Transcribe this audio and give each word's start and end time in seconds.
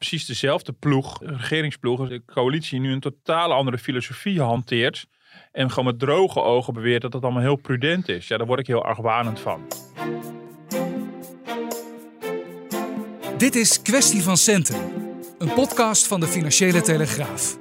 precies 0.00 0.26
dezelfde 0.26 0.72
ploeg, 0.72 1.18
regeringsploeg, 1.22 2.08
de 2.08 2.22
coalitie, 2.26 2.80
nu 2.80 2.92
een 2.92 3.00
totaal 3.00 3.52
andere 3.52 3.78
filosofie 3.78 4.40
hanteert. 4.40 5.06
En 5.52 5.68
gewoon 5.68 5.84
met 5.84 5.98
droge 5.98 6.40
ogen 6.42 6.74
beweert 6.74 7.02
dat 7.02 7.12
het 7.12 7.22
allemaal 7.22 7.42
heel 7.42 7.56
prudent 7.56 8.08
is. 8.08 8.28
Ja, 8.28 8.36
daar 8.36 8.46
word 8.46 8.60
ik 8.60 8.66
heel 8.66 8.84
argwanend 8.84 9.40
van. 9.40 9.66
Dit 13.36 13.54
is 13.54 13.82
Kwestie 13.82 14.22
van 14.22 14.36
Centen, 14.36 14.92
een 15.38 15.52
podcast 15.52 16.06
van 16.06 16.20
de 16.20 16.26
Financiële 16.26 16.80
Telegraaf. 16.80 17.58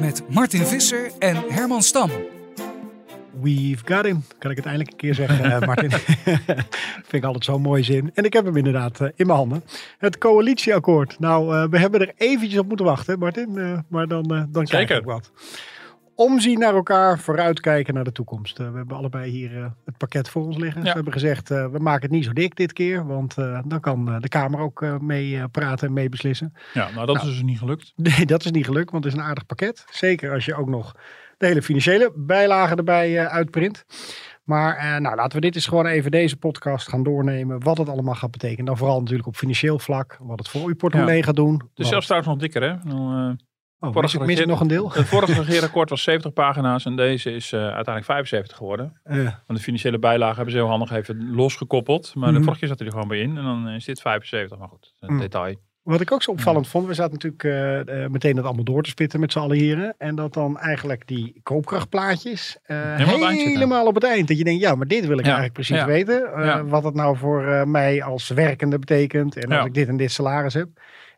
Met 0.00 0.22
Martin 0.28 0.66
Visser 0.66 1.12
en 1.18 1.36
Herman 1.48 1.82
Stam. 1.82 2.10
We've 3.40 3.82
got 3.84 4.04
him. 4.04 4.24
Kan 4.38 4.50
ik 4.50 4.56
het 4.56 4.66
eindelijk 4.66 4.92
een 4.92 4.98
keer 4.98 5.14
zeggen, 5.14 5.52
eh, 5.52 5.66
Martin? 5.66 5.90
Vind 7.08 7.12
ik 7.12 7.24
altijd 7.24 7.44
zo'n 7.44 7.62
mooie 7.62 7.82
zin. 7.82 8.10
En 8.14 8.24
ik 8.24 8.32
heb 8.32 8.44
hem 8.44 8.56
inderdaad 8.56 9.00
eh, 9.00 9.08
in 9.14 9.26
mijn 9.26 9.38
handen. 9.38 9.64
Het 9.98 10.18
coalitieakkoord. 10.18 11.18
Nou, 11.18 11.56
eh, 11.56 11.68
we 11.68 11.78
hebben 11.78 12.00
er 12.00 12.12
eventjes 12.16 12.60
op 12.60 12.68
moeten 12.68 12.86
wachten, 12.86 13.18
Martin. 13.18 13.84
Maar 13.88 14.06
dan, 14.06 14.48
dan 14.50 14.64
krijg 14.64 14.90
ik 14.90 15.04
wat. 15.04 15.32
Omzien 16.14 16.58
naar 16.58 16.74
elkaar, 16.74 17.18
vooruitkijken 17.18 17.94
naar 17.94 18.04
de 18.04 18.12
toekomst. 18.12 18.58
We 18.58 18.64
hebben 18.64 18.96
allebei 18.96 19.30
hier 19.30 19.72
het 19.84 19.96
pakket 19.96 20.28
voor 20.28 20.44
ons 20.44 20.56
liggen. 20.56 20.80
Ja. 20.80 20.88
We 20.88 20.94
hebben 20.94 21.12
gezegd, 21.12 21.48
we 21.48 21.78
maken 21.78 22.02
het 22.02 22.10
niet 22.10 22.24
zo 22.24 22.32
dik 22.32 22.56
dit 22.56 22.72
keer. 22.72 23.06
Want 23.06 23.34
dan 23.64 23.80
kan 23.80 24.20
de 24.20 24.28
Kamer 24.28 24.60
ook 24.60 25.00
mee 25.00 25.48
praten 25.48 25.86
en 25.86 25.92
mee 25.92 26.08
beslissen. 26.08 26.52
Ja, 26.72 26.90
nou 26.94 27.06
dat 27.06 27.16
is 27.16 27.22
dus 27.22 27.42
niet 27.42 27.58
gelukt. 27.58 27.92
Nee, 27.96 28.26
dat 28.34 28.44
is 28.44 28.50
niet 28.50 28.66
gelukt, 28.66 28.90
want 28.90 29.04
het 29.04 29.12
is 29.12 29.18
een 29.18 29.26
aardig 29.26 29.46
pakket. 29.46 29.84
Zeker 29.90 30.32
als 30.32 30.44
je 30.44 30.54
ook 30.54 30.68
nog 30.68 30.94
de 31.42 31.48
hele 31.48 31.62
financiële 31.62 32.12
bijlagen 32.16 32.76
erbij 32.76 33.18
eh, 33.18 33.26
uitprint. 33.26 33.84
Maar 34.44 34.76
eh, 34.76 34.96
nou, 35.00 35.16
laten 35.16 35.34
we 35.34 35.40
dit 35.40 35.54
eens 35.54 35.66
gewoon 35.66 35.86
even 35.86 36.10
deze 36.10 36.36
podcast 36.36 36.88
gaan 36.88 37.02
doornemen. 37.02 37.62
Wat 37.62 37.78
het 37.78 37.88
allemaal 37.88 38.14
gaat 38.14 38.30
betekenen. 38.30 38.64
Dan 38.64 38.76
vooral 38.76 38.98
natuurlijk 39.00 39.28
op 39.28 39.36
financieel 39.36 39.78
vlak. 39.78 40.16
Wat 40.20 40.38
het 40.38 40.48
voor 40.48 40.68
uw 40.68 40.74
portemonnee 40.74 41.22
gaat 41.22 41.36
doen. 41.36 41.62
Dus 41.74 41.88
zelfs 41.88 42.06
trouwens 42.06 42.32
nog 42.32 42.40
dikker, 42.42 42.62
hè? 42.62 42.74
Nou, 42.88 43.30
eh, 43.80 43.88
oh, 43.88 43.94
mis, 44.00 44.14
ik- 44.14 44.20
mis 44.26 44.44
nog 44.44 44.60
een 44.60 44.68
deel? 44.68 44.92
het 44.92 45.06
vorige 45.06 45.32
regeerakkoord 45.42 45.90
was 45.90 46.02
70 46.02 46.32
pagina's 46.32 46.84
en 46.84 46.96
deze 46.96 47.30
is 47.34 47.54
uiteindelijk 47.54 48.04
75 48.04 48.56
geworden. 48.56 49.00
Want 49.04 49.34
de 49.46 49.58
financiële 49.58 49.98
bijlagen 49.98 50.36
hebben 50.36 50.52
ze 50.54 50.60
heel 50.60 50.68
handig 50.68 50.90
even 50.90 51.30
losgekoppeld. 51.34 52.14
Maar 52.14 52.28
Mhm. 52.28 52.36
de 52.38 52.42
vorige 52.42 52.58
keer 52.60 52.68
zat 52.68 52.78
hij 52.78 52.86
er 52.86 52.92
gewoon 52.92 53.08
bij 53.08 53.18
in. 53.20 53.36
En 53.36 53.42
dan 53.44 53.68
is 53.68 53.84
dit 53.84 54.00
75. 54.00 54.58
Maar 54.58 54.68
goed, 54.68 54.94
een 55.00 55.12
Mhm. 55.12 55.20
detail. 55.22 55.56
Wat 55.82 56.00
ik 56.00 56.12
ook 56.12 56.22
zo 56.22 56.30
opvallend 56.30 56.68
vond. 56.68 56.86
We 56.86 56.94
zaten 56.94 57.12
natuurlijk 57.12 57.44
eh, 57.44 58.04
eh, 58.04 58.10
meteen 58.10 58.34
dat 58.36 58.44
allemaal 58.44 58.64
door 58.64 58.82
te 58.82 58.90
spitten 58.90 59.20
met 59.20 59.32
z'n 59.32 59.38
allen 59.38 59.56
hier. 59.56 59.94
En 59.98 60.14
dat 60.14 60.32
dan 60.32 60.58
eigenlijk 60.58 61.06
die 61.06 61.40
koopkrachtplaatjes 61.42 62.58
eh, 62.62 62.76
Helemaal 62.76 63.14
op 63.14 63.20
het 63.20 63.22
eind 63.22 63.40
zitten. 63.40 63.52
helemaal 63.54 63.86
op 63.86 63.94
het 63.94 64.04
eind. 64.04 64.28
Dat 64.28 64.38
je 64.38 64.44
denkt, 64.44 64.60
ja, 64.60 64.74
maar 64.74 64.86
dit 64.86 65.06
wil 65.06 65.18
ik 65.18 65.24
Ja, 65.24 65.24
eigenlijk 65.24 65.52
precies 65.52 65.76
ja. 65.76 65.86
weten. 65.86 66.44
Ja. 66.44 66.64
Wat 66.64 66.84
het 66.84 66.94
nou 66.94 67.16
voor 67.16 67.68
mij 67.68 68.02
als 68.02 68.28
werkende 68.28 68.78
betekent. 68.78 69.36
En 69.36 69.52
als 69.52 69.66
ik 69.66 69.74
dit 69.74 69.88
en 69.88 69.96
dit 69.96 70.12
salaris 70.12 70.54
heb. 70.54 70.68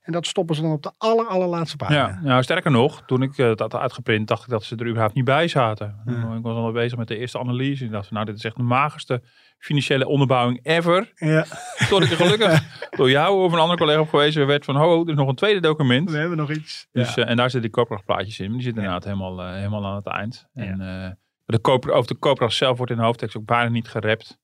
En 0.03 0.13
dat 0.13 0.27
stoppen 0.27 0.55
ze 0.55 0.63
dan 0.63 0.73
op 0.73 0.83
de 0.83 0.93
aller, 0.99 1.27
allerlaatste 1.27 1.77
pagina. 1.77 1.99
Ja, 1.99 2.21
nou 2.23 2.43
sterker 2.43 2.71
nog, 2.71 3.03
toen 3.07 3.23
ik 3.23 3.37
dat 3.37 3.59
had 3.59 3.75
uitgeprint, 3.75 4.29
dacht 4.29 4.43
ik 4.43 4.49
dat 4.49 4.65
ze 4.65 4.77
er 4.77 4.87
überhaupt 4.87 5.15
niet 5.15 5.25
bij 5.25 5.49
zaten. 5.49 5.97
Ik 6.37 6.43
was 6.43 6.57
al 6.57 6.73
bezig 6.73 6.99
met 6.99 7.09
de 7.09 7.19
eerste 7.19 7.39
analyse. 7.39 7.85
Ik 7.85 7.91
dacht, 7.91 8.11
nou, 8.11 8.25
dit 8.25 8.37
is 8.37 8.45
echt 8.45 8.57
de 8.57 8.63
magerste 8.63 9.23
financiële 9.59 10.07
onderbouwing 10.07 10.61
ever. 10.63 11.13
Ja, 11.15 11.47
Tot 11.89 12.03
ik 12.03 12.11
er 12.11 12.17
gelukkig 12.17 12.63
door 12.99 13.11
jou 13.11 13.45
of 13.45 13.53
een 13.53 13.59
andere 13.59 13.79
collega 13.79 14.01
op 14.01 14.09
gewezen 14.09 14.47
werd 14.47 14.65
van, 14.65 14.77
ho, 14.77 15.03
er 15.03 15.11
is 15.11 15.17
nog 15.17 15.29
een 15.29 15.35
tweede 15.35 15.61
document. 15.61 16.11
we 16.11 16.17
hebben 16.17 16.37
nog 16.37 16.51
iets. 16.51 16.89
Dus, 16.93 17.15
ja. 17.15 17.23
eh, 17.23 17.31
en 17.31 17.37
daar 17.37 17.51
zitten 17.51 17.71
die 17.71 17.71
koopkrachtplaatjes 17.71 18.41
in. 18.41 18.53
Die 18.53 18.63
zitten 18.63 18.83
inderdaad 18.83 19.05
helemaal, 19.05 19.43
eh, 19.43 19.55
helemaal 19.55 19.87
aan 19.87 19.97
het 19.97 20.07
eind. 20.07 20.47
En 20.55 20.81
eh, 20.81 21.11
de 21.45 21.59
koop, 21.59 21.89
over 21.89 22.07
de 22.07 22.19
koopkracht 22.19 22.55
zelf 22.55 22.77
wordt 22.77 22.93
in 22.93 22.99
de 22.99 23.05
hoofdtekst 23.05 23.37
ook 23.37 23.45
bijna 23.45 23.69
niet 23.69 23.89
gerept. 23.89 24.39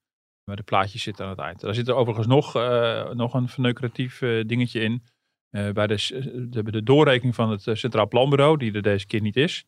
Maar 0.50 0.58
de 0.58 0.62
plaatjes 0.62 1.02
zitten 1.02 1.24
aan 1.24 1.30
het 1.30 1.40
eind. 1.40 1.60
Daar 1.60 1.74
zit 1.74 1.88
er 1.88 1.94
overigens 1.94 2.26
nog, 2.26 2.56
eh, 2.56 3.10
nog 3.10 3.34
een 3.34 3.48
verneukeratief 3.48 4.22
eh, 4.22 4.44
dingetje 4.46 4.80
in. 4.80 5.02
Eh, 5.50 5.70
bij 5.70 5.86
de, 5.86 6.48
de, 6.50 6.62
de 6.70 6.82
doorrekening 6.82 7.34
van 7.34 7.50
het 7.50 7.62
Centraal 7.72 8.08
Planbureau, 8.08 8.56
die 8.56 8.72
er 8.72 8.82
deze 8.82 9.06
keer 9.06 9.20
niet 9.20 9.36
is, 9.36 9.64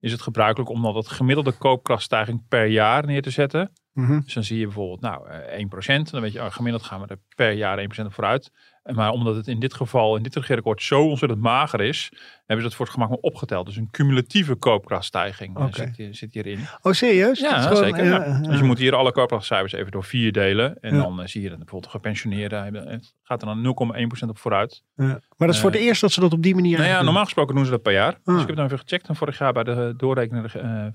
is 0.00 0.12
het 0.12 0.20
gebruikelijk 0.20 0.70
om 0.70 0.82
dan 0.82 0.94
dat 0.94 1.08
gemiddelde 1.08 1.52
koopkrachtstijging 1.52 2.48
per 2.48 2.66
jaar 2.66 3.06
neer 3.06 3.22
te 3.22 3.30
zetten. 3.30 3.72
Mhm. 3.96 4.20
Dus 4.20 4.34
dan 4.34 4.44
zie 4.44 4.58
je 4.58 4.64
bijvoorbeeld, 4.64 5.00
nou, 5.00 5.28
eh 5.28 5.58
1%. 5.58 6.10
Dan 6.10 6.20
weet 6.20 6.32
je, 6.32 6.40
oh, 6.40 6.50
gemiddeld 6.50 6.82
gaan 6.84 7.00
we 7.00 7.06
er 7.06 7.18
per 7.36 7.52
jaar 7.52 7.78
1% 7.78 8.06
op 8.06 8.12
vooruit. 8.14 8.50
Maar 8.94 9.10
omdat 9.10 9.36
het 9.36 9.46
in 9.48 9.60
dit 9.60 9.74
geval, 9.74 10.16
in 10.16 10.22
dit 10.22 10.34
regeerakkoord, 10.34 10.82
zo 10.82 11.02
ontzettend 11.08 11.40
mager 11.40 11.80
is, 11.80 12.08
hebben 12.36 12.58
ze 12.58 12.64
het 12.64 12.74
voor 12.74 12.84
het 12.84 12.94
gemak 12.94 13.08
maar 13.08 13.18
opgeteld. 13.18 13.66
Dus 13.66 13.76
een 13.76 13.90
cumulatieve 13.90 14.54
koopkrachtstijging 14.54 15.56
eh, 15.58 15.66
zit, 15.70 15.96
hier- 15.96 16.14
zit 16.14 16.34
hierin. 16.34 16.58
Oh, 16.82 16.92
serieus? 16.92 17.40
Dat 17.40 17.50
Ja, 17.50 17.60
gewoon, 17.60 17.76
zeker. 17.84 18.04
ja. 18.04 18.40
Dus 18.40 18.58
je 18.58 18.64
moet 18.64 18.78
hier 18.78 18.94
alle 18.94 19.12
koopkrachtcijfers 19.12 19.72
even 19.72 19.92
door 19.92 20.04
vier 20.04 20.32
delen. 20.32 20.78
En 20.80 20.94
Ja. 20.96 21.02
dan 21.02 21.20
eh, 21.20 21.26
zie 21.26 21.42
je 21.42 21.48
dat 21.48 21.58
bijvoorbeeld 21.58 21.92
de 21.92 21.98
gepensioneerden 21.98 23.02
gaat 23.22 23.40
er 23.42 23.46
dan 23.48 23.62
0,1% 23.62 24.28
op 24.28 24.38
vooruit. 24.38 24.82
Ja. 24.96 25.04
Maar 25.06 25.20
dat 25.36 25.48
is 25.54 25.60
voor 25.60 25.70
het 25.70 25.80
eerst 25.80 26.00
dat 26.00 26.12
ze 26.12 26.20
dat 26.20 26.32
op 26.32 26.42
die 26.42 26.54
manier 26.54 26.78
Nou 26.78 26.90
ja, 26.90 27.02
normaal 27.02 27.24
gesproken 27.24 27.54
doen 27.54 27.64
ze 27.64 27.70
dat 27.70 27.82
per 27.82 27.92
jaar. 27.92 28.12
Dus 28.24 28.34
Ah. 28.34 28.40
ik 28.40 28.46
heb 28.46 28.56
dan 28.56 28.64
even 28.64 28.78
gecheckt 28.78 29.06
van 29.06 29.16
vorig 29.16 29.38
jaar 29.38 29.52
bij 29.52 29.64
de 29.64 29.94
doorrekening 29.96 30.46
eh, 30.52 30.86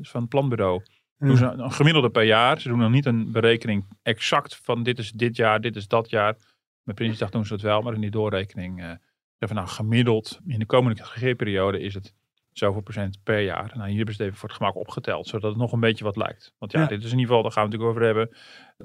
van 0.00 0.20
het 0.20 0.28
planbureau. 0.28 0.82
Doen. 1.28 1.36
Ze 1.36 1.44
een 1.44 1.72
gemiddelde 1.72 2.10
per 2.10 2.22
jaar. 2.24 2.60
Ze 2.60 2.68
doen 2.68 2.78
dan 2.78 2.90
niet 2.92 3.06
een 3.06 3.32
berekening 3.32 3.86
exact 4.02 4.60
van 4.62 4.82
dit 4.82 4.98
is 4.98 5.12
dit 5.12 5.36
jaar, 5.36 5.60
dit 5.60 5.76
is 5.76 5.88
dat 5.88 6.10
jaar. 6.10 6.36
Met 6.82 6.94
Prinsjesdag 6.94 7.30
doen 7.30 7.44
ze 7.44 7.52
dat 7.52 7.60
wel, 7.62 7.82
maar 7.82 7.94
in 7.94 8.00
die 8.00 8.10
doorrekening 8.10 8.80
eh 8.82 8.90
zeggen 9.38 9.58
nou 9.58 9.68
gemiddeld 9.68 10.38
in 10.46 10.58
de 10.58 10.66
komende 10.66 11.02
regeerperiode 11.02 11.80
is 11.80 11.94
het 11.94 12.14
zoveel 12.52 12.80
procent 12.80 13.18
per 13.22 13.40
jaar. 13.40 13.70
Nou, 13.74 13.88
hier 13.88 13.96
hebben 13.96 14.14
ze 14.14 14.20
het 14.22 14.28
even 14.30 14.38
voor 14.40 14.48
het 14.48 14.58
gemak 14.58 14.76
opgeteld, 14.76 15.26
zodat 15.26 15.50
het 15.50 15.60
nog 15.60 15.72
een 15.72 15.80
beetje 15.80 16.04
wat 16.04 16.16
lijkt. 16.16 16.54
Want 16.58 16.72
ja, 16.72 16.80
Ja. 16.80 16.86
dit 16.86 16.98
is 17.04 17.12
in 17.12 17.18
ieder 17.18 17.26
geval, 17.26 17.42
daar 17.42 17.52
gaan 17.52 17.68
we 17.68 17.76
het 17.76 17.80
natuurlijk 17.80 18.06
over 18.06 18.26
hebben. 18.26 18.36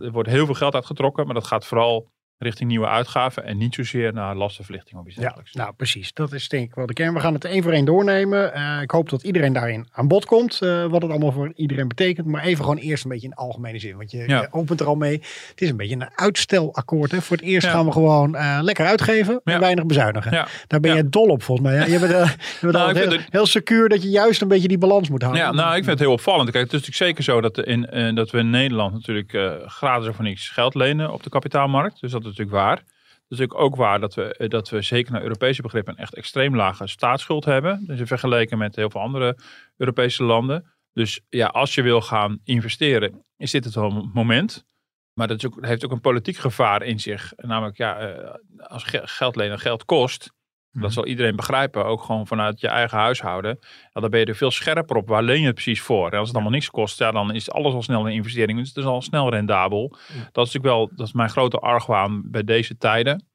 Er 0.08 0.12
wordt 0.12 0.30
heel 0.30 0.46
veel 0.46 0.56
geld 0.56 0.74
uitgetrokken, 0.74 1.26
maar 1.26 1.34
dat 1.34 1.48
gaat 1.48 1.66
vooral 1.66 2.12
richting 2.38 2.70
nieuwe 2.70 2.88
uitgaven 2.88 3.44
en 3.46 3.58
niet 3.58 3.76
zozeer 3.76 4.14
naar 4.14 4.36
lastenverlichting 4.36 5.00
of 5.00 5.06
iets 5.06 5.16
Ja, 5.16 5.22
dergelijks. 5.22 5.54
nou 5.54 5.74
precies. 5.74 6.14
Dat 6.14 6.34
is 6.34 6.50
denk 6.50 6.64
ik 6.70 6.76
wel 6.76 6.86
de 6.86 6.94
kern. 6.94 7.14
We 7.14 7.20
gaan 7.20 7.34
het 7.34 7.46
één 7.46 7.64
voor 7.64 7.72
één 7.72 7.86
doornemen. 7.86 8.54
Eh, 8.54 8.82
ik 8.82 8.92
hoop 8.92 9.10
dat 9.10 9.24
iedereen 9.24 9.54
daarin 9.54 9.88
aan 9.92 10.08
bod 10.08 10.26
komt. 10.26 10.62
eh, 10.62 10.86
wat 10.86 11.02
het 11.02 11.12
allemaal 11.12 11.32
voor 11.32 11.52
iedereen 11.56 11.88
betekent. 11.88 12.28
Maar 12.28 12.44
even 12.44 12.64
gewoon 12.64 12.78
eerst 12.80 13.04
een 13.04 13.10
beetje 13.10 13.28
in 13.28 13.34
algemene 13.34 13.80
zin. 13.80 13.98
Want 13.98 14.12
je, 14.12 14.18
Ja. 14.28 14.42
je 14.42 14.48
opent 14.52 14.80
er 14.80 14.86
al 14.88 14.96
mee. 14.96 15.14
Het 15.50 15.62
is 15.62 15.70
een 15.70 15.78
beetje 15.78 15.96
een 15.96 16.10
uitstelakkoord. 16.16 17.12
Hè. 17.12 17.22
Voor 17.22 17.38
het 17.38 17.46
eerst 17.46 17.66
Ja. 17.68 17.74
gaan 17.74 17.86
we 17.86 17.92
gewoon 17.92 18.36
eh, 18.36 18.58
lekker 18.62 18.86
uitgeven. 18.86 19.42
En 19.44 19.54
Ja. 19.54 19.60
weinig 19.60 19.86
bezuinigen. 19.86 20.32
Ja. 20.32 20.48
Daar 20.68 20.80
ben 20.80 20.90
Ja. 20.92 20.98
jij 20.98 21.10
dol 21.10 21.28
op 21.28 21.44
volgens 21.44 21.68
mij. 21.68 21.76
Ja, 21.78 21.86
je 21.86 22.00
bent, 22.00 22.12
je 22.12 22.38
bent 22.62 22.74
Nou, 22.74 22.98
heel, 22.98 23.12
het- 23.12 23.28
heel 23.30 23.46
secuur 23.46 23.90
dat 23.90 24.02
je 24.04 24.10
juist 24.10 24.42
een 24.42 24.48
beetje 24.48 24.68
die 24.68 24.78
balans 24.78 25.10
moet 25.10 25.22
houden. 25.22 25.44
Ja, 25.44 25.52
nou, 25.52 25.68
ik 25.70 25.76
vind 25.76 25.86
het 25.88 26.00
heel 26.00 26.12
opvallend. 26.12 26.52
Kijk, 26.52 26.64
het 26.72 26.74
is 26.74 26.88
natuurlijk 26.88 27.18
zeker 27.18 27.24
zo 27.24 27.42
dat, 27.42 27.58
in, 27.66 28.16
dat 28.16 28.30
we 28.32 28.38
in 28.38 28.50
Nederland 28.50 28.94
natuurlijk 28.94 29.38
gratis 29.66 30.08
of 30.08 30.20
niks 30.20 30.50
geld 30.50 30.76
lenen 30.76 31.14
op 31.14 31.24
de 31.24 31.30
kapitaalmarkt. 31.30 32.02
Dus 32.02 32.12
dat 32.12 32.25
natuurlijk 32.26 32.58
waar. 32.58 32.78
Het 32.78 33.34
is 33.34 33.38
natuurlijk 33.38 33.60
ook 33.60 33.76
waar 33.76 34.00
dat 34.00 34.14
we, 34.14 34.36
eh, 34.38 34.50
dat 34.50 34.70
we 34.70 34.82
zeker 34.82 35.12
naar 35.12 35.22
Europese 35.22 35.62
begrippen 35.62 35.94
een 35.94 36.00
echt 36.00 36.16
extreem 36.16 36.56
lage 36.56 36.88
staatsschuld 36.88 37.46
hebben. 37.46 37.84
Dus 37.88 38.02
vergeleken 38.04 38.58
met 38.58 38.76
heel 38.76 38.90
veel 38.90 39.02
andere 39.02 39.38
Europese 39.78 40.24
landen. 40.24 40.74
Dus 40.94 41.22
ja, 41.30 41.48
als 41.48 41.76
je 41.76 41.82
wil 41.82 42.02
gaan 42.02 42.40
investeren, 42.44 43.24
is 43.38 43.52
dit 43.52 43.64
het 43.66 43.76
moment. 44.14 44.66
Maar 45.14 45.28
dat 45.28 45.48
heeft 45.60 45.86
ook 45.86 45.92
een 45.92 46.02
politiek 46.02 46.38
gevaar 46.38 46.82
in 46.84 47.00
zich. 47.00 47.34
Namelijk, 47.36 47.78
ja, 47.78 47.98
eh, 47.98 48.34
als 48.58 48.84
ge- 48.84 49.08
geld 49.08 49.36
lenen 49.36 49.60
geld 49.60 49.86
kost, 49.86 50.34
dat 50.82 50.94
zal 50.94 51.06
iedereen 51.06 51.36
begrijpen, 51.36 51.86
ook 51.86 52.02
gewoon 52.02 52.28
vanuit 52.28 52.60
je 52.60 52.68
eigen 52.68 52.98
huishouden. 52.98 53.58
Ja, 53.94 54.02
dan 54.02 54.10
ben 54.10 54.20
je 54.20 54.26
er 54.26 54.36
veel 54.36 54.52
scherper 54.52 54.96
op. 54.96 55.08
Waar 55.08 55.24
leen 55.24 55.40
je 55.40 55.46
het 55.46 55.54
precies 55.54 55.82
voor? 55.82 56.12
En 56.12 56.18
als 56.18 56.28
het 56.28 56.36
allemaal 56.36 56.54
niks 56.54 56.70
kost, 56.70 57.00
ja, 57.00 57.12
dan 57.12 57.34
is 57.34 57.52
alles 57.52 57.74
al 57.74 57.84
snel 57.84 58.06
een 58.06 58.14
investering. 58.14 58.60
Dus 58.60 58.68
het 58.68 58.78
is 58.78 58.84
al 58.84 59.02
snel 59.02 59.30
rendabel. 59.30 59.90
Dat 60.32 60.48
is 60.48 60.54
natuurlijk 60.54 60.64
wel 60.64 60.90
dat 60.96 61.08
is 61.08 61.14
mijn 61.14 61.30
grote 61.30 61.58
argwaan 61.58 62.22
bij 62.26 62.44
deze 62.44 62.78
tijden. 62.78 63.26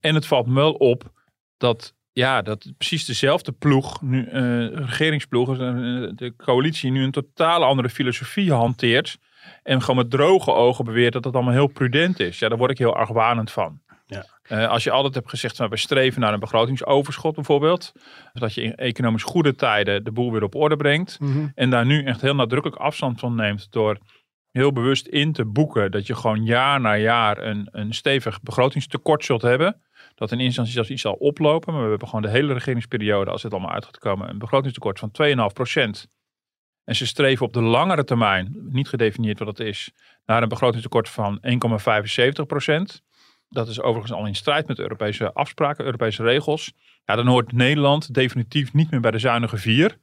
En 0.00 0.14
het 0.14 0.26
valt 0.26 0.46
me 0.46 0.54
wel 0.54 0.72
op 0.72 1.12
dat, 1.56 1.94
ja, 2.12 2.42
dat 2.42 2.72
precies 2.78 3.04
dezelfde 3.04 3.52
ploeg, 3.52 4.02
nu, 4.02 4.26
eh, 4.26 4.66
regeringsploeg, 4.66 5.50
eh, 5.50 5.56
de 6.14 6.34
coalitie, 6.36 6.90
nu 6.90 7.04
een 7.04 7.10
totaal 7.10 7.64
andere 7.64 7.88
filosofie 7.90 8.52
hanteert. 8.52 9.18
En 9.62 9.80
gewoon 9.80 9.96
met 9.96 10.10
droge 10.10 10.52
ogen 10.52 10.84
beweert 10.84 11.12
dat 11.12 11.24
het 11.24 11.34
allemaal 11.34 11.52
heel 11.52 11.66
prudent 11.66 12.20
is. 12.20 12.38
Ja, 12.38 12.48
daar 12.48 12.58
word 12.58 12.70
ik 12.70 12.78
heel 12.78 12.94
argwanend 12.94 13.50
van. 13.50 13.80
Ja. 14.12 14.24
Eh, 14.42 14.68
als 14.68 14.84
je 14.84 14.90
altijd 14.90 15.14
hebt 15.14 15.28
gezegd, 15.28 15.58
nou, 15.58 15.70
we 15.70 15.76
streven 15.76 16.20
naar 16.20 16.32
een 16.32 16.40
begrotingsoverschot 16.40 17.34
bijvoorbeeld. 17.34 17.92
Dat 18.32 18.54
je 18.54 18.62
in 18.62 18.74
economisch 18.74 19.22
goede 19.22 19.54
tijden 19.54 20.04
de 20.04 20.12
boel 20.12 20.32
weer 20.32 20.42
op 20.42 20.54
orde 20.54 20.76
brengt. 20.76 21.20
Mhm. 21.20 21.48
En 21.54 21.70
daar 21.70 21.86
nu 21.86 22.04
echt 22.04 22.20
heel 22.20 22.34
nadrukkelijk 22.34 22.80
afstand 22.80 23.20
van 23.20 23.34
neemt 23.34 23.72
door 23.72 23.98
heel 24.50 24.72
bewust 24.72 25.06
in 25.06 25.32
te 25.32 25.44
boeken 25.44 25.90
dat 25.90 26.06
je 26.06 26.14
gewoon 26.14 26.44
jaar 26.44 26.80
na 26.80 26.96
jaar 26.96 27.38
een, 27.38 27.68
een 27.70 27.94
stevig 27.94 28.40
begrotingstekort 28.40 29.24
zult 29.24 29.42
hebben. 29.42 29.80
dat 30.14 30.32
in 30.32 30.40
instantie 30.40 30.72
zelfs 30.72 30.90
iets 30.90 31.02
zal 31.02 31.12
oplopen. 31.12 31.72
Maar 31.72 31.82
we 31.82 31.88
hebben 31.88 32.08
gewoon 32.08 32.22
de 32.22 32.30
hele 32.30 32.52
regeringsperiode, 32.52 33.30
als 33.30 33.42
het 33.42 33.52
allemaal 33.52 33.72
uit 33.72 33.84
gaat 33.84 33.98
komen, 33.98 34.28
een 34.28 34.38
begrotingstekort 34.38 34.98
van 34.98 35.10
2,5 35.48 35.52
procent. 35.52 36.08
En 36.84 36.96
ze 36.96 37.06
streven 37.06 37.46
op 37.46 37.52
de 37.52 37.62
langere 37.62 38.04
termijn, 38.04 38.56
niet 38.68 38.88
gedefinieerd 38.88 39.38
wat 39.38 39.56
dat 39.56 39.66
is, 39.66 39.92
naar 40.26 40.42
een 40.42 40.48
begrotingstekort 40.48 41.08
van 41.08 41.40
1,75 41.40 42.46
procent. 42.46 43.02
Dat 43.52 43.68
is 43.68 43.80
overigens 43.80 44.12
al 44.18 44.26
in 44.26 44.34
strijd 44.34 44.66
met 44.66 44.78
Europese 44.78 45.32
afspraken, 45.32 45.84
Europese 45.84 46.22
regels. 46.22 46.72
Ja, 47.04 47.16
dan 47.16 47.26
hoort 47.26 47.52
Nederland 47.52 48.14
definitief 48.14 48.72
niet 48.72 48.90
meer 48.90 49.00
bij 49.00 49.10
de 49.10 49.18
zuinige 49.18 49.56
vier. 49.56 49.96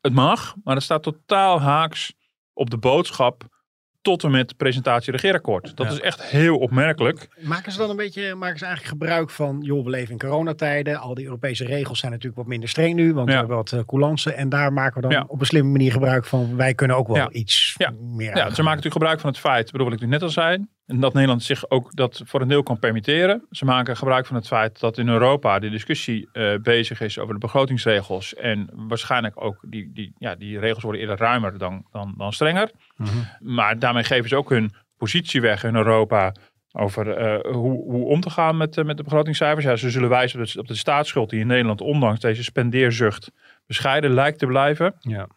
Het 0.00 0.12
mag, 0.12 0.54
maar 0.64 0.74
het 0.74 0.84
staat 0.84 1.02
totaal 1.02 1.60
haaks 1.60 2.12
op 2.52 2.70
de 2.70 2.78
boodschap 2.78 3.58
tot 4.02 4.24
en 4.24 4.30
met 4.30 4.56
presentatie 4.56 5.12
regeerakkoord. 5.12 5.76
Dat 5.76 5.86
Ja. 5.86 5.92
is 5.92 6.00
echt 6.00 6.22
heel 6.22 6.56
opmerkelijk. 6.58 7.28
Maken 7.40 7.72
ze 7.72 7.78
dan 7.78 7.90
een 7.90 7.96
beetje, 7.96 8.34
maken 8.34 8.58
ze 8.58 8.64
eigenlijk 8.64 8.96
gebruik 9.02 9.30
van, 9.30 9.58
joh, 9.62 9.84
we 9.84 9.90
leven 9.90 10.12
in 10.12 10.18
coronatijden. 10.18 10.98
Al 11.00 11.14
die 11.14 11.24
Europese 11.24 11.64
regels 11.64 11.98
zijn 11.98 12.10
natuurlijk 12.12 12.38
wat 12.38 12.48
minder 12.48 12.68
streng 12.68 12.94
nu, 12.94 13.14
want 13.14 13.28
we 13.28 13.34
hebben 13.34 13.56
wat 13.56 13.72
uh, 13.72 13.80
coulance. 13.86 14.32
En 14.32 14.48
daar 14.48 14.72
maken 14.72 14.94
we 14.94 15.00
dan 15.00 15.10
Ja. 15.10 15.24
op 15.26 15.40
een 15.40 15.46
slimme 15.46 15.70
manier 15.70 15.92
gebruik 15.92 16.24
van, 16.24 16.56
wij 16.56 16.74
kunnen 16.74 16.96
ook 16.96 17.08
wel 17.08 17.28
iets 17.32 17.74
meer 18.00 18.26
Ja, 18.26 18.34
ze 18.34 18.40
maken 18.40 18.64
natuurlijk 18.64 18.92
gebruik 18.92 19.20
van 19.20 19.30
het 19.30 19.38
feit, 19.38 19.72
bedoel 19.72 19.92
ik 19.92 20.00
nu 20.00 20.06
net 20.06 20.22
al 20.22 20.28
zei, 20.30 20.66
en 20.90 21.00
dat 21.00 21.12
Nederland 21.12 21.42
zich 21.42 21.70
ook 21.70 21.94
dat 21.94 22.22
voor 22.24 22.40
een 22.40 22.48
deel 22.48 22.62
kan 22.62 22.78
permitteren. 22.78 23.46
Ze 23.50 23.64
maken 23.64 23.96
gebruik 23.96 24.26
van 24.26 24.36
het 24.36 24.46
feit 24.46 24.80
dat 24.80 24.98
in 24.98 25.08
Europa 25.08 25.58
de 25.58 25.70
discussie 25.70 26.28
eh, 26.32 26.54
bezig 26.62 27.00
is 27.00 27.18
over 27.18 27.34
de 27.34 27.40
begrotingsregels. 27.40 28.34
En 28.34 28.70
waarschijnlijk 28.72 29.44
ook 29.44 29.58
die, 29.62 29.90
die, 29.92 30.12
ja, 30.18 30.34
die 30.34 30.58
regels 30.58 30.82
worden 30.82 31.00
eerder 31.00 31.18
ruimer 31.18 31.58
dan, 31.58 31.86
dan, 31.90 32.14
dan 32.16 32.32
strenger. 32.32 32.70
Mhm. 32.96 33.08
Maar 33.40 33.78
daarmee 33.78 34.04
geven 34.04 34.28
ze 34.28 34.36
ook 34.36 34.50
hun 34.50 34.72
positie 34.96 35.40
weg 35.40 35.64
in 35.64 35.76
Europa 35.76 36.34
over 36.72 37.10
eh, 37.10 37.52
hoe, 37.52 37.82
hoe 37.82 38.06
om 38.06 38.20
te 38.20 38.30
gaan 38.30 38.56
met, 38.56 38.76
eh, 38.76 38.84
met 38.84 38.96
de 38.96 39.02
begrotingscijfers. 39.02 39.64
Ja, 39.64 39.76
ze 39.76 39.90
zullen 39.90 40.08
wijzen 40.08 40.40
op 40.40 40.46
de, 40.46 40.58
op 40.58 40.68
de 40.68 40.74
staatsschuld 40.74 41.30
die 41.30 41.40
in 41.40 41.46
Nederland 41.46 41.80
ondanks 41.80 42.20
deze 42.20 42.42
spendeerzucht 42.42 43.30
bescheiden 43.66 44.10
lijkt 44.10 44.38
te 44.38 44.46
blijven. 44.46 44.94
Ja. 45.00 45.28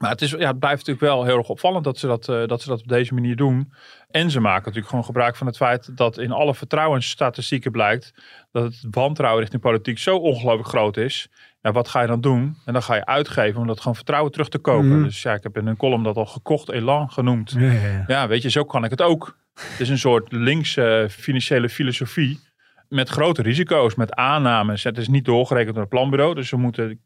Maar 0.00 0.10
het, 0.10 0.22
is, 0.22 0.30
ja, 0.30 0.48
het 0.48 0.58
blijft 0.58 0.86
natuurlijk 0.86 1.14
wel 1.14 1.24
heel 1.24 1.36
erg 1.36 1.48
opvallend 1.48 1.84
dat 1.84 1.98
ze, 1.98 2.06
dat, 2.06 2.28
eh, 2.28 2.46
dat 2.46 2.62
ze 2.62 2.68
dat 2.68 2.80
op 2.80 2.88
deze 2.88 3.14
manier 3.14 3.36
doen. 3.36 3.72
En 4.10 4.30
ze 4.30 4.40
maken 4.40 4.60
natuurlijk 4.60 4.88
gewoon 4.88 5.04
gebruik 5.04 5.36
van 5.36 5.46
het 5.46 5.56
feit 5.56 5.96
dat 5.96 6.18
in 6.18 6.32
alle 6.32 6.54
vertrouwensstatistieken 6.54 7.70
blijkt 7.70 8.12
dat 8.52 8.64
het 8.64 8.86
wantrouwen 8.90 9.40
richting 9.40 9.62
politiek 9.62 9.98
zo 9.98 10.16
ongelooflijk 10.16 10.68
groot 10.68 10.96
is. 10.96 11.28
Ja, 11.62 11.72
wat 11.72 11.88
ga 11.88 12.00
je 12.00 12.06
dan 12.06 12.20
doen? 12.20 12.56
En 12.64 12.72
dan 12.72 12.82
ga 12.82 12.94
je 12.94 13.06
uitgeven 13.06 13.60
om 13.60 13.66
dat 13.66 13.78
gewoon 13.78 13.94
vertrouwen 13.94 14.32
terug 14.32 14.48
te 14.48 14.58
kopen. 14.58 14.94
Mhm. 14.94 15.02
Dus 15.02 15.22
ja, 15.22 15.34
ik 15.34 15.42
heb 15.42 15.56
in 15.56 15.66
een 15.66 15.76
column 15.76 16.02
dat 16.02 16.16
al 16.16 16.26
gekocht 16.26 16.70
elan 16.70 17.10
genoemd. 17.10 17.50
Ja, 17.50 17.60
ja, 17.60 17.86
ja. 17.86 18.04
Ja, 18.06 18.28
weet 18.28 18.42
je, 18.42 18.50
zo 18.50 18.64
kan 18.64 18.84
ik 18.84 18.90
het 18.90 19.02
ook. 19.02 19.38
Het 19.54 19.80
is 19.80 19.88
een 19.88 19.98
soort 19.98 20.32
linkse 20.32 21.06
financiële 21.10 21.68
filosofie 21.68 22.40
met 22.88 23.08
grote 23.08 23.42
risico's, 23.42 23.94
met 23.94 24.14
aannames. 24.14 24.84
Het 24.84 24.98
is 24.98 25.08
niet 25.08 25.24
doorgerekend 25.24 25.74
door 25.74 25.82
het 25.82 25.92
planbureau, 25.92 26.34
dus 26.34 26.50
we 26.50 26.56
moeten 26.56 27.00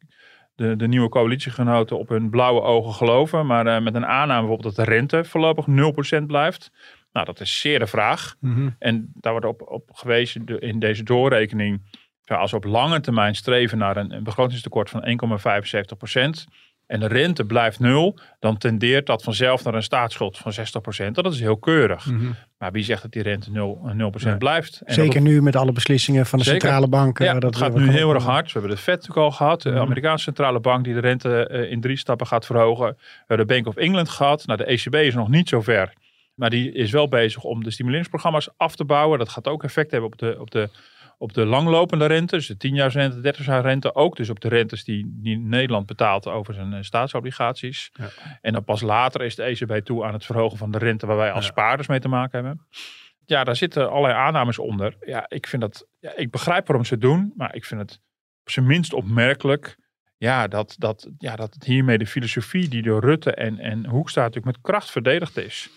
de, 0.55 0.77
de 0.77 0.89
nieuwe 0.89 1.09
coalitiegenoten 1.09 1.99
op 1.99 2.09
hun 2.09 2.31
blauwe 2.31 2.61
ogen 2.61 2.93
geloven. 2.95 3.47
Maar 3.47 3.67
eh, 3.67 3.83
met 3.83 3.95
een 3.95 4.07
aanname 4.07 4.41
bijvoorbeeld 4.47 4.77
dat 4.77 4.87
de 4.87 4.93
rente 4.93 5.25
voorlopig 5.25 5.67
0% 6.21 6.27
blijft. 6.27 6.71
Nou, 7.13 7.27
dat 7.27 7.41
is 7.41 7.61
zeer 7.61 7.79
de 7.79 7.87
vraag. 7.87 8.35
Mhm. 8.41 8.69
En 8.79 9.11
daar 9.15 9.33
wordt 9.33 9.47
op, 9.47 9.63
op 9.71 9.91
gewezen 9.93 10.45
de- 10.47 10.59
in 10.59 10.79
deze 10.79 11.03
doorrekening. 11.03 12.03
Ja, 12.25 12.37
als 12.37 12.51
we 12.51 12.57
op 12.57 12.65
lange 12.65 13.01
termijn 13.01 13.35
streven 13.35 13.79
naar 13.79 13.97
een, 13.97 14.13
een 14.13 14.25
begrotingstekort 14.25 14.91
van 14.91 15.05
1,75% 15.05 16.45
en 16.87 17.01
de 17.01 17.07
rente 17.07 17.45
blijft 17.45 17.81
nul, 17.81 18.19
dan 18.41 18.59
tendeert 18.59 19.07
dat 19.07 19.23
vanzelf 19.23 19.65
naar 19.65 19.75
een 19.75 19.83
staatsschuld 19.83 20.39
van 20.39 20.53
60%. 20.53 21.11
Dat 21.23 21.33
is 21.33 21.41
heel 21.41 21.57
keurig. 21.57 22.07
Mhm. 22.07 22.31
Maar 22.59 22.73
wie 22.73 22.85
zegt 22.85 23.03
dat 23.03 23.13
die 23.13 23.23
rente 23.23 23.51
0, 23.51 23.81
0% 23.93 24.25
Nee. 24.31 24.37
blijft? 24.39 24.81
En 24.85 24.95
Zeker 24.95 25.15
dat- 25.15 25.23
nu 25.23 25.43
met 25.43 25.57
alle 25.57 25.73
beslissingen 25.73 26.27
van 26.27 26.39
de 26.39 26.45
Zeker. 26.45 26.61
centrale 26.61 26.89
banken. 26.89 27.25
ja, 27.25 27.39
dat 27.39 27.57
gaat 27.57 27.75
nu 27.75 27.91
heel 27.91 28.15
erg 28.15 28.25
hard. 28.25 28.47
We 28.47 28.53
hebben 28.59 28.71
de 28.77 28.83
Fed 28.83 28.95
natuurlijk 28.95 29.27
al 29.27 29.31
gehad. 29.31 29.63
De 29.63 29.71
Mhm. 29.71 29.79
Amerikaanse 29.79 30.25
centrale 30.25 30.61
bank 30.61 30.85
die 30.85 30.95
de 30.95 31.01
rente 31.01 31.47
eh, 31.47 31.71
in 31.71 31.81
drie 31.81 31.97
stappen 31.97 32.27
gaat 32.27 32.47
verhogen. 32.47 32.87
We 32.87 33.25
hebben 33.27 33.47
de 33.47 33.55
Bank 33.55 33.67
of 33.67 33.77
England 33.77 34.09
gehad. 34.09 34.47
Nou, 34.47 34.59
de 34.59 34.71
ECB 34.73 34.95
is 34.95 35.15
nog 35.15 35.29
niet 35.29 35.49
zo 35.49 35.61
ver. 35.61 35.93
Maar 36.35 36.51
die 36.51 36.73
is 36.73 36.91
wel 36.91 37.09
bezig 37.09 37.43
om 37.43 37.65
de 37.65 37.71
stimuleringsprogramma's 37.71 38.49
af 38.57 38.77
te 38.77 38.85
bouwen. 38.85 39.19
Dat 39.19 39.29
gaat 39.29 39.49
ook 39.49 39.65
effect 39.65 39.91
hebben 39.91 40.11
op 40.13 40.19
de, 40.19 40.37
op 40.41 40.51
de, 40.51 40.69
op 41.19 41.33
de 41.33 41.45
langlopende 41.45 42.07
rente. 42.07 42.37
Dus 42.37 42.47
de 42.47 42.69
10-jaarsrente, 42.69 43.21
de 43.21 43.35
30-jaarsrente. 43.35 43.93
Ook 43.93 44.17
dus 44.17 44.31
op 44.31 44.41
de 44.41 44.49
rentes 44.49 44.85
die, 44.85 45.13
die 45.23 45.39
Nederland 45.39 45.87
betaalt 45.87 46.27
over 46.27 46.55
zijn 46.55 46.73
eh, 46.73 46.83
staatsobligaties. 46.83 47.91
Ja. 47.93 48.09
En 48.41 48.53
dan 48.53 48.65
pas 48.65 48.81
later 48.81 49.23
is 49.23 49.35
de 49.35 49.43
ECB 49.43 49.85
toe 49.85 50.05
aan 50.05 50.13
het 50.13 50.25
verhogen 50.25 50.59
van 50.59 50.71
de 50.71 50.79
rente 50.79 51.07
waar 51.07 51.17
wij 51.17 51.33
als 51.33 51.45
Ja. 51.45 51.51
spaarders 51.51 51.89
mee 51.89 52.01
te 52.01 52.09
maken 52.09 52.45
hebben. 52.45 52.67
Ja, 53.27 53.45
daar 53.45 53.57
zitten 53.57 53.91
allerlei 53.91 54.15
aannames 54.15 54.59
onder. 54.59 54.97
Ja, 55.01 55.27
ik 55.29 55.47
vind 55.47 55.63
dat. 55.63 55.87
Ja, 56.01 56.17
ik 56.17 56.31
begrijp 56.31 56.67
waarom 56.67 56.85
ze 56.85 56.93
het 56.95 57.03
doen, 57.03 57.33
maar 57.37 57.55
ik 57.55 57.65
vind 57.65 57.81
het 57.81 58.01
op 58.41 58.51
zijn 58.51 58.67
minst 58.67 58.93
opmerkelijk. 58.93 59.77
Ja, 60.17 60.49
dat, 60.49 60.75
dat, 60.79 61.11
ja, 61.19 61.37
dat 61.37 61.57
hiermee 61.65 61.99
de 61.99 62.07
filosofie 62.07 62.69
die 62.69 62.83
door 62.83 63.01
Rutte 63.01 63.35
en, 63.35 63.59
en 63.59 63.87
Hoekstra 63.87 64.23
natuurlijk 64.23 64.57
met 64.57 64.65
kracht 64.65 64.91
verdedigd 64.91 65.37
is. 65.37 65.69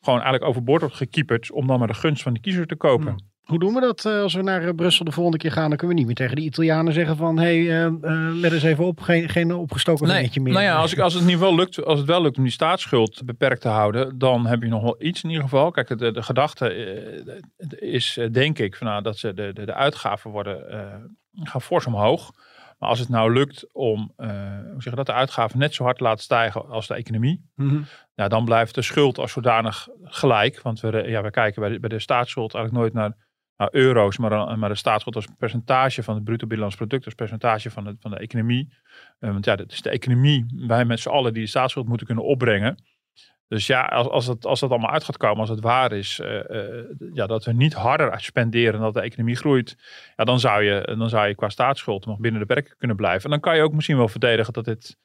Gewoon 0.00 0.20
eigenlijk 0.20 0.50
overboord 0.50 0.80
wordt 0.80 0.96
gekieperd 0.96 1.50
om 1.50 1.66
dan 1.66 1.78
maar 1.78 1.88
de 1.88 1.94
gunst 1.94 2.22
van 2.22 2.34
de 2.34 2.40
kiezer 2.40 2.66
te 2.66 2.76
kopen. 2.76 3.08
Hmm. 3.08 3.34
Hoe 3.46 3.58
doen 3.58 3.74
we 3.74 3.80
dat 3.80 4.04
eh, 4.04 4.20
als 4.20 4.34
we 4.34 4.42
naar 4.42 4.62
eh, 4.62 4.74
Brussel 4.74 5.04
de 5.04 5.12
volgende 5.12 5.38
keer 5.38 5.52
gaan? 5.52 5.68
Dan 5.68 5.78
kunnen 5.78 5.96
we 5.96 6.02
niet 6.02 6.06
meer 6.06 6.26
tegen 6.26 6.36
de 6.36 6.42
Italianen 6.42 6.92
zeggen 6.92 7.16
van... 7.16 7.38
hé, 7.38 7.64
hey, 7.64 7.84
eh, 7.84 7.92
let 8.34 8.52
eens 8.52 8.62
even 8.62 8.84
op, 8.84 9.00
geen, 9.00 9.28
geen 9.28 9.54
opgestoken 9.54 10.08
vingertje 10.08 10.40
meer. 10.40 10.52
Nou 10.52 10.64
ja, 10.64 10.76
als, 10.76 10.92
ik, 10.92 10.98
als, 10.98 11.14
het 11.14 11.24
niet 11.24 11.38
wel 11.38 11.54
lukt, 11.54 11.84
als 11.84 11.98
het 11.98 12.08
wel 12.08 12.22
lukt 12.22 12.36
om 12.36 12.42
die 12.42 12.52
staatsschuld 12.52 13.24
beperkt 13.24 13.60
te 13.60 13.68
houden, 13.68 14.18
dan 14.18 14.46
heb 14.46 14.62
je 14.62 14.68
nog 14.68 14.82
wel 14.82 14.96
iets 14.98 15.22
in 15.22 15.28
ieder 15.28 15.44
geval. 15.44 15.70
Kijk, 15.70 15.98
de, 15.98 16.12
de 16.12 16.22
gedachte 16.22 16.74
is 17.78 18.18
denk 18.32 18.58
ik 18.58 18.76
van, 18.76 18.86
nou, 18.86 19.02
dat 19.02 19.18
ze 19.18 19.34
de, 19.34 19.52
de, 19.52 19.64
de 19.64 19.74
uitgaven 19.74 20.30
worden, 20.30 20.70
eh, 20.70 20.94
gaan 21.32 21.62
fors 21.62 21.86
omhoog. 21.86 22.30
Maar 22.78 22.88
als 22.88 22.98
het 22.98 23.08
nou 23.08 23.32
lukt 23.32 23.74
om 23.74 24.12
eh, 24.16 24.28
hoe 24.72 24.82
zeg 24.82 24.84
je 24.84 24.96
dat, 24.96 25.06
de 25.06 25.12
uitgaven 25.12 25.58
net 25.58 25.74
zo 25.74 25.84
hard 25.84 25.96
te 25.96 26.02
laten 26.02 26.22
stijgen 26.22 26.68
als 26.68 26.86
de 26.86 26.94
economie, 26.94 27.50
Mhm. 27.54 27.82
nou, 28.14 28.28
dan 28.28 28.44
blijft 28.44 28.74
de 28.74 28.82
schuld 28.82 29.18
als 29.18 29.32
zodanig 29.32 29.88
gelijk. 30.02 30.60
Want 30.62 30.80
we, 30.80 31.02
ja, 31.06 31.22
we 31.22 31.30
kijken 31.30 31.62
bij 31.62 31.70
de, 31.70 31.80
bij 31.80 31.88
de 31.88 31.98
staatsschuld 31.98 32.54
eigenlijk 32.54 32.84
nooit 32.84 32.94
naar, 33.04 33.25
naar 33.56 33.68
euro's, 33.72 34.18
maar, 34.18 34.30
dan- 34.30 34.58
maar 34.58 34.68
de 34.68 34.74
staatsschuld 34.74 35.16
als 35.16 35.26
percentage 35.38 36.02
van 36.02 36.14
het 36.14 36.24
bruto 36.24 36.46
binnenlands 36.46 36.76
product, 36.76 37.04
als 37.04 37.14
percentage 37.14 37.70
van 37.70 37.84
de, 37.84 37.96
van 38.00 38.10
de 38.10 38.18
economie. 38.18 38.68
Eh, 39.18 39.30
want 39.30 39.44
ja, 39.44 39.54
het 39.54 39.72
is 39.72 39.82
de 39.82 39.90
economie, 39.90 40.46
wij 40.66 40.84
met 40.84 41.00
z'n 41.00 41.08
allen 41.08 41.32
die 41.32 41.42
de 41.42 41.48
staatsschuld 41.48 41.88
moeten 41.88 42.06
kunnen 42.06 42.24
opbrengen. 42.24 42.76
Dus 43.48 43.66
ja, 43.66 43.82
als, 43.84 44.08
als, 44.08 44.26
het, 44.26 44.46
als 44.46 44.60
dat 44.60 44.70
allemaal 44.70 44.90
uit 44.90 45.04
gaat 45.04 45.16
komen, 45.16 45.40
als 45.40 45.48
het 45.48 45.60
waar 45.60 45.92
is, 45.92 46.20
eh, 46.20 46.50
eh, 46.78 46.84
ja, 47.12 47.26
dat 47.26 47.44
we 47.44 47.52
niet 47.52 47.74
harder 47.74 48.20
spenderen 48.20 48.74
en 48.74 48.80
dat 48.80 48.94
de 48.94 49.00
economie 49.00 49.36
groeit, 49.36 49.76
ja, 50.16 50.24
dan, 50.24 50.40
zou 50.40 50.62
je, 50.62 50.94
dan 50.98 51.08
zou 51.08 51.28
je 51.28 51.34
qua 51.34 51.48
staatsschuld 51.48 52.06
nog 52.06 52.18
binnen 52.18 52.40
de 52.40 52.46
perken 52.46 52.76
kunnen 52.76 52.96
blijven. 52.96 53.24
En 53.24 53.30
dan 53.30 53.40
kan 53.40 53.56
je 53.56 53.62
ook 53.62 53.72
misschien 53.72 53.96
wel 53.96 54.08
verdedigen 54.08 54.52
dat, 54.52 54.64
dit, 54.64 54.96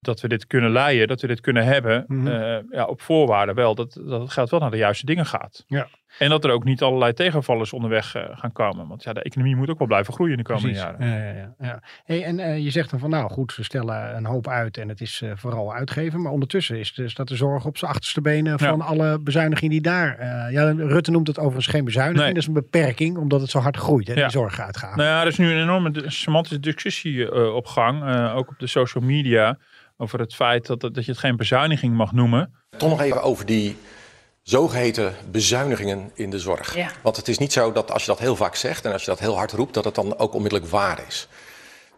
dat 0.00 0.20
we 0.20 0.28
dit 0.28 0.46
kunnen 0.46 0.70
leiden, 0.70 1.08
dat 1.08 1.20
we 1.20 1.26
dit 1.26 1.40
kunnen 1.40 1.64
hebben, 1.64 2.04
Mhm. 2.06 2.26
eh, 2.26 2.58
ja, 2.70 2.84
op 2.84 3.00
voorwaarde 3.00 3.52
wel 3.54 3.74
dat, 3.74 4.00
dat 4.04 4.20
het 4.20 4.30
geld 4.30 4.50
wel 4.50 4.60
naar 4.60 4.70
de 4.70 4.76
juiste 4.76 5.06
dingen 5.06 5.26
gaat. 5.26 5.64
Ja. 5.66 5.88
En 6.18 6.28
dat 6.28 6.44
er 6.44 6.50
ook 6.50 6.64
niet 6.64 6.82
allerlei 6.82 7.12
tegenvallers 7.12 7.72
onderweg 7.72 8.14
eh, 8.14 8.22
gaan 8.32 8.52
komen. 8.52 8.88
Want 8.88 9.02
ja, 9.02 9.12
de 9.12 9.22
economie 9.22 9.56
moet 9.56 9.68
ook 9.70 9.78
wel 9.78 9.86
blijven 9.86 10.12
groeien 10.14 10.32
in 10.32 10.38
de 10.38 10.44
komende 10.44 10.68
Precies. 10.68 10.84
jaren. 10.84 11.06
Ja, 11.08 11.24
ja, 11.24 11.32
ja, 11.38 11.54
ja. 11.66 11.82
Hey, 12.04 12.24
en 12.24 12.38
eh, 12.38 12.58
je 12.58 12.70
zegt 12.70 12.90
dan 12.90 12.98
van 13.00 13.10
nou 13.10 13.30
goed, 13.30 13.56
we 13.56 13.62
stellen 13.64 14.16
een 14.16 14.24
hoop 14.26 14.48
uit 14.48 14.76
en 14.76 14.88
het 14.88 15.00
is 15.00 15.22
vooral 15.34 15.74
uitgeven. 15.74 16.22
Maar 16.22 16.32
ondertussen 16.32 16.78
is 16.78 16.94
de, 16.94 17.08
staat 17.08 17.28
de 17.28 17.36
zorg 17.36 17.64
op 17.66 17.76
zijn 17.78 17.90
achterste 17.90 18.20
benen 18.20 18.52
Ja. 18.52 18.68
van 18.68 18.80
alle 18.80 19.18
bezuinigingen 19.18 19.70
die 19.72 19.80
daar... 19.82 20.16
ja, 20.52 20.72
Rutte 20.72 21.10
noemt 21.10 21.26
het 21.26 21.38
overigens 21.38 21.66
geen 21.66 21.84
bezuiniging, 21.84 22.24
Nee. 22.24 22.34
dat 22.34 22.42
is 22.42 22.48
een 22.48 22.54
beperking 22.70 23.16
omdat 23.16 23.40
het 23.40 23.50
zo 23.50 23.58
hard 23.58 23.76
groeit, 23.76 24.06
hè, 24.06 24.14
Ja. 24.14 24.20
die 24.20 24.30
zorguitgaven. 24.30 24.96
Nou 24.98 25.08
ja, 25.08 25.20
er 25.20 25.26
is 25.26 25.38
nu 25.38 25.50
een 25.52 25.62
enorme 25.62 25.90
semantische 26.06 26.60
discussie 26.60 27.34
op 27.54 27.66
gang, 27.66 28.30
ook 28.32 28.48
op 28.48 28.58
de 28.58 28.66
social 28.66 29.04
media, 29.04 29.58
over 30.00 30.18
het 30.18 30.34
feit 30.34 30.66
dat, 30.66 30.80
dat 30.80 31.04
je 31.04 31.10
het 31.10 31.20
geen 31.20 31.36
bezuiniging 31.36 31.94
mag 31.94 32.12
noemen. 32.12 32.54
Toch 32.76 32.90
nog 32.90 33.00
even 33.00 33.22
over 33.22 33.46
die 33.46 33.76
zogeheten 34.42 35.14
bezuinigingen 35.30 36.10
in 36.14 36.30
de 36.30 36.38
zorg. 36.38 36.74
Ja. 36.76 36.90
Want 37.02 37.16
het 37.16 37.28
is 37.28 37.38
niet 37.38 37.52
zo 37.52 37.72
dat 37.72 37.90
als 37.90 38.02
je 38.02 38.08
dat 38.08 38.18
heel 38.18 38.36
vaak 38.36 38.54
zegt 38.54 38.84
en 38.84 38.92
als 38.92 39.04
je 39.04 39.10
dat 39.10 39.18
heel 39.18 39.36
hard 39.36 39.52
roept, 39.52 39.74
dat 39.74 39.84
het 39.84 39.94
dan 39.94 40.18
ook 40.18 40.34
onmiddellijk 40.34 40.70
waar 40.70 41.02
is. 41.08 41.28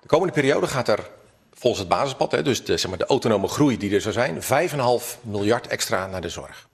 De 0.00 0.09
komende 0.09 0.32
periode 0.32 0.66
gaat 0.66 0.88
er 0.88 1.11
volgens 1.52 1.82
het 1.82 1.92
basispad, 1.92 2.32
hè, 2.32 2.42
dus 2.42 2.64
de, 2.64 2.76
zeg 2.76 2.90
maar, 2.90 2.99
de 2.99 3.06
autonome 3.06 3.49
groei 3.49 3.78
die 3.78 3.94
er 3.94 4.00
zou 4.00 4.14
zijn, 4.14 4.42
5,5 4.42 5.21
miljard 5.21 5.66
extra 5.66 6.06
naar 6.06 6.21
de 6.21 6.28
zorg. 6.28 6.68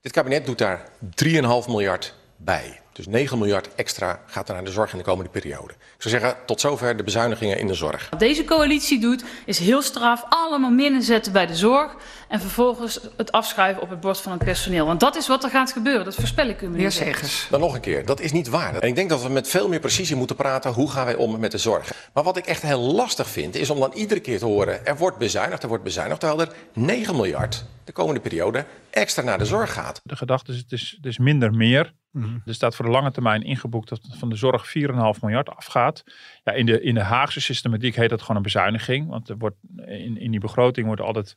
Dit 0.00 0.12
kabinet 0.12 0.46
doet 0.46 0.58
daar 0.58 0.88
3,5 1.24 1.40
miljard 1.68 2.14
bij. 2.36 2.80
Dus 2.98 3.06
9 3.06 3.38
miljard 3.38 3.74
extra 3.74 4.20
gaat 4.26 4.48
er 4.48 4.54
naar 4.54 4.64
de 4.64 4.70
zorg 4.70 4.92
in 4.92 4.98
de 4.98 5.04
komende 5.04 5.30
periode. 5.30 5.72
Ik 5.72 6.02
zou 6.02 6.18
zeggen, 6.18 6.36
tot 6.46 6.60
zover 6.60 6.96
de 6.96 7.02
bezuinigingen 7.02 7.58
in 7.58 7.66
de 7.66 7.74
zorg. 7.74 8.06
Wat 8.10 8.18
deze 8.18 8.44
coalitie 8.44 9.00
doet, 9.00 9.24
is 9.44 9.58
heel 9.58 9.82
straf 9.82 10.24
allemaal 10.28 10.70
minnen 10.70 11.02
zetten 11.02 11.32
bij 11.32 11.46
de 11.46 11.56
zorg. 11.56 11.96
En 12.28 12.40
vervolgens 12.40 13.00
het 13.16 13.32
afschuiven 13.32 13.82
op 13.82 13.90
het 13.90 14.00
bord 14.00 14.20
van 14.20 14.32
het 14.32 14.44
personeel. 14.44 14.86
Want 14.86 15.00
dat 15.00 15.16
is 15.16 15.26
wat 15.26 15.44
er 15.44 15.50
gaat 15.50 15.72
gebeuren. 15.72 16.04
Dat 16.04 16.14
voorspel 16.14 16.48
ik 16.48 16.62
u, 16.62 16.68
meneer 16.68 16.92
Segers. 16.92 17.16
Segers. 17.16 17.46
Dan 17.50 17.60
nog 17.60 17.74
een 17.74 17.80
keer, 17.80 18.06
dat 18.06 18.20
is 18.20 18.32
niet 18.32 18.48
waar. 18.48 18.74
En 18.74 18.88
ik 18.88 18.94
denk 18.94 19.08
dat 19.08 19.22
we 19.22 19.28
met 19.28 19.48
veel 19.48 19.68
meer 19.68 19.80
precisie 19.80 20.16
moeten 20.16 20.36
praten 20.36 20.72
hoe 20.72 20.90
gaan 20.90 21.04
wij 21.04 21.14
om 21.14 21.38
met 21.38 21.50
de 21.50 21.58
zorg. 21.58 22.10
Maar 22.12 22.24
wat 22.24 22.36
ik 22.36 22.46
echt 22.46 22.62
heel 22.62 22.80
lastig 22.80 23.28
vind, 23.28 23.54
is 23.54 23.70
om 23.70 23.80
dan 23.80 23.92
iedere 23.92 24.20
keer 24.20 24.38
te 24.38 24.44
horen... 24.44 24.86
er 24.86 24.96
wordt 24.96 25.18
bezuinigd, 25.18 25.62
er 25.62 25.68
wordt 25.68 25.84
bezuinigd, 25.84 26.20
terwijl 26.20 26.40
er 26.40 26.54
9 26.72 27.16
miljard 27.16 27.64
de 27.88 27.92
komende 27.92 28.20
periode 28.20 28.64
extra 28.90 29.22
naar 29.22 29.38
de 29.38 29.44
zorg 29.44 29.72
gaat. 29.72 30.00
De 30.04 30.16
gedachte 30.16 30.52
is, 30.52 30.58
het 30.58 30.72
is, 30.72 30.94
het 30.96 31.06
is 31.06 31.18
minder 31.18 31.52
meer. 31.52 31.94
Mhm. 32.10 32.38
Er 32.44 32.54
staat 32.54 32.76
voor 32.76 32.84
de 32.84 32.90
lange 32.90 33.10
termijn 33.10 33.42
ingeboekt 33.42 33.88
dat 33.88 34.00
van 34.18 34.28
de 34.28 34.36
zorg 34.36 34.68
4,5 34.68 35.20
miljard 35.20 35.48
afgaat. 35.48 36.04
Ja, 36.44 36.52
in, 36.52 36.66
de, 36.66 36.82
in 36.82 36.94
de 36.94 37.02
Haagse 37.02 37.40
systematiek 37.40 37.96
heet 37.96 38.10
dat 38.10 38.20
gewoon 38.20 38.36
een 38.36 38.42
bezuiniging. 38.42 39.08
Want 39.08 39.28
er 39.28 39.38
wordt, 39.38 39.56
in, 39.76 40.18
in 40.18 40.30
die 40.30 40.40
begroting 40.40 40.86
wordt 40.86 41.02
altijd 41.02 41.36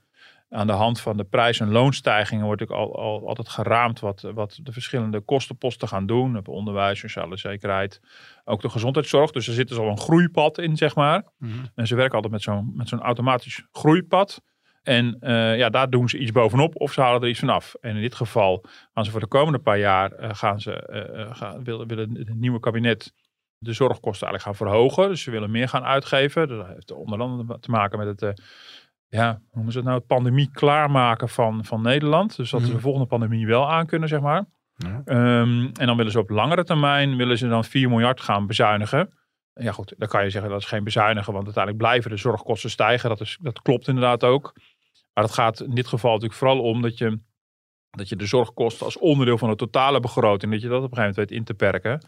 aan 0.50 0.68
de 0.68 0.74
hand 0.74 1.00
van 1.00 1.18
de 1.18 1.24
prijs- 1.24 1.60
en 1.60 1.72
loonstijgingen 1.72 2.46
wordt 2.46 2.62
ook 2.62 2.72
al, 2.72 2.96
al, 2.96 3.28
altijd 3.28 3.50
geraamd 3.50 4.00
wat, 4.00 4.22
wat 4.34 4.60
de 4.64 4.72
verschillende 4.72 5.20
kostenposten 5.20 5.88
gaan 5.88 6.06
doen. 6.06 6.38
Op 6.38 6.48
onderwijs, 6.48 7.00
sociale 7.00 7.38
zekerheid, 7.38 8.02
ook 8.46 8.62
de 8.62 8.70
gezondheidszorg. 8.70 9.32
Dus 9.32 9.48
er 9.48 9.54
zit 9.54 9.68
dus 9.68 9.78
al 9.78 9.88
een 9.88 10.00
groeipad 10.00 10.58
in, 10.58 10.78
zeg 10.78 10.96
maar. 10.96 11.24
Mhm. 11.38 11.52
En 11.76 11.88
ze 11.88 11.96
werken 11.96 12.16
altijd 12.16 12.34
met 12.34 12.42
zo'n 12.42 12.72
met 12.76 12.90
zo'n 12.90 13.02
automatisch 13.02 13.66
groeipad. 13.72 14.42
En 14.84 15.18
eh, 15.20 15.58
ja, 15.58 15.70
daar 15.70 15.90
doen 15.90 16.10
ze 16.10 16.18
iets 16.18 16.32
bovenop 16.32 16.76
of 16.76 16.92
ze 16.94 17.02
halen 17.02 17.22
er 17.22 17.28
iets 17.30 17.40
vanaf. 17.40 17.74
En 17.82 17.96
in 17.96 18.02
dit 18.02 18.16
geval 18.16 18.66
gaan 18.94 19.06
ze 19.06 19.12
voor 19.12 19.20
de 19.20 19.28
komende 19.28 19.60
paar 19.60 19.78
jaar 19.80 20.12
eh, 20.12 20.30
gaan 20.34 20.60
ze, 20.62 20.74
eh, 20.74 21.36
gaan, 21.36 21.64
willen, 21.64 21.88
willen 21.88 22.16
het 22.18 22.36
nieuwe 22.36 22.60
kabinet 22.60 23.14
de 23.58 23.74
zorgkosten 23.74 24.28
eigenlijk 24.28 24.58
gaan 24.58 24.68
verhogen. 24.68 25.10
Dus 25.10 25.22
ze 25.22 25.32
willen 25.32 25.52
meer 25.52 25.68
gaan 25.70 25.84
uitgeven. 25.84 26.48
Dat 26.48 26.68
heeft 26.68 26.92
onder 26.92 27.20
andere 27.20 27.60
te 27.60 27.72
maken 27.72 28.00
met 28.06 28.20
het, 28.22 28.42
ja, 29.08 29.30
hoe 29.32 29.48
noemen 29.52 29.72
ze 29.72 29.78
het 29.78 29.88
nou, 29.88 30.00
het 30.00 30.08
pandemie 30.08 30.50
klaarmaken 30.52 31.30
van, 31.30 31.66
van 31.66 31.82
Nederland. 31.82 32.36
Dus 32.36 32.50
dat 32.50 32.60
ze 32.62 32.66
de 32.68 32.72
Mhm. 32.74 32.82
volgende 32.82 33.08
pandemie 33.08 33.48
wel 33.48 33.72
aan 33.72 33.86
kunnen, 33.86 34.10
zeg 34.10 34.22
maar. 34.22 34.46
Ehm, 35.06 35.70
en 35.80 35.86
dan 35.88 35.98
willen 35.98 36.12
ze 36.12 36.20
op 36.20 36.30
langere 36.30 36.64
termijn 36.64 37.16
willen 37.16 37.38
ze 37.38 37.48
dan 37.48 37.64
4 37.64 37.90
miljard 37.90 38.22
gaan 38.22 38.48
bezuinigen. 38.48 39.14
Ja 39.54 39.72
goed, 39.72 39.94
dan 39.98 40.08
kan 40.08 40.24
je 40.24 40.30
zeggen 40.30 40.52
dat 40.52 40.60
is 40.62 40.68
geen 40.68 40.84
bezuinigen, 40.84 41.34
want 41.34 41.46
uiteindelijk 41.46 41.84
blijven 41.84 42.12
de 42.12 42.18
zorgkosten 42.18 42.70
stijgen. 42.70 43.10
Dat, 43.10 43.22
is, 43.22 43.38
dat 43.42 43.62
klopt 43.62 43.88
inderdaad 43.88 44.24
ook. 44.24 44.54
Maar 45.14 45.24
het 45.24 45.34
gaat 45.34 45.62
in 45.62 45.76
dit 45.76 45.88
geval 45.88 46.12
natuurlijk 46.12 46.40
vooral 46.40 46.62
om 46.62 46.82
dat 46.82 46.98
je, 46.98 47.20
dat 47.90 48.10
je 48.10 48.16
de 48.16 48.26
zorgkosten 48.26 48.86
als 48.86 48.98
onderdeel 48.98 49.38
van 49.38 49.50
de 49.50 49.56
totale 49.56 50.00
begroting, 50.00 50.52
dat 50.52 50.62
je 50.62 50.68
dat 50.68 50.84
op 50.84 50.92
een 50.92 50.98
gegeven 50.98 51.16
moment 51.16 51.30
weet 51.30 51.40
in 51.40 51.46
te 51.46 51.54
perken. 51.54 52.06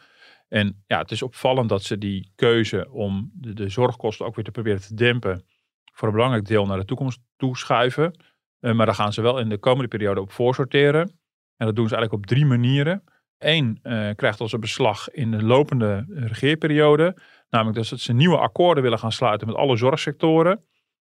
En 0.48 0.84
ja, 0.88 1.00
het 1.00 1.12
is 1.12 1.22
opvallend 1.22 1.70
dat 1.70 1.84
ze 1.84 1.98
die 1.98 2.32
keuze 2.36 2.92
om 2.92 3.32
de, 3.34 3.54
de 3.54 3.70
zorgkosten 3.70 4.26
ook 4.26 4.36
weer 4.36 4.46
te 4.46 4.52
proberen 4.52 4.82
te 4.82 4.94
dempen, 4.94 5.46
voor 5.94 6.08
een 6.08 6.14
belangrijk 6.14 6.46
deel 6.46 6.66
naar 6.66 6.80
de 6.80 6.86
toekomst 6.86 7.20
toeschuiven. 7.36 8.20
Eh, 8.60 8.74
maar 8.74 8.86
daar 8.86 8.96
gaan 8.96 9.14
ze 9.14 9.22
wel 9.22 9.40
in 9.40 9.50
de 9.50 9.58
komende 9.58 9.88
periode 9.88 10.22
op 10.22 10.32
voorsorteren. 10.32 11.20
En 11.58 11.66
dat 11.66 11.76
doen 11.76 11.88
ze 11.88 11.96
eigenlijk 11.96 12.24
op 12.24 12.30
drie 12.30 12.46
manieren. 12.46 13.04
Eén 13.38 13.80
eh, 13.82 14.10
krijgt 14.16 14.40
als 14.40 14.54
een 14.54 14.60
beslag 14.60 15.10
in 15.10 15.32
de 15.32 15.44
lopende 15.44 16.06
regeerperiode. 16.10 17.18
Namelijk 17.50 17.90
dat 17.90 18.00
ze 18.00 18.14
nieuwe 18.14 18.38
akkoorden 18.38 18.84
willen 18.84 19.00
gaan 19.00 19.12
sluiten 19.12 19.48
met 19.48 19.56
alle 19.56 19.78
zorgsectoren. 19.78 20.64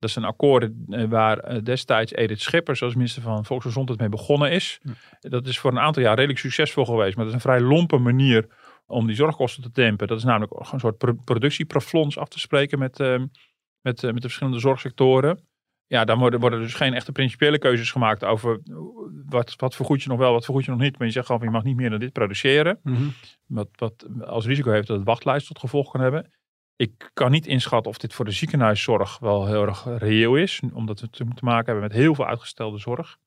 Dat 0.05 0.13
zijn 0.13 0.25
akkoorden 0.25 0.85
eh, 0.89 1.05
waar 1.05 1.39
eh, 1.39 1.63
destijds 1.63 2.13
Edith 2.13 2.41
Schippers 2.41 2.83
als 2.83 2.95
minister 2.95 3.23
van 3.23 3.45
Volksgezondheid 3.45 3.99
mee 4.01 4.09
begonnen 4.09 4.51
is. 4.51 4.81
Dat 5.21 5.47
is 5.47 5.59
voor 5.59 5.71
een 5.71 5.79
aantal 5.79 6.03
jaar 6.03 6.15
redelijk 6.15 6.39
succesvol 6.39 6.85
geweest. 6.85 7.17
Maar 7.17 7.25
dat 7.25 7.35
is 7.35 7.45
een 7.45 7.51
vrij 7.51 7.61
lompe 7.61 7.99
manier 7.99 8.47
om 8.87 9.07
die 9.07 9.17
zorgkosten 9.17 9.63
te 9.63 9.71
dempen. 9.73 10.07
Dat 10.07 10.19
is 10.19 10.25
namelijk 10.25 10.53
een 10.73 10.81
soort 10.81 10.99
pro- 10.99 11.17
productieplafonds 11.25 12.19
af 12.19 12.29
te 12.29 12.39
spreken 12.39 12.79
met, 12.79 13.01
eh, 13.01 13.23
met, 13.81 14.03
eh, 14.05 14.13
met 14.13 14.23
de 14.23 14.29
verschillende 14.29 14.59
zorgsectoren. 14.59 15.39
Ja, 15.87 16.05
dan 16.05 16.19
worden, 16.19 16.41
worden 16.41 16.61
dus 16.61 16.75
geen 16.75 16.95
echte 16.95 17.13
principiële 17.13 17.59
keuzes 17.59 17.91
gemaakt 17.91 18.25
over 18.25 18.61
wat, 19.27 19.55
wat 19.57 19.75
vergoed 19.75 20.03
je 20.03 20.09
nog 20.09 20.19
wel, 20.19 20.33
wat 20.33 20.45
vergoed 20.45 20.65
je 20.65 20.71
nog 20.71 20.81
niet. 20.81 20.99
Maar 20.99 21.07
je 21.07 21.13
zegt 21.13 21.27
gewoon 21.27 21.43
je 21.43 21.51
mag 21.51 21.65
niet 21.65 21.77
meer 21.77 21.91
dan 21.91 21.99
dit 21.99 22.13
produceren. 22.13 22.79
Mhm. 22.83 23.09
Wat, 23.47 23.69
wat 23.73 24.07
als 24.25 24.47
risico 24.47 24.71
heeft 24.71 24.87
dat 24.87 24.97
het 24.97 25.07
wachtlijst 25.07 25.47
tot 25.47 25.59
gevolg 25.59 25.91
kan 25.91 26.01
hebben. 26.01 26.33
Ik 26.77 27.11
kan 27.13 27.31
niet 27.31 27.47
inschatten 27.47 27.91
of 27.91 27.99
dit 27.99 28.15
voor 28.15 28.25
de 28.25 28.31
ziekenhuiszorg 28.31 29.19
wel 29.19 29.47
heel 29.47 29.63
erg 29.63 29.85
reëel 29.99 30.37
is. 30.37 30.61
Omdat 30.73 31.01
we 31.01 31.11
te 31.11 31.25
maken 31.41 31.65
hebben 31.67 31.83
met 31.83 31.93
heel 31.93 32.15
veel 32.15 32.27
uitgestelde 32.27 32.79
zorg. 32.79 33.19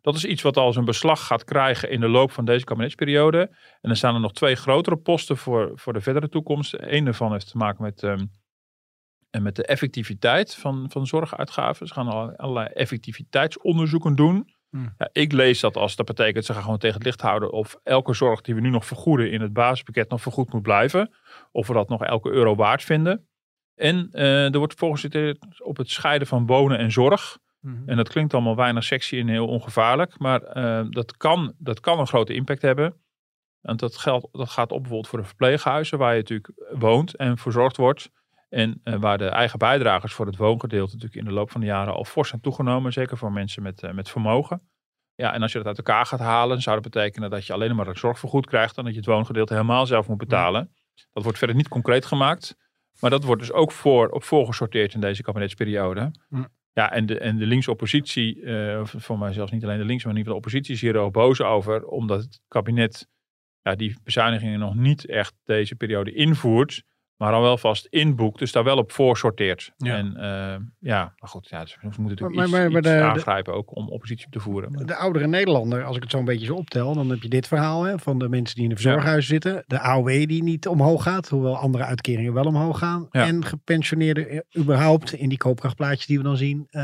Dat 0.00 0.14
is 0.14 0.24
iets 0.24 0.42
wat 0.42 0.56
als 0.56 0.76
een 0.76 0.84
beslag 0.84 1.26
gaat 1.26 1.44
krijgen 1.44 1.90
in 1.90 2.00
de 2.00 2.08
loop 2.08 2.30
van 2.30 2.44
deze 2.44 2.64
kabinetsperiode. 2.64 3.50
En 3.80 3.90
er 3.90 3.96
staan 3.96 4.14
er 4.14 4.20
nog 4.20 4.32
twee 4.32 4.54
grotere 4.54 4.96
posten 4.96 5.36
voor, 5.36 5.72
voor 5.74 5.92
de 5.92 6.00
verdere 6.00 6.28
toekomst. 6.28 6.74
Eén 6.78 7.04
daarvan 7.04 7.32
heeft 7.32 7.50
te 7.50 7.56
maken 7.56 7.82
met, 7.82 8.02
ehm, 8.02 8.26
en 9.30 9.42
met 9.42 9.56
de 9.56 9.66
effectiviteit 9.66 10.54
van, 10.54 10.90
van 10.90 11.06
zorguitgaven. 11.06 11.86
Ze 11.86 11.94
gaan 11.94 12.08
al- 12.08 12.36
allerlei 12.36 12.66
effectiviteitsonderzoeken 12.66 14.14
doen. 14.14 14.53
Hmm. 14.74 14.94
Ja, 14.98 15.08
ik 15.12 15.32
lees 15.32 15.60
dat 15.60 15.76
als 15.76 15.96
dat 15.96 16.06
betekent, 16.06 16.44
ze 16.44 16.52
gaan 16.52 16.62
gewoon 16.62 16.78
tegen 16.78 16.96
het 16.96 17.04
licht 17.04 17.20
houden 17.20 17.52
of 17.52 17.76
elke 17.82 18.14
zorg 18.14 18.40
die 18.40 18.54
we 18.54 18.60
nu 18.60 18.70
nog 18.70 18.86
vergoeden 18.86 19.30
in 19.30 19.40
het 19.40 19.52
basispakket 19.52 20.10
nog 20.10 20.20
vergoed 20.20 20.52
moet 20.52 20.62
blijven. 20.62 21.14
Of 21.52 21.66
we 21.66 21.72
dat 21.72 21.88
nog 21.88 22.02
elke 22.04 22.30
euro 22.30 22.54
waard 22.54 22.82
vinden. 22.82 23.28
En 23.74 24.08
eh, 24.12 24.52
er 24.52 24.58
wordt 24.58 24.74
voorgezitten 24.74 25.38
op 25.58 25.76
het 25.76 25.90
scheiden 25.90 26.26
van 26.26 26.46
wonen 26.46 26.78
en 26.78 26.92
zorg. 26.92 27.38
Mhm. 27.60 27.88
En 27.88 27.96
dat 27.96 28.08
klinkt 28.08 28.34
allemaal 28.34 28.56
weinig 28.56 28.84
sexy 28.84 29.18
en 29.18 29.28
heel 29.28 29.46
ongevaarlijk. 29.46 30.18
Maar 30.18 30.42
eh, 30.42 30.86
dat, 30.90 31.16
kan, 31.16 31.54
dat 31.58 31.80
kan 31.80 31.98
een 31.98 32.06
grote 32.06 32.34
impact 32.34 32.62
hebben. 32.62 32.96
Want 33.60 33.80
dat, 33.80 33.96
geldt, 33.96 34.28
dat 34.32 34.50
gaat 34.50 34.72
op 34.72 34.78
bijvoorbeeld 34.78 35.08
voor 35.08 35.18
de 35.18 35.24
verpleeghuizen, 35.24 35.98
waar 35.98 36.12
je 36.14 36.20
natuurlijk 36.20 36.52
woont 36.72 37.16
en 37.16 37.38
verzorgd 37.38 37.76
wordt. 37.76 38.10
En 38.54 38.80
eh, 38.82 38.94
waar 38.94 39.18
de 39.18 39.28
eigen 39.28 39.58
bijdragers 39.58 40.12
voor 40.12 40.26
het 40.26 40.36
woongedeelte 40.36 40.92
natuurlijk 40.92 41.20
in 41.20 41.24
de 41.24 41.34
loop 41.34 41.50
van 41.50 41.60
de 41.60 41.66
jaren 41.66 41.94
al 41.94 42.04
fors 42.04 42.28
zijn 42.28 42.40
toegenomen. 42.40 42.92
Zeker 42.92 43.16
voor 43.16 43.32
mensen 43.32 43.62
met, 43.62 43.82
eh, 43.82 43.92
met 43.92 44.10
vermogen. 44.10 44.62
Ja, 45.14 45.32
en 45.32 45.42
als 45.42 45.52
je 45.52 45.58
dat 45.58 45.66
uit 45.66 45.76
elkaar 45.76 46.06
gaat 46.06 46.20
halen, 46.20 46.62
zou 46.62 46.80
dat 46.80 46.92
betekenen 46.92 47.30
dat 47.30 47.46
je 47.46 47.52
alleen 47.52 47.76
maar 47.76 47.86
het 47.86 47.98
zorgvergoed 47.98 48.46
krijgt. 48.46 48.76
En 48.76 48.84
dat 48.84 48.92
je 48.92 48.98
het 48.98 49.08
woongedeelte 49.08 49.52
helemaal 49.52 49.86
zelf 49.86 50.08
moet 50.08 50.18
betalen. 50.18 50.74
Dat 51.12 51.22
wordt 51.22 51.38
verder 51.38 51.56
niet 51.56 51.68
concreet 51.68 52.06
gemaakt. 52.06 52.56
Maar 53.00 53.10
dat 53.10 53.24
wordt 53.24 53.40
dus 53.40 53.52
ook 53.52 53.72
voor, 53.72 54.08
op 54.08 54.22
voorgesorteerd 54.22 54.94
in 54.94 55.00
deze 55.00 55.22
kabinetsperiode. 55.22 56.10
Ja. 56.28 56.48
Ja, 56.72 56.92
en 56.92 57.06
de, 57.06 57.18
en 57.18 57.36
de 57.36 57.46
linkse 57.46 57.70
oppositie, 57.70 58.42
of 58.80 58.94
voor 58.96 59.18
mij 59.18 59.32
zelfs 59.32 59.52
niet 59.52 59.64
alleen 59.64 59.78
de 59.78 59.84
linkse, 59.84 60.06
maar 60.06 60.16
in 60.16 60.20
ieder 60.20 60.32
geval 60.32 60.50
de 60.50 60.56
oppositie 60.58 60.74
is 60.74 60.80
hier 60.80 61.02
ook 61.02 61.12
boos 61.12 61.40
over. 61.40 61.84
Omdat 61.84 62.22
het 62.22 62.40
kabinet 62.48 63.08
ja, 63.62 63.74
die 63.74 63.96
bezuinigingen 64.04 64.58
nog 64.58 64.74
niet 64.74 65.06
echt 65.06 65.34
deze 65.44 65.74
periode 65.74 66.12
invoert. 66.12 66.82
Maar 67.16 67.32
al 67.32 67.42
wel 67.42 67.58
vast 67.58 67.86
inboekt, 67.90 68.38
dus 68.38 68.52
daar 68.52 68.64
wel 68.64 68.76
op 68.76 68.92
voorsorteert. 68.92 69.72
Ja. 69.76 69.96
En 69.96 70.16
eh, 70.16 70.56
ja, 70.78 71.12
maar 71.18 71.28
goed, 71.28 71.48
ja, 71.48 71.60
dus 71.60 71.72
we 71.74 71.78
moeten 71.82 72.02
natuurlijk 72.02 72.34
Maar- 72.36 72.44
iets, 72.44 72.52
maar- 72.54 72.70
maar 72.70 72.78
iets 72.80 72.88
de- 72.88 72.94
de- 72.96 73.02
aangrijpen 73.02 73.54
ook 73.54 73.76
om 73.76 73.88
oppositie 73.88 74.26
te 74.30 74.40
voeren. 74.40 74.72
Maar- 74.72 74.86
De 74.86 74.94
oudere 74.96 75.26
Nederlander, 75.26 75.84
als 75.84 75.96
ik 75.96 76.02
het 76.02 76.10
zo 76.10 76.18
een 76.18 76.24
beetje 76.24 76.46
zo 76.46 76.54
optel, 76.54 76.94
dan 76.94 77.10
heb 77.10 77.22
je 77.22 77.28
dit 77.28 77.48
verhaal 77.48 77.82
hè, 77.84 77.98
van 77.98 78.18
de 78.18 78.28
mensen 78.28 78.54
die 78.54 78.64
in 78.64 78.70
de 78.70 78.76
verzorghuizen 78.76 79.28
zitten. 79.30 79.64
De 79.66 79.80
AOW 79.80 80.08
die 80.26 80.42
niet 80.42 80.68
omhoog 80.68 81.02
gaat, 81.02 81.28
hoewel 81.28 81.56
andere 81.56 81.84
uitkeringen 81.84 82.32
wel 82.32 82.44
omhoog 82.44 82.78
gaan. 82.78 83.08
Ja. 83.10 83.26
En 83.26 83.44
gepensioneerden 83.44 84.28
eh, 84.28 84.38
überhaupt 84.58 85.12
in 85.12 85.28
die 85.28 85.38
koopkrachtplaatjes 85.38 86.06
die 86.06 86.18
we 86.18 86.24
dan 86.24 86.36
zien, 86.36 86.66
eh, 86.70 86.82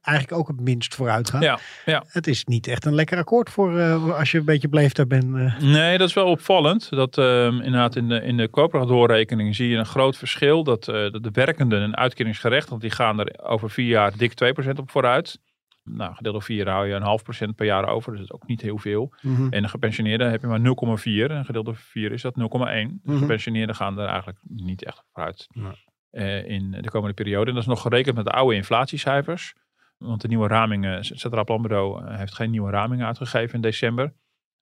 eigenlijk 0.00 0.38
ook 0.40 0.48
het 0.48 0.60
minst 0.60 0.94
vooruit 0.94 1.30
gaan. 1.30 1.40
Ja, 1.40 1.58
ja. 1.84 2.04
Het 2.06 2.26
is 2.26 2.44
niet 2.44 2.66
echt 2.66 2.84
een 2.84 2.94
lekker 2.94 3.18
akkoord 3.18 3.50
voor 3.50 3.78
eh, 3.78 4.18
als 4.18 4.30
je 4.30 4.38
een 4.38 4.44
beetje 4.44 4.68
beleefd 4.68 5.08
bent. 5.08 5.36
eh. 5.36 5.58
Nee, 5.60 5.98
dat 5.98 6.08
is 6.08 6.14
wel 6.14 6.26
opvallend. 6.26 6.90
Dat 6.90 7.18
ehm, 7.18 7.54
inderdaad 7.54 7.96
in 7.96 8.08
de, 8.08 8.20
in 8.22 8.36
de 8.36 8.48
koopkrachtdoorrekening 8.48 9.54
zie 9.56 9.68
je 9.68 9.69
een 9.78 9.86
groot 9.86 10.16
verschil. 10.16 10.64
Dat, 10.64 10.88
eh, 10.88 10.94
dat 11.10 11.22
de 11.22 11.30
werkenden 11.32 11.82
en 11.82 11.96
uitkeringsgerechtigden, 11.96 12.78
die 12.80 12.90
gaan 12.90 13.20
er 13.20 13.40
over 13.42 13.70
vier 13.70 13.86
jaar 13.88 14.16
dik 14.16 14.32
2% 14.34 14.78
op 14.78 14.90
vooruit. 14.90 15.38
Nou, 15.84 16.14
gedeeld 16.14 16.34
door 16.34 16.42
vier 16.44 16.68
hou 16.68 16.86
je 16.88 16.94
een 16.94 17.02
half 17.02 17.22
procent 17.22 17.54
per 17.56 17.66
jaar 17.66 17.88
over. 17.88 18.10
Dus 18.12 18.20
dat 18.20 18.28
is 18.30 18.34
ook 18.42 18.48
niet 18.48 18.60
heel 18.60 18.78
veel. 18.78 19.12
Mhm. 19.22 19.46
En 19.52 19.62
de 19.62 19.68
gepensioneerden 19.68 20.30
heb 20.30 20.40
je 20.40 20.46
maar 20.46 20.60
0,4. 20.60 21.30
En 21.30 21.44
gedeeld 21.44 21.64
door 21.64 21.76
4 21.76 22.12
is 22.12 22.22
dat 22.22 22.36
0,1. 22.36 23.00
De 23.02 23.10
Mhm. 23.12 23.18
gepensioneerden 23.20 23.74
gaan 23.74 23.98
er 23.98 24.06
eigenlijk 24.06 24.38
niet 24.42 24.84
echt 24.84 25.02
vooruit 25.12 25.46
Nee. 25.50 25.72
eh, 26.10 26.44
in 26.48 26.70
de 26.80 26.90
komende 26.90 27.14
periode. 27.14 27.46
En 27.46 27.52
dat 27.54 27.62
is 27.62 27.68
nog 27.68 27.80
gerekend 27.82 28.16
met 28.16 28.24
de 28.24 28.30
oude 28.30 28.54
inflatiecijfers. 28.56 29.54
Want 29.98 30.20
de 30.20 30.28
nieuwe 30.28 30.48
ramingen, 30.48 30.92
het 30.94 31.10
Centraal 31.14 31.44
Planbureau 31.44 32.04
eh, 32.06 32.16
heeft 32.16 32.34
geen 32.34 32.50
nieuwe 32.50 32.70
ramingen 32.70 33.06
uitgegeven 33.06 33.54
in 33.54 33.60
december. 33.60 34.12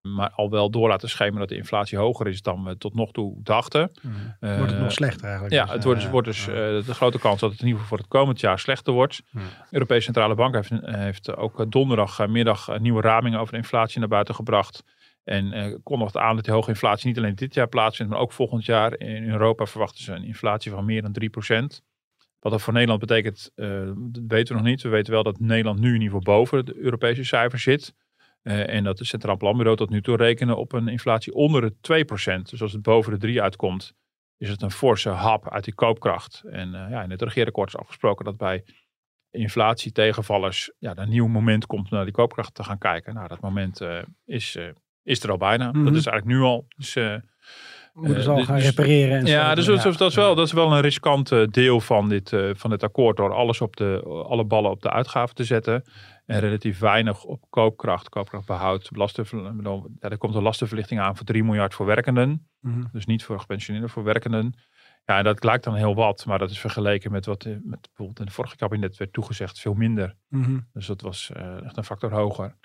Maar 0.02 0.30
al 0.30 0.50
wel 0.50 0.70
door 0.70 0.88
laten 0.88 1.08
schemeren 1.08 1.38
dat 1.38 1.48
de 1.48 1.56
inflatie 1.56 1.98
hoger 1.98 2.26
is 2.26 2.42
dan 2.42 2.64
we 2.64 2.76
tot 2.76 2.94
nog 2.94 3.12
toe 3.12 3.36
dachten. 3.42 3.90
Wordt 4.40 4.60
het 4.60 4.72
Eh, 4.72 4.80
nog 4.80 4.92
slechter 4.92 5.24
eigenlijk. 5.24 5.54
ja, 5.54 5.64
Dus, 5.64 5.72
het 5.72 5.84
wordt, 5.84 5.98
eh, 5.98 6.04
het 6.04 6.12
wordt 6.12 6.26
dus 6.28 6.48
eh, 6.48 6.54
de 6.86 6.94
grote 6.94 7.18
kans 7.18 7.40
dat 7.40 7.50
het 7.50 7.60
in 7.60 7.66
ieder 7.66 7.80
geval 7.82 7.96
voor 7.96 8.06
het 8.06 8.16
komend 8.18 8.40
jaar 8.40 8.58
slechter 8.58 8.92
wordt. 8.92 9.22
De 9.32 9.40
Europese 9.70 10.00
Centrale 10.02 10.34
Bank 10.34 10.54
heeft, 10.54 10.70
eh, 10.70 10.94
heeft 10.94 11.36
ook 11.36 11.70
donderdagmiddag 11.70 12.68
eh, 12.68 12.78
nieuwe 12.78 13.00
ramingen 13.00 13.38
over 13.40 13.52
de 13.52 13.58
inflatie 13.58 13.98
naar 13.98 14.08
buiten 14.08 14.34
gebracht. 14.34 14.84
En 15.24 15.52
eh, 15.52 15.74
kondigt 15.82 16.16
aan 16.16 16.34
dat 16.34 16.44
die 16.44 16.54
hoge 16.54 16.68
inflatie 16.70 17.08
niet 17.08 17.18
alleen 17.18 17.34
dit 17.34 17.54
jaar 17.54 17.68
plaatsvindt, 17.68 18.12
maar 18.12 18.20
ook 18.20 18.32
volgend 18.32 18.64
jaar. 18.64 18.98
In 19.00 19.28
Europa 19.30 19.66
verwachten 19.66 20.04
ze 20.04 20.12
een 20.12 20.24
inflatie 20.24 20.70
van 20.70 20.84
meer 20.84 21.02
dan 21.02 21.12
3%. 21.12 21.82
Wat 22.40 22.52
dat 22.52 22.62
voor 22.62 22.72
Nederland 22.72 23.00
betekent, 23.00 23.50
eh, 23.54 23.68
dat 23.96 24.22
weten 24.28 24.54
we 24.54 24.60
nog 24.60 24.70
niet. 24.70 24.82
We 24.82 24.88
weten 24.88 25.12
wel 25.12 25.22
dat 25.22 25.40
Nederland 25.40 25.80
nu 25.80 25.88
in 25.94 26.00
ieder 26.00 26.18
geval 26.18 26.34
boven 26.34 26.64
de 26.64 26.76
Europese 26.76 27.24
cijfers 27.24 27.62
zit. 27.62 27.94
Eh, 28.48 28.74
en 28.74 28.84
dat 28.84 28.98
het 28.98 29.08
Centraal 29.08 29.36
Planbureau 29.36 29.76
tot 29.76 29.90
nu 29.90 30.02
toe 30.02 30.16
rekenen 30.16 30.56
op 30.56 30.72
een 30.72 30.88
inflatie 30.88 31.34
onder 31.34 31.60
de 31.60 31.74
2%. 31.80 32.50
Dus 32.50 32.62
als 32.62 32.72
het 32.72 32.82
boven 32.82 33.12
de 33.12 33.18
3 33.18 33.42
uitkomt, 33.42 33.94
is 34.36 34.48
het 34.48 34.62
een 34.62 34.70
forse 34.70 35.08
hap 35.08 35.50
uit 35.50 35.64
die 35.64 35.74
koopkracht. 35.74 36.42
En 36.50 36.74
eh, 36.74 36.90
ja, 36.90 37.02
in 37.02 37.10
het 37.10 37.22
regeerakkoord 37.22 37.68
is 37.68 37.76
afgesproken 37.76 38.24
dat 38.24 38.36
bij 38.36 38.64
inflatietegenvallers 39.30 40.70
ja, 40.78 40.90
er 40.90 40.98
een 40.98 41.08
nieuw 41.08 41.26
moment 41.26 41.66
komt 41.66 41.90
om 41.90 41.96
naar 41.96 42.04
die 42.04 42.14
koopkracht 42.14 42.54
te 42.54 42.64
gaan 42.64 42.78
kijken. 42.78 43.14
Nou, 43.14 43.28
dat 43.28 43.40
moment 43.40 43.80
eh, 43.80 43.98
is, 44.24 44.58
is 45.02 45.22
er 45.22 45.30
al 45.30 45.36
bijna. 45.36 45.68
Mhm. 45.72 45.84
Dat 45.84 45.94
is 45.94 46.06
eigenlijk 46.06 46.38
nu 46.38 46.44
al. 46.44 46.66
Dus, 46.76 46.96
Moeten 47.92 48.22
ze 48.22 48.30
al 48.30 48.36
dus- 48.36 48.46
gaan 48.46 48.58
repareren 48.58 49.18
en 49.18 49.26
zo. 49.26 49.32
Ja, 49.32 49.54
dus 49.54 49.64
dat, 49.64 49.84
is- 49.84 49.96
dat, 49.96 50.10
is 50.10 50.16
wel, 50.16 50.34
dat 50.34 50.46
is 50.46 50.52
wel 50.52 50.72
een 50.72 50.80
riskant 50.80 51.52
deel 51.54 51.80
van 51.80 52.08
dit, 52.08 52.36
van 52.52 52.70
dit 52.70 52.82
akkoord. 52.82 53.16
Door 53.16 53.34
alles 53.34 53.60
op 53.60 53.76
de, 53.76 54.02
alle 54.28 54.44
ballen 54.44 54.70
op 54.70 54.82
de 54.82 54.90
uitgaven 54.90 55.34
te 55.34 55.44
zetten. 55.44 55.84
En 56.28 56.40
relatief 56.40 56.78
weinig 56.78 57.24
op 57.24 57.44
koopkracht, 57.50 58.08
koopkrachtbehoud. 58.08 58.90
Bedoel, 59.30 59.90
ja, 60.00 60.08
er 60.08 60.18
komt 60.18 60.34
een 60.34 60.42
lastenverlichting 60.42 61.00
aan 61.00 61.16
voor 61.16 61.26
3 61.26 61.44
miljard 61.44 61.74
voor 61.74 61.86
werkenden. 61.86 62.48
Mhm. 62.60 62.84
Dus 62.92 63.06
niet 63.06 63.24
voor 63.24 63.40
gepensioneerden, 63.40 63.90
voor 63.90 64.04
werkenden. 64.04 64.54
Ja, 65.04 65.18
en 65.18 65.24
dat 65.24 65.44
lijkt 65.44 65.64
dan 65.64 65.74
heel 65.74 65.94
wat. 65.94 66.26
Maar 66.26 66.38
dat 66.38 66.50
is 66.50 66.58
vergeleken 66.58 67.10
met 67.12 67.26
wat 67.26 67.44
eh, 67.44 67.52
met 67.62 67.80
bijvoorbeeld 67.80 68.18
in 68.18 68.24
het 68.24 68.34
vorige 68.34 68.56
kabinet 68.56 68.96
werd 68.96 69.12
toegezegd. 69.12 69.60
Veel 69.60 69.74
minder. 69.74 70.14
Mhm. 70.28 70.58
Dus 70.72 70.86
dat 70.86 71.00
was 71.00 71.30
eh, 71.34 71.64
echt 71.64 71.76
een 71.76 71.84
factor 71.84 72.12
hoger. 72.12 72.56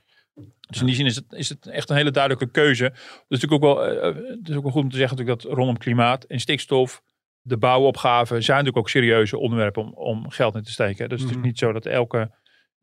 Dus 0.67 0.79
in 0.79 0.85
die 0.85 0.95
zin 0.95 1.05
is 1.05 1.15
het, 1.15 1.33
is 1.33 1.49
het 1.49 1.67
echt 1.67 1.89
een 1.89 1.95
hele 1.95 2.11
duidelijke 2.11 2.51
keuze. 2.51 2.89
Dus 3.27 3.41
natuurlijk 3.41 3.63
ook 3.63 3.75
wel, 3.75 3.85
eh, 3.87 4.15
het 4.39 4.49
is 4.49 4.55
ook 4.55 4.63
wel 4.63 4.71
goed 4.71 4.83
om 4.83 4.89
te 4.89 4.97
zeggen 4.97 5.17
natuurlijk 5.17 5.43
dat 5.43 5.53
rondom 5.53 5.77
klimaat 5.77 6.23
en 6.23 6.39
stikstof, 6.39 7.01
de 7.41 7.57
bouwopgaven 7.57 8.43
zijn 8.43 8.57
natuurlijk 8.57 8.77
ook 8.85 8.89
serieuze 8.89 9.37
onderwerpen 9.37 9.83
om, 9.83 9.93
om 9.93 10.29
geld 10.29 10.55
in 10.55 10.63
te 10.63 10.71
steken. 10.71 11.09
Dus 11.09 11.21
het 11.21 11.29
Mhm. 11.29 11.39
is 11.39 11.45
niet 11.45 11.57
zo 11.57 11.71
dat 11.71 11.85
elke, 11.85 12.31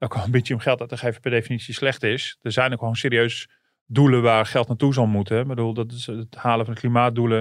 elke 0.00 0.19
ambitie 0.19 0.54
om 0.54 0.61
geld 0.61 0.80
uit 0.80 0.88
te 0.88 0.97
geven 0.97 1.21
per 1.21 1.30
definitie 1.30 1.75
slecht 1.75 2.02
is. 2.02 2.37
Er 2.40 2.52
zijn 2.52 2.73
ook 2.73 2.78
gewoon 2.78 2.97
serieus 2.97 3.49
doelen 3.87 4.23
waar 4.23 4.47
geld 4.47 4.69
naartoe 4.69 4.95
zal 4.95 5.07
moeten. 5.07 5.40
Ik 5.40 5.47
bedoel, 5.47 5.75
dat 5.75 5.92
is 5.92 6.07
het 6.07 6.35
halen 6.35 6.64
van 6.64 6.75
de 6.75 6.80
klimaatdoelen 6.80 7.38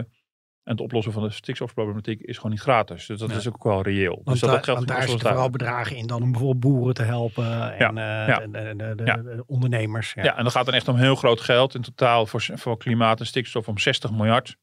en 0.63 0.71
het 0.75 0.81
oplossen 0.81 1.13
van 1.13 1.23
de 1.23 1.29
stikstofproblematiek 1.31 2.21
is 2.21 2.35
gewoon 2.35 2.51
niet 2.51 2.59
gratis. 2.61 3.05
Dus 3.05 3.19
dat 3.19 3.31
is 3.31 3.47
ook 3.47 3.63
wel 3.63 3.81
reëel. 3.81 4.13
Want, 4.13 4.25
dus 4.25 4.39
dat, 4.39 4.49
daar- 4.49 4.57
dat 4.57 4.63
geldt 4.65 4.79
want 4.85 4.99
daar 4.99 5.07
zitten 5.07 5.27
vooral 5.29 5.49
bedragen 5.49 5.95
in 5.95 6.07
dan 6.07 6.21
om 6.21 6.31
bijvoorbeeld 6.31 6.73
boeren 6.73 6.93
te 6.93 7.03
helpen 7.03 7.77
en 7.77 7.97
eh, 7.97 8.27
ja. 8.27 8.39
de, 8.39 8.51
de, 8.51 8.73
de, 8.75 8.95
de- 8.95 9.03
Ja. 9.05 9.15
de 9.17 9.43
ondernemers. 9.47 10.13
Ja. 10.13 10.23
Ja. 10.23 10.37
en 10.37 10.43
dat 10.43 10.53
gaat 10.53 10.65
dan 10.65 10.73
echt 10.73 10.87
om 10.87 10.95
heel 10.95 11.15
groot 11.15 11.41
geld. 11.41 11.75
In 11.75 11.81
totaal 11.81 12.25
voor, 12.25 12.45
voor 12.53 12.77
klimaat 12.77 13.19
en 13.19 13.25
stikstof 13.25 13.67
om 13.67 13.77
60 13.77 14.11
miljard. 14.11 14.55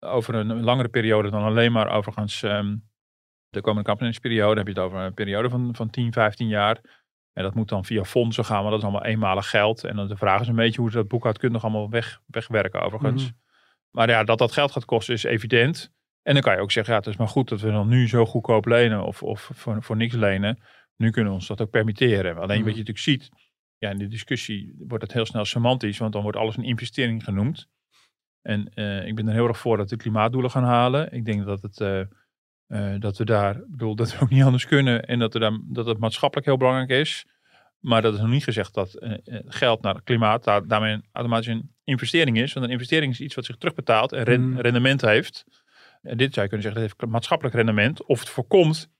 Over 0.00 0.34
een 0.34 0.62
langere 0.62 0.88
periode 0.88 1.30
dan 1.30 1.42
alleen 1.42 1.72
maar 1.72 1.90
overigens 1.90 2.42
ehm, 2.42 2.76
de 3.48 3.60
komende 3.60 3.88
kabinetsperiode. 3.88 4.56
heb 4.58 4.66
je 4.66 4.72
het 4.74 4.82
over 4.82 4.98
een 4.98 5.14
periode 5.14 5.48
van, 5.48 5.74
van 5.74 5.90
10, 5.90 6.12
15 6.12 6.48
jaar. 6.48 6.80
En 7.38 7.44
dat 7.44 7.54
moet 7.54 7.68
dan 7.68 7.84
via 7.84 8.04
fondsen 8.04 8.44
gaan, 8.44 8.62
maar 8.62 8.70
dat 8.70 8.78
is 8.78 8.84
allemaal 8.84 9.04
eenmalig 9.04 9.50
geld. 9.50 9.84
En 9.84 9.96
dan 9.96 10.08
de 10.08 10.16
vraag 10.16 10.40
is 10.40 10.48
een 10.48 10.54
beetje 10.54 10.80
hoe 10.80 10.90
ze 10.90 10.96
dat 10.96 11.08
boekhoudkundig 11.08 11.62
allemaal 11.62 11.90
weg, 11.90 12.20
wegwerken 12.26 12.80
overigens. 12.80 13.22
Mhm. 13.22 13.32
Maar 13.90 14.08
ja, 14.08 14.24
dat 14.24 14.38
dat 14.38 14.52
geld 14.52 14.72
gaat 14.72 14.84
kosten 14.84 15.14
is 15.14 15.24
evident. 15.24 15.92
En 16.22 16.32
dan 16.32 16.42
kan 16.42 16.54
je 16.54 16.60
ook 16.60 16.70
zeggen, 16.70 16.92
ja, 16.92 16.98
het 16.98 17.08
is 17.08 17.16
maar 17.16 17.28
goed 17.28 17.48
dat 17.48 17.60
we 17.60 17.70
dan 17.70 17.88
nu 17.88 18.08
zo 18.08 18.26
goedkoop 18.26 18.66
lenen 18.66 19.04
of, 19.04 19.22
of 19.22 19.50
voor, 19.54 19.82
voor 19.82 19.96
niks 19.96 20.14
lenen. 20.14 20.58
Nu 20.96 21.10
kunnen 21.10 21.30
we 21.30 21.38
ons 21.38 21.46
dat 21.46 21.60
ook 21.60 21.70
permitteren. 21.70 22.36
Alleen 22.36 22.56
Mhm. 22.56 22.66
wat 22.66 22.76
je 22.76 22.84
natuurlijk 22.84 22.98
ziet, 22.98 23.28
ja, 23.76 23.90
in 23.90 23.98
de 23.98 24.06
discussie 24.08 24.74
wordt 24.78 25.02
het 25.04 25.12
heel 25.12 25.26
snel 25.26 25.44
semantisch, 25.44 25.98
want 25.98 26.12
dan 26.12 26.22
wordt 26.22 26.38
alles 26.38 26.56
een 26.56 26.64
investering 26.64 27.24
genoemd. 27.24 27.68
En 28.42 28.68
eh, 28.74 29.06
ik 29.06 29.14
ben 29.14 29.26
er 29.28 29.34
heel 29.34 29.48
erg 29.48 29.58
voor 29.58 29.76
dat 29.76 29.90
we 29.90 29.96
klimaatdoelen 29.96 30.50
gaan 30.50 30.64
halen. 30.64 31.12
Ik 31.12 31.24
denk 31.24 31.44
dat, 31.44 31.62
het, 31.62 31.80
eh, 31.80 32.00
eh, 32.68 32.94
dat 32.98 33.16
we 33.18 33.24
daar, 33.24 33.60
bedoel, 33.66 33.94
dat 33.94 34.12
we 34.12 34.20
ook 34.20 34.30
niet 34.30 34.42
anders 34.42 34.66
kunnen 34.66 35.04
en 35.06 35.18
dat, 35.18 35.32
we 35.32 35.38
daar, 35.38 35.58
dat 35.64 35.86
het 35.86 35.98
maatschappelijk 35.98 36.46
heel 36.46 36.56
belangrijk 36.56 36.90
is. 36.90 37.26
Maar 37.78 38.02
dat 38.02 38.14
is 38.14 38.20
nog 38.20 38.28
niet 38.30 38.44
gezegd 38.44 38.74
dat 38.74 38.94
eh, 38.94 39.12
eh, 39.12 39.40
geld 39.46 39.82
naar 39.82 40.02
klimaat 40.02 40.44
daar, 40.44 40.66
daarmee 40.66 41.00
automatisch 41.12 41.46
een 41.46 41.74
investering 41.84 42.38
is. 42.38 42.52
Want 42.52 42.66
een 42.66 42.72
investering 42.72 43.12
is 43.12 43.20
iets 43.20 43.34
wat 43.34 43.44
zich 43.44 43.56
terugbetaalt 43.56 44.12
en 44.12 44.22
ren- 44.24 44.50
Mhm. 44.50 44.60
rendement 44.60 45.00
heeft. 45.00 45.44
En 46.02 46.16
dit 46.16 46.34
zou 46.34 46.46
je 46.46 46.50
kunnen 46.52 46.62
zeggen, 46.62 46.80
dat 46.82 46.90
heeft 46.98 47.12
maatschappelijk 47.12 47.56
rendement. 47.56 48.04
Of 48.04 48.20
het 48.20 48.28
voorkomt 48.28 48.90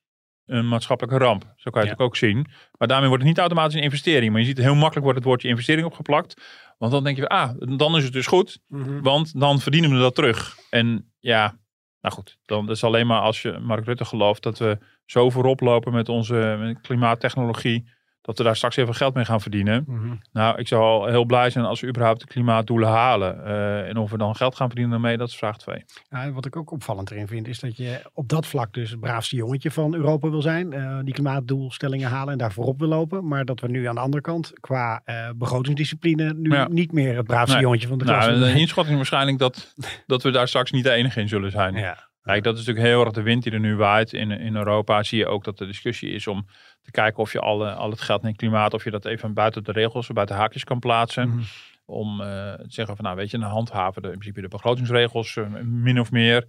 een 0.47 0.69
maatschappelijke 0.69 1.19
ramp. 1.25 1.53
Zo 1.57 1.71
kan 1.71 1.81
je 1.83 1.87
Ja. 1.89 1.93
het 1.93 2.03
ook 2.03 2.17
zien. 2.17 2.47
Maar 2.79 2.89
daarmee 2.89 3.09
wordt 3.09 3.23
het 3.23 3.33
niet 3.33 3.41
automatisch 3.41 3.75
een 3.75 3.83
investering. 3.83 4.31
Maar 4.33 4.41
je 4.41 4.47
ziet 4.47 4.59
heel 4.59 4.75
makkelijk 4.75 5.03
wordt 5.03 5.19
het 5.19 5.27
woordje 5.29 5.49
investering 5.49 5.87
opgeplakt. 5.87 6.43
Want 6.79 6.93
dan 6.93 7.05
denk 7.05 7.17
je, 7.17 7.29
ah, 7.29 7.77
dan 7.77 7.97
is 7.97 8.05
het 8.05 8.13
dus 8.13 8.27
goed. 8.27 8.59
Mhm. 8.69 9.01
Want 9.01 9.41
dan 9.41 9.61
verdienen 9.61 9.91
we 9.91 9.99
dat 9.99 10.15
terug. 10.15 10.57
En 10.71 11.13
ja, 11.19 11.59
nou 12.00 12.14
goed. 12.14 12.38
Dan 12.47 12.71
is 12.71 12.85
alleen 12.85 13.07
maar 13.07 13.21
als 13.21 13.43
je 13.43 13.59
Mark 13.59 13.85
Rutte 13.85 14.05
gelooft 14.05 14.43
dat 14.43 14.59
we 14.59 14.78
zo 15.05 15.31
voorop 15.31 15.61
lopen 15.61 15.93
met 15.93 16.09
onze 16.09 16.76
klimaattechnologie. 16.83 17.97
Dat 18.21 18.39
we 18.39 18.45
daar 18.45 18.57
straks 18.57 18.77
heel 18.77 18.85
veel 18.85 18.95
geld 18.95 19.15
mee 19.15 19.25
gaan 19.25 19.41
verdienen. 19.41 19.85
Mhm. 19.87 20.15
Nou, 20.33 20.59
ik 20.59 20.69
zou 20.69 20.83
al 20.83 21.07
heel 21.07 21.25
blij 21.25 21.51
zijn 21.51 21.65
als 21.65 21.81
we 21.81 21.87
überhaupt 21.89 22.21
de 22.21 22.27
klimaatdoelen 22.27 22.89
halen. 22.89 23.45
Eh, 23.45 23.89
en 23.89 23.97
of 23.97 24.11
we 24.11 24.19
dan 24.19 24.37
geld 24.37 24.57
gaan 24.57 24.67
verdienen 24.67 24.93
daarmee, 24.93 25.17
dat 25.17 25.29
is 25.29 25.37
vraag 25.37 25.57
2. 25.59 25.85
Ja, 26.09 26.33
wat 26.33 26.47
ik 26.47 26.57
ook 26.57 26.71
opvallend 26.73 27.11
erin 27.11 27.27
vind, 27.27 27.49
is 27.49 27.61
dat 27.61 27.77
je 27.77 28.01
op 28.13 28.29
dat 28.29 28.47
vlak 28.47 28.73
dus 28.73 28.91
het 28.91 29.01
braafste 29.01 29.37
jongetje 29.37 29.71
van 29.71 29.95
Europa 29.95 30.31
wil 30.31 30.43
zijn. 30.43 30.73
eh, 30.73 30.99
die 31.03 31.15
klimaatdoelstellingen 31.15 32.09
halen 32.09 32.33
en 32.33 32.38
daar 32.38 32.53
voorop 32.53 32.79
wil 32.79 32.88
lopen. 32.88 33.29
Maar 33.29 33.45
dat 33.45 33.61
we 33.61 33.69
nu 33.69 33.87
aan 33.87 33.95
de 33.95 34.01
andere 34.01 34.23
kant 34.23 34.53
qua 34.61 35.01
eh, 35.05 35.29
begrotingsdiscipline 35.37 36.35
nu 36.35 36.53
Ja. 36.53 36.69
niet 36.69 36.92
meer 36.92 37.16
het 37.16 37.27
braafste 37.27 37.55
Nee. 37.55 37.62
jongetje 37.64 37.88
van 37.88 37.99
de 37.99 38.05
klas 38.05 38.27
Nou, 38.27 38.38
willen 38.38 38.55
de 38.55 38.61
inschatting 38.61 38.88
is 38.92 38.97
waarschijnlijk 39.11 39.38
dat, 39.38 39.75
dat 40.07 40.23
we 40.23 40.31
daar 40.31 40.49
straks 40.49 40.71
niet 40.71 40.85
de 40.85 40.90
enige 40.90 41.21
in 41.21 41.29
zullen 41.29 41.51
zijn. 41.51 41.75
Ja. 41.75 42.08
Kijk, 42.22 42.44
dat 42.44 42.59
is 42.59 42.66
natuurlijk 42.66 42.87
heel 42.87 43.04
erg 43.04 43.12
de 43.12 43.22
wind 43.22 43.42
die 43.42 43.52
er 43.52 43.61
nu 43.61 43.76
waait 43.76 44.12
in, 44.12 44.31
in 44.31 44.57
Europa. 44.57 45.02
Zie 45.02 45.18
je 45.18 45.26
ook 45.26 45.44
dat 45.44 45.59
de 45.59 45.66
discussie 45.66 46.11
is 46.11 46.26
om 46.26 46.46
te 46.83 46.90
kijken 46.90 47.22
of 47.22 47.33
je 47.33 47.40
al, 47.40 47.66
eh, 47.66 47.76
al 47.76 47.90
het 47.90 48.00
geld 48.00 48.24
in 48.24 48.37
klimaat, 48.37 48.74
of 48.74 48.85
je 48.85 48.90
dat 48.90 49.04
even 49.04 49.35
buiten 49.35 49.64
de 49.64 49.72
regels, 49.72 50.07
buiten 50.07 50.37
haakjes 50.37 50.64
kan 50.64 50.78
plaatsen. 50.78 51.28
Mhm. 51.28 51.42
Om 51.85 52.20
eh, 52.20 52.26
te 52.52 52.64
zeggen 52.68 52.96
van, 52.96 53.04
nou 53.04 53.16
weet 53.16 53.31
je, 53.31 53.38
dan 53.38 53.50
handhaven 53.50 54.02
de, 54.02 54.09
in 54.09 54.18
principe 54.18 54.40
de 54.40 54.48
begrotingsregels 54.48 55.37
eh, 55.37 55.46
min 55.62 56.00
of 56.00 56.11
meer. 56.11 56.46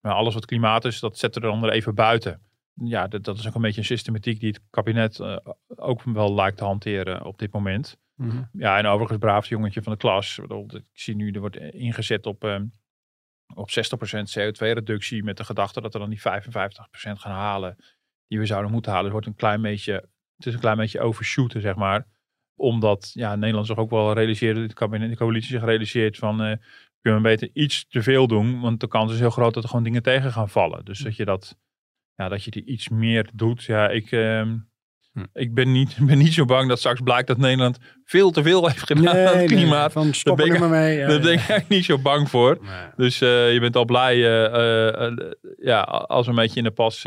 Maar 0.00 0.12
alles 0.12 0.34
wat 0.34 0.46
klimaat 0.46 0.84
is, 0.84 1.00
dat 1.00 1.18
zetten 1.18 1.42
er 1.42 1.48
dan 1.48 1.64
er 1.64 1.70
even 1.70 1.94
buiten. 1.94 2.40
Ja, 2.84 3.06
dat, 3.06 3.24
dat 3.24 3.38
is 3.38 3.48
ook 3.48 3.54
een 3.54 3.60
beetje 3.60 3.80
een 3.80 3.86
systematiek 3.86 4.40
die 4.40 4.48
het 4.48 4.60
kabinet 4.70 5.20
eh, 5.20 5.36
ook 5.76 6.02
wel 6.02 6.34
lijkt 6.34 6.56
te 6.56 6.64
hanteren 6.64 7.24
op 7.24 7.38
dit 7.38 7.52
moment. 7.52 7.98
Mhm. 8.14 8.42
Ja, 8.52 8.78
en 8.78 8.86
overigens 8.86 9.18
braafste 9.18 9.54
jongetje 9.54 9.82
van 9.82 9.92
de 9.92 9.98
klas. 9.98 10.38
Ik 10.68 10.82
zie 10.92 11.16
nu, 11.16 11.30
er 11.30 11.40
wordt 11.40 11.56
ingezet 11.56 12.26
op, 12.26 12.44
ehm, 12.44 12.64
op 13.56 13.70
60% 13.70 13.72
CO2-reductie 14.38 15.24
met 15.24 15.36
de 15.36 15.44
gedachte 15.44 15.80
dat 15.80 15.92
we 15.92 15.98
dan 15.98 16.10
die 16.10 16.20
55% 16.20 16.22
gaan 16.92 17.32
halen 17.32 17.76
die 18.26 18.38
we 18.38 18.46
zouden 18.46 18.70
moeten 18.72 18.90
halen. 18.90 19.04
Het 19.04 19.14
wordt 19.14 19.26
een 19.26 19.42
klein 19.42 19.62
beetje, 19.62 19.92
het 20.36 20.46
is 20.46 20.54
een 20.54 20.60
klein 20.60 20.76
beetje 20.76 21.00
overshooten, 21.00 21.60
zeg 21.60 21.74
maar. 21.74 22.06
Omdat 22.54 23.10
ja, 23.14 23.36
Nederland 23.36 23.66
zich 23.66 23.76
ook 23.76 23.90
wel 23.90 24.12
realiseerde, 24.12 24.60
het 24.60 24.72
kabinet, 24.74 25.10
de 25.10 25.16
coalitie 25.16 25.50
zich 25.50 25.64
realiseert 25.64 26.16
van, 26.16 26.42
eh 26.42 26.56
kunnen 27.00 27.22
we 27.24 27.28
beter 27.28 27.50
iets 27.52 27.86
te 27.88 28.02
veel 28.02 28.26
doen, 28.26 28.60
want 28.60 28.80
de 28.80 28.88
kans 28.88 29.12
is 29.12 29.18
heel 29.18 29.30
groot 29.30 29.54
dat 29.54 29.62
er 29.62 29.68
gewoon 29.68 29.84
dingen 29.84 30.02
tegen 30.02 30.32
gaan 30.32 30.48
vallen. 30.48 30.84
Dus 30.84 30.98
dat 30.98 31.16
je 31.16 31.24
dat, 31.24 31.58
ja, 32.14 32.28
dat 32.28 32.44
je 32.44 32.50
die 32.50 32.64
iets 32.64 32.88
meer 32.88 33.30
doet. 33.34 33.64
Ja, 33.64 33.88
ik, 33.88 34.12
ehm, 34.12 34.56
Hm. 35.16 35.24
ik 35.32 35.54
ben, 35.54 35.72
niet, 35.72 35.96
ben 36.06 36.18
niet 36.18 36.32
zo 36.32 36.44
bang 36.44 36.68
dat 36.68 36.78
straks 36.78 37.00
blijkt 37.00 37.28
dat 37.28 37.38
Nederland 37.38 37.78
veel 38.08 38.30
te 38.30 38.42
veel 38.42 38.66
heeft 38.66 38.86
gedaan 38.86 39.08
aan 39.08 39.16
het 39.26 39.34
nee, 39.34 39.46
klimaat. 39.46 39.92
van 39.92 40.12
stop 40.14 40.36
ben 40.36 40.46
er 40.48 40.54
ik- 40.54 40.60
maar 40.60 40.68
mee. 40.68 40.96
ja, 40.98 41.08
Daar 41.08 41.20
ben 41.20 41.32
ik 41.32 41.38
eigenlijk 41.38 41.68
niet 41.68 41.84
zo 41.84 41.98
bang 41.98 42.30
voor. 42.30 42.58
Nee. 42.60 42.70
Dus 42.96 43.20
eh, 43.20 43.52
je 43.52 43.60
bent 43.60 43.76
al 43.76 43.84
blij 43.84 44.14
eh, 44.14 45.06
eh, 45.06 45.16
ja, 45.58 45.80
als 45.80 46.24
we 46.26 46.30
een 46.30 46.38
beetje 46.38 46.56
in 46.58 46.64
de 46.64 46.70
pas 46.70 47.00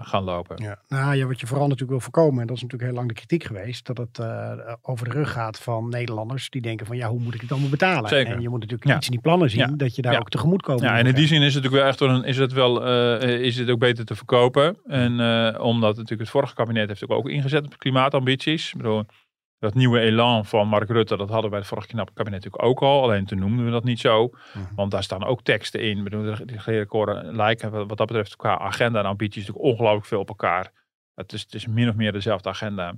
gaan 0.00 0.24
lopen. 0.24 0.62
Ja. 0.62 0.78
Nou 0.88 1.14
ja, 1.16 1.26
wat 1.26 1.40
je 1.40 1.46
vooral 1.46 1.64
natuurlijk 1.64 1.90
wil 1.92 2.00
voorkomen, 2.00 2.40
en 2.40 2.46
dat 2.46 2.56
is 2.56 2.62
natuurlijk 2.62 2.90
heel 2.90 2.98
lang 3.00 3.08
de 3.08 3.14
kritiek 3.18 3.44
geweest, 3.44 3.86
dat 3.86 3.98
het 3.98 4.18
eh, 4.18 4.52
over 4.82 5.08
de 5.08 5.14
rug 5.14 5.32
gaat 5.32 5.58
van 5.58 5.88
Nederlanders 5.88 6.50
die 6.50 6.62
denken 6.62 6.86
van 6.86 6.96
ja, 6.96 7.08
hoe 7.08 7.20
moet 7.20 7.34
ik 7.34 7.40
het 7.40 7.50
allemaal 7.52 7.70
betalen? 7.70 8.08
Zeker. 8.08 8.34
En 8.34 8.40
je 8.40 8.48
moet 8.48 8.60
natuurlijk 8.60 8.88
Ja. 8.90 8.96
iets 8.96 9.06
in 9.06 9.12
die 9.12 9.20
plannen 9.20 9.50
zien 9.50 9.60
Ja. 9.60 9.72
dat 9.76 9.94
je 9.96 10.02
daar 10.02 10.12
Ja. 10.12 10.18
ook 10.18 10.30
tegemoet 10.30 10.62
komen. 10.62 10.84
Ja, 10.84 10.98
en 10.98 11.06
in 11.06 11.14
die 11.14 11.26
zin 11.26 11.42
is 11.42 11.54
het 11.54 11.62
natuurlijk 11.62 11.82
wel 11.82 11.90
echt 11.90 12.00
wel 12.00 12.08
een, 12.10 12.24
is 12.24 12.36
het 12.38 12.52
wel 12.52 12.84
eh, 12.86 13.40
is 13.40 13.56
het 13.56 13.70
ook 13.70 13.78
beter 13.78 14.04
te 14.04 14.14
verkopen. 14.14 14.76
En 14.86 15.20
eh, 15.20 15.60
omdat 15.64 15.90
natuurlijk 15.90 16.20
het 16.20 16.30
vorige 16.30 16.54
kabinet 16.54 16.88
heeft 16.88 17.08
ook 17.08 17.28
ingezet 17.28 17.64
op 17.64 17.78
klimaatambities. 17.78 18.68
Ik 18.72 18.76
bedoel, 18.76 19.04
dat 19.58 19.74
nieuwe 19.74 20.00
elan 20.00 20.44
van 20.44 20.68
Mark 20.68 20.88
Rutte, 20.88 21.16
dat 21.16 21.28
hadden 21.28 21.44
we 21.44 21.50
bij 21.50 21.58
het 21.58 21.68
vorige 21.68 21.88
kabinet 21.88 22.44
natuurlijk 22.44 22.62
ook 22.62 22.82
al. 22.82 23.02
Alleen 23.02 23.24
toen 23.24 23.38
noemden 23.38 23.64
we 23.64 23.70
dat 23.70 23.84
niet 23.84 24.00
zo. 24.00 24.30
Want 24.74 24.90
daar 24.90 25.02
staan 25.02 25.24
ook 25.24 25.42
teksten 25.42 25.80
in. 25.80 25.98
Ik 25.98 26.04
bedoel, 26.04 26.22
de 26.22 26.34
regeerakkoorden 26.46 27.36
lijken 27.36 27.70
wat 27.70 27.88
wat 27.88 27.98
dat 27.98 28.06
betreft 28.06 28.36
qua 28.36 28.58
agenda 28.58 28.98
en 28.98 29.04
ambities 29.04 29.46
natuurlijk 29.46 29.72
ongelooflijk 29.72 30.06
veel 30.06 30.20
op 30.20 30.28
elkaar. 30.28 30.72
Het 31.14 31.32
is, 31.32 31.42
het 31.42 31.54
is 31.54 31.66
min 31.66 31.88
of 31.88 31.94
meer 31.94 32.12
dezelfde 32.12 32.48
agenda. 32.48 32.94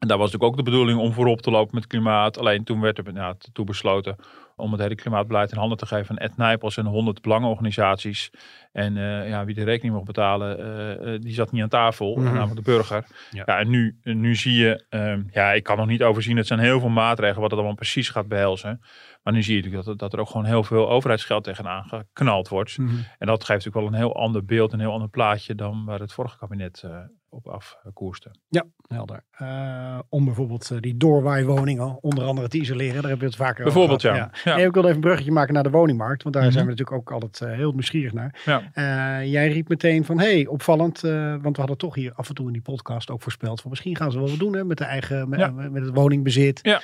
En 0.00 0.08
daar 0.08 0.18
was 0.18 0.32
natuurlijk 0.32 0.52
ook 0.58 0.64
de 0.64 0.70
bedoeling 0.70 0.98
om 0.98 1.12
voorop 1.12 1.40
te 1.42 1.50
lopen 1.50 1.74
met 1.74 1.86
klimaat. 1.86 2.38
Alleen 2.38 2.64
toen 2.64 2.80
werd 2.80 2.98
er 2.98 3.14
ja, 3.14 3.34
toe 3.52 3.64
besloten 3.64 4.16
om 4.56 4.72
het 4.72 4.80
hele 4.80 4.94
klimaatbeleid 4.94 5.52
in 5.52 5.58
handen 5.58 5.78
te 5.78 5.86
geven 5.86 6.06
van 6.06 6.16
Ed 6.18 6.36
Nijpels 6.36 6.76
en 6.76 6.86
100 6.86 7.22
belangenorganisaties. 7.22 8.30
En 8.72 8.96
eh, 8.96 9.28
ja, 9.28 9.44
wie 9.44 9.54
de 9.54 9.64
rekening 9.64 9.94
mocht 9.94 10.06
betalen, 10.06 10.58
eh, 10.58 11.14
eh, 11.14 11.20
die 11.20 11.34
zat 11.34 11.52
niet 11.52 11.62
aan 11.62 11.68
tafel, 11.68 12.14
Mhm. 12.16 12.24
namelijk 12.24 12.54
de 12.54 12.70
burger. 12.72 13.04
Ja. 13.30 13.42
Ja. 13.46 13.58
en 13.58 13.68
nu, 13.70 13.98
nu 14.02 14.34
zie 14.34 14.54
je, 14.54 14.84
ehm, 14.88 15.22
ja, 15.30 15.52
ik 15.52 15.62
kan 15.62 15.76
nog 15.76 15.86
niet 15.86 16.02
overzien, 16.02 16.36
het 16.36 16.46
zijn 16.46 16.58
heel 16.60 16.80
veel 16.80 16.88
maatregelen 16.88 17.40
wat 17.40 17.50
het 17.50 17.58
allemaal 17.58 17.76
precies 17.76 18.08
gaat 18.08 18.28
behelzen. 18.28 18.80
Maar 19.22 19.32
nu 19.32 19.42
zie 19.42 19.54
je 19.56 19.60
natuurlijk 19.62 19.86
dat, 19.88 19.98
dat 19.98 20.12
er 20.12 20.20
ook 20.20 20.30
gewoon 20.30 20.46
heel 20.46 20.62
veel 20.64 20.90
overheidsgeld 20.90 21.44
tegenaan 21.44 21.84
geknald 21.84 22.48
wordt. 22.48 22.78
Mhm. 22.78 22.88
En 23.18 23.26
dat 23.26 23.44
geeft 23.44 23.64
natuurlijk 23.64 23.76
wel 23.76 23.86
een 23.86 24.06
heel 24.06 24.22
ander 24.22 24.44
beeld, 24.44 24.72
een 24.72 24.80
heel 24.80 24.92
ander 24.92 25.08
plaatje 25.08 25.54
dan 25.54 25.84
waar 25.84 26.00
het 26.00 26.12
vorige 26.12 26.38
kabinet 26.38 26.82
eh, 26.84 26.96
op 27.30 27.48
afkoerste. 27.48 28.30
Ja, 28.48 28.64
helder. 28.86 29.24
Eh, 29.30 29.98
om 30.08 30.24
bijvoorbeeld 30.24 30.70
eh, 30.70 30.78
die 30.80 30.96
doorwaaiwoningen 30.96 31.98
onder 32.02 32.24
andere 32.24 32.48
te 32.48 32.58
isoleren. 32.58 32.92
Daar 32.94 33.02
hebben 33.10 33.18
we 33.20 33.24
het 33.24 33.36
vaker 33.36 33.52
over 33.60 33.64
Bijvoorbeeld, 33.64 34.02
ja. 34.02 34.14
gehad. 34.14 34.38
Ja. 34.44 34.56
Nee, 34.56 34.66
ik 34.66 34.72
wilde 34.72 34.88
even 34.88 35.00
een 35.00 35.06
bruggetje 35.06 35.32
maken 35.32 35.54
naar 35.54 35.62
de 35.62 35.70
woningmarkt. 35.70 36.22
Want 36.22 36.34
daar 36.34 36.44
Mhm. 36.44 36.52
zijn 36.52 36.64
we 36.64 36.70
natuurlijk 36.70 36.98
ook 36.98 37.12
altijd 37.12 37.40
eh, 37.50 37.56
heel 37.56 37.72
nieuwsgierig 37.72 38.12
naar. 38.12 38.40
Ja. 38.44 38.62
Eh, 38.72 39.30
jij 39.32 39.48
riep 39.52 39.68
meteen 39.68 40.04
van, 40.04 40.18
hey, 40.18 40.46
opvallend. 40.46 41.04
eh, 41.04 41.10
want 41.30 41.54
we 41.56 41.58
hadden 41.62 41.78
toch 41.78 41.94
hier 41.94 42.12
af 42.14 42.28
en 42.28 42.34
toe 42.34 42.46
in 42.46 42.52
die 42.52 42.62
podcast 42.62 43.10
ook 43.10 43.22
voorspeld. 43.22 43.60
Van 43.60 43.70
misschien 43.70 43.96
gaan 43.96 44.10
ze 44.12 44.18
wel 44.18 44.28
wat 44.28 44.38
doen 44.38 44.54
hè, 44.54 44.64
met, 44.64 44.78
de 44.78 44.84
eigen, 44.84 45.28
met, 45.28 45.38
Ja. 45.38 45.50
met 45.50 45.84
het 45.84 45.94
woningbezit. 45.94 46.58
Ja. 46.62 46.80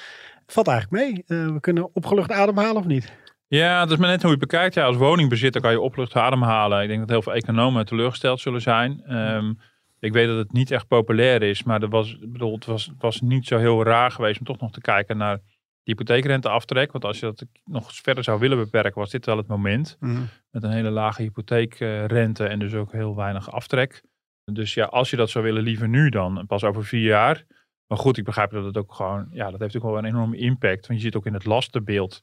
Valt 0.47 0.69
eigenlijk 0.69 1.03
mee. 1.03 1.25
Eh, 1.27 1.53
we 1.53 1.61
kunnen 1.61 1.95
opgelucht 1.95 2.31
ademhalen 2.33 2.77
of 2.77 2.87
niet? 2.87 3.13
Ja, 3.49 3.81
dat 3.81 3.91
is 3.91 3.97
maar 3.97 4.09
net 4.09 4.23
hoe 4.23 4.31
je 4.31 4.37
het 4.37 4.49
bekijkt. 4.49 4.75
Ja, 4.75 4.85
als 4.85 4.97
woningbezitter 4.97 5.61
kan 5.61 5.71
je 5.71 5.81
oplucht 5.81 6.15
ademhalen. 6.15 6.83
Ik 6.83 6.89
denk 6.89 7.01
dat 7.01 7.09
heel 7.09 7.23
veel 7.23 7.35
economen 7.35 7.87
teleurgesteld 7.87 8.41
zullen 8.41 8.61
zijn. 8.61 9.03
Ehm, 9.07 9.53
ik 10.07 10.13
weet 10.13 10.27
dat 10.27 10.37
het 10.37 10.53
niet 10.53 10.71
echt 10.71 10.87
populair 10.87 11.43
is, 11.43 11.63
maar 11.63 11.83
er 11.83 11.89
was, 11.89 12.19
bedoel, 12.19 12.55
het, 12.55 12.65
was, 12.65 12.87
het 12.87 13.03
was 13.03 13.21
niet 13.21 13.47
zo 13.47 13.59
heel 13.59 13.83
raar 13.83 14.11
geweest 14.11 14.39
om 14.39 14.47
toch 14.47 14.61
nog 14.61 14.73
te 14.73 14.81
kijken 14.81 15.17
naar 15.17 15.37
de 15.37 15.43
hypotheekrenteaftrek. 15.83 16.93
Want 16.93 17.05
als 17.05 17.19
je 17.19 17.27
dat 17.27 17.45
nog 17.65 17.95
verder 17.95 18.25
zou 18.25 18.39
willen 18.39 18.59
beperken, 18.59 19.01
was 19.01 19.11
dit 19.11 19.27
wel 19.27 19.37
het 19.37 19.47
moment. 19.47 19.97
Met 20.51 20.63
een 20.63 20.71
hele 20.71 20.91
lage 20.91 21.23
hypotheekrente 21.23 22.47
en 22.47 22.59
dus 22.59 22.75
ook 22.75 22.93
heel 22.93 23.17
weinig 23.17 23.51
aftrek. 23.51 24.03
Dus 24.53 24.75
ja, 24.75 24.85
als 24.85 25.11
je 25.11 25.17
dat 25.17 25.31
zou 25.31 25.45
willen, 25.45 25.63
liever 25.63 25.89
nu 25.89 26.09
dan. 26.09 26.47
Pas 26.47 26.65
over 26.65 26.85
vier 26.85 27.07
jaar. 27.07 27.45
Maar 27.87 27.99
goed, 27.99 28.17
ik 28.17 28.25
begrijp 28.25 28.51
dat 28.51 28.65
het 28.65 28.77
ook 28.77 28.95
gewoon, 28.95 29.29
ja, 29.31 29.51
dat 29.51 29.61
heeft 29.61 29.77
ook 29.77 29.83
wel 29.83 29.99
een 29.99 30.05
enorme 30.05 30.37
impact. 30.37 30.87
Want 30.87 30.99
je 30.99 31.05
ziet 31.05 31.15
ook 31.15 31.27
in 31.27 31.35
het 31.35 31.45
lastenbeeld, 31.45 32.21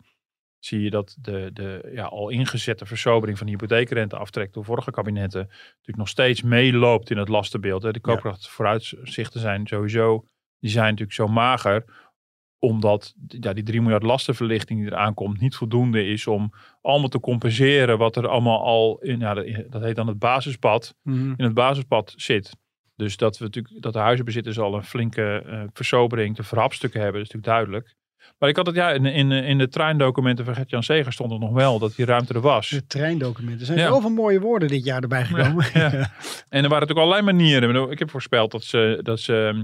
zie 0.66 0.82
je 0.82 0.90
dat 0.90 1.18
de, 1.22 1.50
de 1.54 1.92
ja, 1.94 2.04
al 2.04 2.30
ingezette 2.30 2.86
versobering 2.86 3.38
van 3.38 3.48
de 3.48 3.54
hypotheekrenteaftrek 3.54 4.54
door 4.54 4.66
vorige 4.66 4.92
kabinetten 4.92 5.46
natuurlijk 5.48 5.98
nog 5.98 6.08
steeds 6.10 6.42
meeloopt 6.42 7.10
in 7.10 7.18
het 7.18 7.28
lastenbeeld. 7.28 7.84
Hè. 7.84 7.92
De 7.92 8.00
koopkracht 8.00 8.50
vooruitzichten 8.50 9.40
zijn 9.40 9.68
sowieso, 9.68 10.26
die 10.60 10.70
zijn 10.72 10.86
natuurlijk 10.86 11.14
zo 11.14 11.28
mager 11.28 12.02
omdat 12.60 13.14
ja, 13.28 13.54
die 13.54 13.64
3 13.64 13.82
miljard 13.82 14.04
lastenverlichting 14.04 14.80
die 14.80 14.92
eraan 14.92 15.14
komt 15.14 15.40
niet 15.40 15.56
voldoende 15.56 16.06
is 16.06 16.28
om 16.28 16.54
allemaal 16.82 17.10
te 17.10 17.20
compenseren 17.20 17.98
wat 17.98 18.16
er 18.16 18.28
allemaal 18.28 18.64
al 18.64 19.00
in, 19.02 19.20
ja, 19.20 19.34
dat 19.70 19.82
heet 19.82 19.96
dan 19.96 20.08
het 20.08 20.20
basispad, 20.20 20.96
Mhm. 21.02 21.34
in 21.38 21.44
het 21.46 21.54
basispad 21.54 22.14
zit. 22.16 22.56
Dus 22.96 23.18
dat, 23.18 23.38
we 23.38 23.44
natuurlijk, 23.44 23.82
dat 23.82 23.94
de 23.94 24.00
huizenbezitters 24.00 24.60
al 24.60 24.76
een 24.76 24.84
flinke 24.84 25.44
eh 25.46 25.64
versobering 25.74 26.36
te 26.36 26.44
verhapstukken 26.44 27.02
hebben, 27.02 27.22
is 27.22 27.30
natuurlijk 27.30 27.56
duidelijk. 27.58 27.96
Maar 28.40 28.50
ik 28.50 28.56
had 28.56 28.66
het 28.66 28.76
ja, 28.76 28.92
in, 28.92 29.06
in, 29.06 29.32
in 29.32 29.58
de 29.58 29.68
treindocumenten 29.68 30.46
van 30.46 30.56
Gert-Jan 30.56 30.84
Seger 30.84 31.14
stond 31.14 31.32
er 31.32 31.40
nog 31.40 31.52
wel 31.52 31.80
dat 31.80 31.96
die 31.96 32.06
ruimte 32.06 32.34
er 32.34 32.42
was. 32.42 32.70
De 32.70 32.86
treindocumenten. 32.86 33.60
Er 33.60 33.66
zijn 33.66 33.80
Ja. 33.80 33.88
zoveel 33.88 34.10
mooie 34.10 34.40
woorden 34.40 34.68
dit 34.68 34.84
jaar 34.84 35.02
erbij 35.02 35.26
gekomen. 35.26 35.66
Ja. 35.74 35.92
En 36.50 36.64
er 36.64 36.70
waren 36.70 36.88
natuurlijk 36.88 37.00
allerlei 37.00 37.22
manieren. 37.22 37.92
Ik 37.92 38.00
heb 38.00 38.10
voorspeld 38.10 38.52
dat 38.52 38.64
ze, 38.64 39.00
dat 39.02 39.20
ze 39.20 39.52
ehm, 39.54 39.64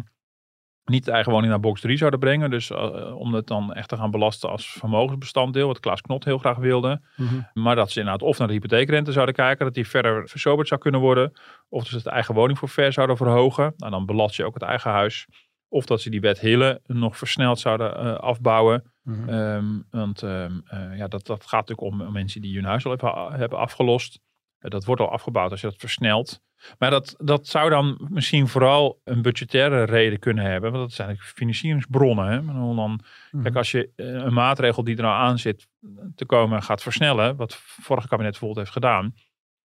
niet 0.86 1.06
de 1.06 1.12
eigen 1.12 1.32
woning 1.32 1.52
naar 1.52 1.60
box 1.60 1.82
3 1.82 1.98
zouden 1.98 2.19
brengen. 2.19 2.50
Dus 2.50 2.69
eh, 2.72 3.15
om 3.17 3.34
het 3.34 3.48
dan 3.48 3.74
echt 3.74 3.89
te 3.89 3.98
gaan 3.98 4.12
belasten 4.12 4.50
als 4.50 4.67
vermogensbestanddeel. 4.72 5.67
Wat 5.67 5.80
Klaas 5.80 6.02
Knot 6.02 6.26
heel 6.26 6.38
graag 6.38 6.58
wilde. 6.58 7.02
Mhm. 7.15 7.36
Maar 7.54 7.76
dat 7.76 7.91
ze 7.91 8.00
inderdaad 8.00 8.28
of 8.28 8.38
naar 8.38 8.48
de 8.48 8.54
hypotheekrente 8.54 9.12
zouden 9.12 9.36
kijken. 9.36 9.65
Dat 9.65 9.74
die 9.74 9.88
verder 9.88 10.28
versoberd 10.30 10.67
zou 10.67 10.80
kunnen 10.80 11.00
worden. 11.02 11.32
Of 11.69 11.88
ze 11.88 11.95
het 11.95 12.06
eigen 12.06 12.34
woningforfait 12.36 12.93
zouden 12.93 13.17
verhogen. 13.17 13.74
Nou, 13.78 13.91
dan 13.91 14.06
belast 14.06 14.36
je 14.36 14.45
ook 14.45 14.54
het 14.54 14.63
eigen 14.63 14.91
huis. 14.91 15.28
Of 15.69 15.86
dat 15.86 16.01
ze 16.01 16.10
die 16.10 16.21
wet 16.21 16.39
Hille 16.39 16.82
nog 16.86 17.17
versneld 17.17 17.60
zouden 17.60 17.95
eh, 17.97 18.13
afbouwen. 18.15 18.91
Mhm. 19.03 19.29
Ehm, 19.29 19.65
want 19.91 20.23
ehm, 20.23 20.60
eh, 20.65 20.97
ja, 20.97 21.08
dat, 21.08 21.25
dat 21.25 21.45
gaat 21.45 21.67
natuurlijk 21.69 22.01
om, 22.01 22.12
mensen 22.12 22.41
die 22.41 22.55
hun 22.55 22.65
huis 22.65 22.86
al 22.86 22.91
hebben, 22.91 23.39
hebben 23.39 23.58
afgelost. 23.58 24.19
Eh, 24.60 24.69
dat 24.71 24.86
wordt 24.86 25.01
al 25.01 25.12
afgebouwd 25.12 25.51
als 25.51 25.62
je 25.62 25.67
dat 25.67 25.79
versnelt. 25.79 26.41
Maar 26.77 26.89
dat, 26.89 27.15
dat 27.17 27.47
zou 27.47 27.69
dan 27.69 28.08
misschien 28.10 28.47
vooral 28.47 29.01
een 29.03 29.21
budgettaire 29.21 29.84
reden 29.84 30.19
kunnen 30.19 30.43
hebben. 30.45 30.71
Want 30.71 30.84
dat 30.84 30.93
zijn 30.93 31.08
eigenlijk 31.08 31.38
financieringsbronnen. 31.38 32.25
Hè? 32.27 32.45
Dan, 32.75 33.01
Mhm. 33.32 33.43
kijk, 33.43 33.55
als 33.55 33.71
je 33.71 33.89
eh, 33.95 34.05
een 34.08 34.34
maatregel 34.34 34.84
die 34.84 34.95
er 34.95 35.01
nou 35.01 35.15
aan 35.15 35.39
zit 35.39 35.67
te 36.15 36.25
komen 36.25 36.63
gaat 36.63 36.82
versnellen. 36.82 37.36
Wat 37.36 37.51
het 37.51 37.62
vorige 37.62 38.08
kabinet 38.08 38.32
bijvoorbeeld 38.32 38.60
heeft 38.62 38.71
gedaan. 38.77 39.13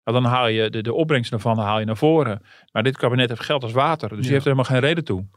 nou, 0.03 0.21
dan 0.21 0.31
haal 0.31 0.47
je 0.47 0.69
de, 0.69 0.81
de 0.81 0.93
opbrengst 0.93 1.31
ervan 1.31 1.57
haal 1.57 1.79
je 1.79 1.85
naar 1.85 1.97
voren. 1.97 2.41
Maar 2.71 2.83
dit 2.83 2.97
kabinet 2.97 3.29
heeft 3.29 3.41
geld 3.43 3.63
als 3.63 3.71
water. 3.71 4.07
Dus 4.09 4.17
Ja. 4.17 4.23
die 4.23 4.31
heeft 4.31 4.45
er 4.45 4.51
helemaal 4.51 4.71
geen 4.71 4.87
reden 4.89 5.03
toe. 5.03 5.27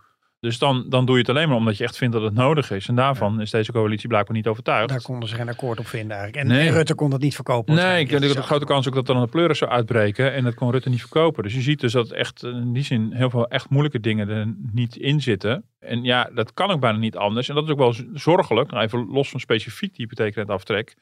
Dus 0.44 0.58
dan, 0.58 0.84
dan 0.88 1.04
doe 1.06 1.14
je 1.14 1.20
het 1.20 1.30
alleen 1.30 1.48
maar 1.48 1.56
omdat 1.56 1.76
je 1.76 1.84
echt 1.84 1.96
vindt 1.96 2.14
dat 2.14 2.22
het 2.22 2.34
nodig 2.34 2.70
is. 2.70 2.88
En 2.88 2.94
daarvan 2.94 3.40
is 3.40 3.50
deze 3.50 3.72
coalitie 3.72 4.08
blijkbaar 4.08 4.36
niet 4.36 4.46
overtuigd. 4.46 4.88
Daar 4.88 5.02
konden 5.02 5.28
ze 5.28 5.34
geen 5.34 5.48
akkoord 5.48 5.78
op 5.78 5.86
vinden 5.86 6.16
eigenlijk. 6.16 6.50
En, 6.50 6.56
Nee. 6.56 6.70
Rutte 6.70 6.94
kon 6.94 7.10
dat 7.10 7.20
niet 7.20 7.34
verkopen. 7.34 7.74
Nee, 7.74 8.00
ik 8.00 8.08
denk 8.08 8.22
dat 8.22 8.32
de 8.32 8.42
grote 8.42 8.64
kans 8.64 8.88
ook 8.88 8.94
dat 8.94 9.08
er 9.08 9.14
dan 9.14 9.22
een 9.22 9.28
pleuris 9.28 9.58
zou 9.58 9.70
uitbreken. 9.70 10.32
En 10.32 10.44
dat 10.44 10.54
kon 10.54 10.70
Rutte 10.70 10.88
niet 10.88 11.00
verkopen. 11.00 11.42
Dus 11.42 11.54
je 11.54 11.60
ziet 11.60 11.80
dus 11.80 11.92
dat 11.92 12.10
echt 12.10 12.42
eh, 12.42 12.50
in 12.50 12.72
die 12.72 12.82
zin 12.82 13.12
heel 13.12 13.30
veel 13.30 13.48
echt 13.48 13.68
moeilijke 13.68 14.00
dingen 14.00 14.28
er 14.28 14.54
niet 14.72 14.96
in 14.96 15.20
zitten. 15.20 15.64
En 15.80 16.02
ja, 16.02 16.30
dat 16.34 16.54
kan 16.54 16.70
ook 16.70 16.80
bijna 16.80 16.98
niet 16.98 17.16
anders. 17.16 17.48
En 17.48 17.54
dat 17.54 17.64
is 17.64 17.70
ook 17.70 17.78
wel 17.78 17.94
zorgelijk. 18.14 18.70
Nou, 18.70 18.84
even 18.84 19.06
los 19.06 19.30
van 19.30 19.40
specifiek 19.40 19.94
die 19.94 20.06
hypotheekrenteaftrek. 20.06 20.94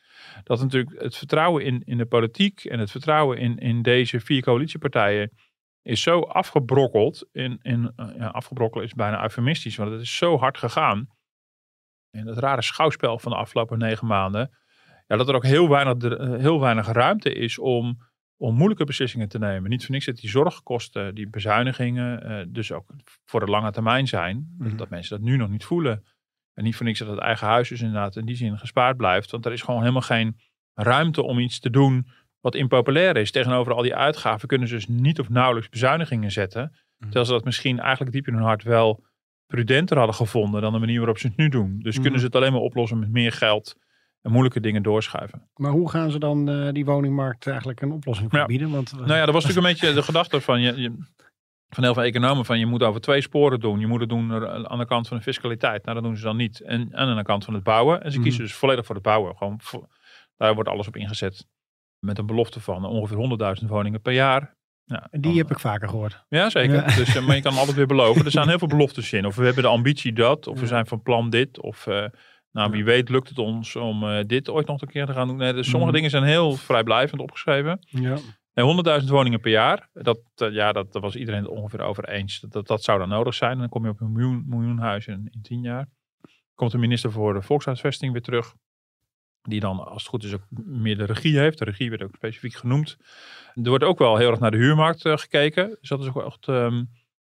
Dat 0.44 0.61
natuurlijk 0.61 1.02
het 1.02 1.16
vertrouwen 1.16 1.64
in, 1.64 1.83
in 1.85 1.98
de 1.98 2.07
politiek 2.07 2.64
en 2.64 2.78
het 2.78 2.90
vertrouwen 2.90 3.38
in, 3.38 3.59
in 3.59 3.83
deze 3.83 4.20
vier 4.20 4.42
coalitiepartijen 4.42 5.31
is 5.83 6.03
zo 6.03 6.21
afgebrokkeld. 6.21 7.29
In, 7.33 7.59
in, 7.62 7.92
eh, 7.97 8.07
ja, 8.16 8.27
afgebrokkelen 8.27 8.87
is 8.87 8.95
bijna 8.95 9.23
eufemistisch, 9.23 9.77
want 9.77 9.90
het 9.90 10.01
is 10.01 10.16
zo 10.16 10.38
hard 10.38 10.59
gegaan. 10.59 11.09
En 12.11 12.25
dat 12.25 12.38
rare 12.38 12.62
schouwspel 12.62 13.18
van 13.18 13.33
de 13.33 13.38
afgelopen 13.38 13.79
negen 13.79 14.07
maanden. 14.07 14.51
Ja, 15.07 15.16
dat 15.16 15.29
er 15.29 15.35
ook 15.35 15.45
heel 15.45 15.68
weinig, 15.68 16.03
eh, 16.03 16.37
heel 16.37 16.61
weinig 16.61 16.87
ruimte 16.87 17.35
is 17.35 17.59
om, 17.59 17.99
om 18.37 18.55
moeilijke 18.55 18.85
beslissingen 18.85 19.29
te 19.29 19.38
nemen. 19.38 19.71
Niet 19.71 19.83
voor 19.85 19.95
niks 19.95 20.07
dat 20.07 20.16
die 20.16 20.31
zorgkosten, 20.31 21.14
die 21.14 21.29
bezuinigingen, 21.31 22.23
eh, 22.23 22.47
dus 22.49 22.73
ook 22.73 22.95
voor 23.25 23.40
de 23.40 23.51
lange 23.51 23.71
termijn 23.71 24.07
zijn. 24.07 24.55
Mhm. 24.59 24.77
Dat 24.77 24.90
mensen 24.90 25.16
dat 25.16 25.27
nu 25.27 25.37
nog 25.37 25.49
niet 25.49 25.64
voelen. 25.64 26.05
En 26.55 26.64
niet 26.64 26.77
voor 26.77 26.87
niks 26.87 26.99
dat 26.99 27.09
het 27.09 27.18
eigen 27.18 27.47
huis 27.47 27.68
dus 27.68 27.81
inderdaad 27.81 28.16
in 28.16 28.27
die 28.27 28.37
zin 28.37 28.59
gespaard 28.59 28.97
blijft. 28.97 29.31
Want 29.31 29.47
er 29.47 29.53
is 29.53 29.62
gewoon 29.62 29.81
helemaal 29.81 30.03
geen 30.03 30.37
ruimte 30.75 31.23
om 31.23 31.38
iets 31.38 31.61
te 31.61 31.71
doen 31.71 32.07
wat 32.42 32.55
impopulair 32.55 33.16
is. 33.16 33.31
Tegenover 33.31 33.72
al 33.74 33.83
die 33.83 33.94
uitgaven 33.94 34.48
kunnen 34.48 34.68
ze 34.68 34.74
dus 34.74 34.87
niet 34.88 35.20
of 35.20 35.28
nauwelijks 35.28 35.68
bezuinigingen 35.68 36.31
zetten. 36.31 36.72
Terwijl 36.98 37.24
ze 37.24 37.33
dat 37.33 37.44
misschien 37.44 37.78
eigenlijk 37.81 38.12
diep 38.12 38.26
in 38.26 38.35
hun 38.35 38.42
hart 38.42 38.62
wel 38.62 39.05
prudenter 39.46 39.96
hadden 39.96 40.14
gevonden 40.16 40.61
dan 40.62 40.72
de 40.72 40.78
manier 40.78 40.98
waarop 40.98 41.18
ze 41.18 41.26
het 41.26 41.37
nu 41.37 41.48
doen. 41.48 41.78
Dus 41.83 41.92
Mhm. 41.92 42.02
kunnen 42.02 42.20
ze 42.20 42.26
het 42.26 42.37
alleen 42.37 42.52
maar 42.52 42.61
oplossen 42.61 42.98
met 42.98 43.11
meer 43.11 43.33
geld 43.33 43.76
en 44.22 44.31
moeilijke 44.31 44.61
dingen 44.61 44.83
doorschuiven. 44.83 45.48
Maar 45.55 45.70
hoe 45.70 45.90
gaan 45.90 46.11
ze 46.11 46.18
dan 46.18 46.48
eh, 46.48 46.72
die 46.72 46.85
woningmarkt 46.85 47.46
eigenlijk 47.46 47.81
een 47.81 47.92
oplossing 47.92 48.31
voor 48.31 48.38
Ja. 48.38 48.46
bieden? 48.46 48.70
Want, 48.70 48.92
eh, 48.92 48.98
Nou 48.98 49.12
ja, 49.14 49.24
dat 49.24 49.35
was 49.35 49.44
natuurlijk 49.44 49.66
een 49.74 49.81
beetje 49.81 49.94
de 50.00 50.02
gedachte 50.07 50.40
van, 50.40 50.61
je, 50.61 50.81
je- 50.81 51.05
van 51.68 51.85
heel 51.85 51.94
veel 51.94 52.02
economen 52.02 52.44
van 52.44 52.59
je 52.59 52.66
moet 52.66 52.83
over 52.83 53.00
twee 53.00 53.20
sporen 53.20 53.61
doen. 53.61 53.81
Je 53.81 53.87
moet 53.87 54.00
het 54.00 54.09
doen 54.09 54.33
aan 54.68 54.78
de 54.78 54.87
kant 54.87 55.09
van 55.09 55.16
de 55.16 55.22
fiscaliteit. 55.22 55.83
Nou, 55.85 55.94
dat 55.96 56.05
doen 56.07 56.16
ze 56.16 56.22
dan 56.24 56.37
niet. 56.37 56.61
En, 56.61 56.81
en 56.81 57.09
aan 57.09 57.16
de 57.16 57.22
kant 57.22 57.44
van 57.44 57.55
het 57.55 57.62
bouwen. 57.62 58.02
En 58.02 58.11
ze 58.11 58.16
Mhm. 58.16 58.22
kiezen 58.26 58.42
dus 58.44 58.55
volledig 58.55 58.87
voor 58.87 58.94
het 58.94 59.05
bouwen. 59.05 59.37
Gewoon, 59.37 59.61
daar 60.37 60.55
wordt 60.55 60.68
alles 60.68 60.87
op 60.88 60.96
ingezet. 60.96 61.46
Met 62.07 62.19
een 62.19 62.27
belofte 62.27 62.61
van 62.61 62.85
ongeveer 62.85 63.17
100.000 63.62 63.69
woningen 63.69 64.01
per 64.01 64.12
jaar. 64.12 64.55
Ja, 64.85 65.09
die 65.11 65.21
dan- 65.21 65.37
heb 65.37 65.51
ik 65.51 65.59
vaker 65.59 65.88
gehoord. 65.88 66.25
Ja, 66.29 66.51
zeker. 66.51 66.75
Ja. 66.75 66.97
Dus, 66.97 67.17
eh, 67.17 67.27
maar 67.27 67.37
je 67.37 67.43
kan 67.43 67.57
altijd 67.57 67.77
weer 67.77 67.87
beloven. 67.87 68.25
Er 68.25 68.31
staan 68.31 68.49
heel 68.49 68.59
veel 68.59 68.69
beloftes 68.77 69.12
in. 69.12 69.27
Of 69.27 69.37
we 69.37 69.45
hebben 69.45 69.62
de 69.62 69.69
ambitie 69.69 70.12
dat. 70.12 70.47
Of 70.47 70.61
we 70.61 70.67
zijn 70.67 70.87
van 70.87 71.03
plan 71.03 71.31
dit. 71.31 71.61
Of 71.61 71.87
eh, 71.87 72.05
nou, 72.53 72.71
wie 72.71 72.85
weet 72.85 73.09
lukt 73.09 73.29
het 73.29 73.38
ons 73.38 73.77
om 73.77 74.05
eh, 74.09 74.25
dit 74.27 74.49
ooit 74.51 74.67
nog 74.67 74.81
een 74.83 74.88
keer 74.88 75.07
te 75.07 75.12
gaan 75.12 75.29
doen. 75.29 75.37
Nee, 75.37 75.53
dus 75.53 75.65
sommige 75.65 75.85
Mhm. 75.85 75.95
dingen 75.95 76.11
zijn 76.11 76.23
heel 76.25 76.53
vrijblijvend 76.53 77.21
opgeschreven. 77.21 77.79
Ja. 77.87 78.17
En 78.53 78.65
100.000 78.65 79.11
woningen 79.11 79.41
per 79.41 79.51
jaar. 79.51 79.88
Dat, 79.93 80.21
eh, 80.35 80.51
ja, 80.53 80.73
dat, 80.73 80.93
dat 80.93 81.03
was 81.03 81.17
iedereen 81.17 81.43
het 81.43 81.51
ongeveer 81.51 81.81
over 81.81 82.09
eens. 82.09 82.41
Dat, 82.41 82.53
dat, 82.53 82.67
dat 82.67 82.83
zou 82.83 82.99
dan 82.99 83.09
nodig 83.09 83.35
zijn. 83.35 83.53
En 83.53 83.59
dan 83.59 83.69
kom 83.69 83.85
je 83.85 83.91
op 83.91 84.01
een 84.01 84.12
miljoen, 84.12 84.45
miljoen 84.47 84.79
huizen 84.79 85.12
in, 85.12 85.29
in 85.31 85.43
10 85.43 85.61
jaar. 85.62 85.87
Komt 86.55 86.71
de 86.71 86.79
minister 86.79 87.12
voor 87.12 87.35
de 87.35 87.43
volkshuisvesting 87.43 88.12
weer 88.12 88.23
terug. 88.23 88.55
Die 89.42 89.61
dan, 89.61 89.85
als 89.85 90.02
het 90.02 90.11
goed 90.11 90.24
is, 90.24 90.35
ook 90.35 90.46
meer 90.64 90.96
de 90.96 91.05
regie 91.05 91.38
heeft. 91.38 91.59
De 91.59 91.64
regie 91.64 91.90
werd 91.90 92.02
ook 92.02 92.14
specifiek 92.14 92.55
genoemd. 92.55 92.96
Er 93.55 93.68
wordt 93.68 93.85
ook 93.85 93.98
wel 93.98 94.16
heel 94.16 94.31
erg 94.31 94.38
naar 94.38 94.50
de 94.50 94.57
huurmarkt 94.57 95.05
eh, 95.05 95.16
gekeken. 95.16 95.76
Dus 95.81 95.88
dat 95.88 96.00
is 96.00 96.07
ook 96.07 96.26
echt... 96.26 96.48
ehm, 96.48 96.83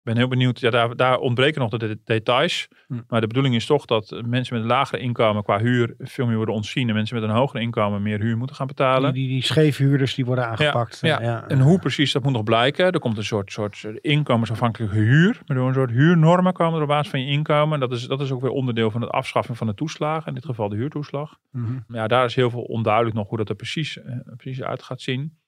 ben 0.03 0.17
heel 0.17 0.27
benieuwd. 0.27 0.59
Ja, 0.59 0.69
daar, 0.69 0.95
daar 0.95 1.17
ontbreken 1.17 1.61
nog 1.61 1.69
de, 1.69 1.77
de 1.77 1.99
details. 2.05 2.67
Hm. 2.87 2.99
Maar 3.07 3.21
de 3.21 3.27
bedoeling 3.27 3.55
is 3.55 3.65
toch 3.65 3.85
dat 3.85 4.21
mensen 4.25 4.55
met 4.55 4.63
een 4.63 4.69
lagere 4.69 5.01
inkomen 5.01 5.43
qua 5.43 5.59
huur 5.59 5.95
veel 5.97 6.25
meer 6.25 6.35
worden 6.35 6.55
ontzien. 6.55 6.87
En 6.87 6.95
mensen 6.95 7.19
met 7.19 7.29
een 7.29 7.35
hoger 7.35 7.61
inkomen 7.61 8.01
meer 8.01 8.19
huur 8.19 8.37
moeten 8.37 8.55
gaan 8.55 8.67
betalen. 8.67 9.13
Die, 9.13 9.23
die, 9.23 9.31
die 9.31 9.43
scheefhuurders 9.43 10.15
die 10.15 10.25
worden 10.25 10.47
aangepakt. 10.47 10.99
Ja, 11.01 11.21
ja. 11.21 11.47
En 11.47 11.59
hoe 11.59 11.79
precies, 11.79 12.11
dat 12.11 12.23
moet 12.23 12.33
nog 12.33 12.43
blijken. 12.43 12.91
Er 12.91 12.99
komt 12.99 13.17
een 13.17 13.23
soort, 13.23 13.51
soort 13.51 13.83
inkomensafhankelijke 14.01 14.95
huur. 14.95 15.39
Waardoor 15.45 15.67
een 15.67 15.73
soort 15.73 15.91
huurnormen 15.91 16.53
komen 16.53 16.75
er 16.75 16.81
op 16.81 16.87
basis 16.87 17.11
van 17.11 17.25
je 17.25 17.31
inkomen. 17.31 17.79
Dat 17.79 17.91
is, 17.91 18.07
dat 18.07 18.21
is 18.21 18.31
ook 18.31 18.41
weer 18.41 18.51
onderdeel 18.51 18.91
van 18.91 19.01
het 19.01 19.09
afschaffen 19.09 19.55
van 19.55 19.67
de 19.67 19.73
toeslagen. 19.73 20.27
In 20.27 20.33
dit 20.33 20.45
geval 20.45 20.69
de 20.69 20.75
huurtoeslag. 20.75 21.37
Mhm. 21.51 21.73
Maar 21.87 21.99
ja, 21.99 22.07
daar 22.07 22.25
is 22.25 22.35
heel 22.35 22.49
veel 22.49 22.63
onduidelijk 22.63 23.15
nog 23.15 23.27
hoe 23.27 23.37
dat 23.37 23.49
er 23.49 23.55
precies, 23.55 24.01
eh, 24.01 24.15
precies 24.37 24.61
uit 24.61 24.83
gaat 24.83 25.01
zien. 25.01 25.39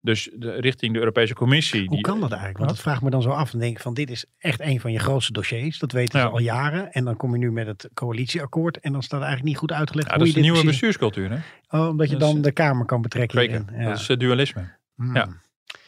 Dus 0.00 0.30
de, 0.36 0.50
richting 0.52 0.92
de 0.92 0.98
Europese 0.98 1.34
Commissie. 1.34 1.80
Hoe 1.86 1.88
die- 1.94 2.00
kan 2.00 2.20
dat 2.20 2.28
eigenlijk? 2.30 2.58
Want 2.58 2.70
dat 2.70 2.80
vraagt 2.80 3.02
me 3.02 3.10
dan 3.10 3.22
zo 3.22 3.30
af. 3.30 3.50
Dan 3.50 3.60
denk 3.60 3.76
ik 3.76 3.82
van 3.82 3.94
dit 3.94 4.10
is 4.10 4.24
echt 4.38 4.60
een 4.60 4.80
van 4.80 4.92
je 4.92 4.98
grootste 4.98 5.32
dossiers. 5.32 5.78
Dat 5.78 5.92
weten 5.92 6.18
ze 6.20 6.26
Ja. 6.26 6.30
al 6.32 6.38
jaren. 6.38 6.92
En 6.92 7.04
dan 7.04 7.16
kom 7.16 7.32
je 7.32 7.38
nu 7.38 7.52
met 7.52 7.66
het 7.66 7.88
coalitieakkoord. 7.94 8.78
En 8.80 8.92
dan 8.92 9.02
staat 9.02 9.20
eigenlijk 9.20 9.48
niet 9.48 9.58
goed 9.58 9.72
uitgelegd 9.72 10.06
Ja, 10.08 10.14
hoe 10.14 10.24
dat 10.24 10.28
is 10.28 10.34
je 10.34 10.40
dit 10.40 10.50
nieuwe 10.50 10.64
precies... 10.64 10.80
bestuurscultuur. 10.80 11.30
Hè? 11.30 11.78
Oh, 11.78 11.88
omdat 11.88 12.10
je 12.10 12.16
Dat 12.16 12.28
is- 12.28 12.32
dan 12.34 12.42
de 12.42 12.52
Kamer 12.52 12.86
kan 12.86 13.02
betrekken. 13.02 13.38
Zeker. 13.40 13.64
Ja. 13.78 13.88
Dat 13.88 13.98
is 13.98 14.08
het 14.08 14.20
dualisme. 14.20 14.68
Hmm. 14.96 15.14
ja. 15.14 15.28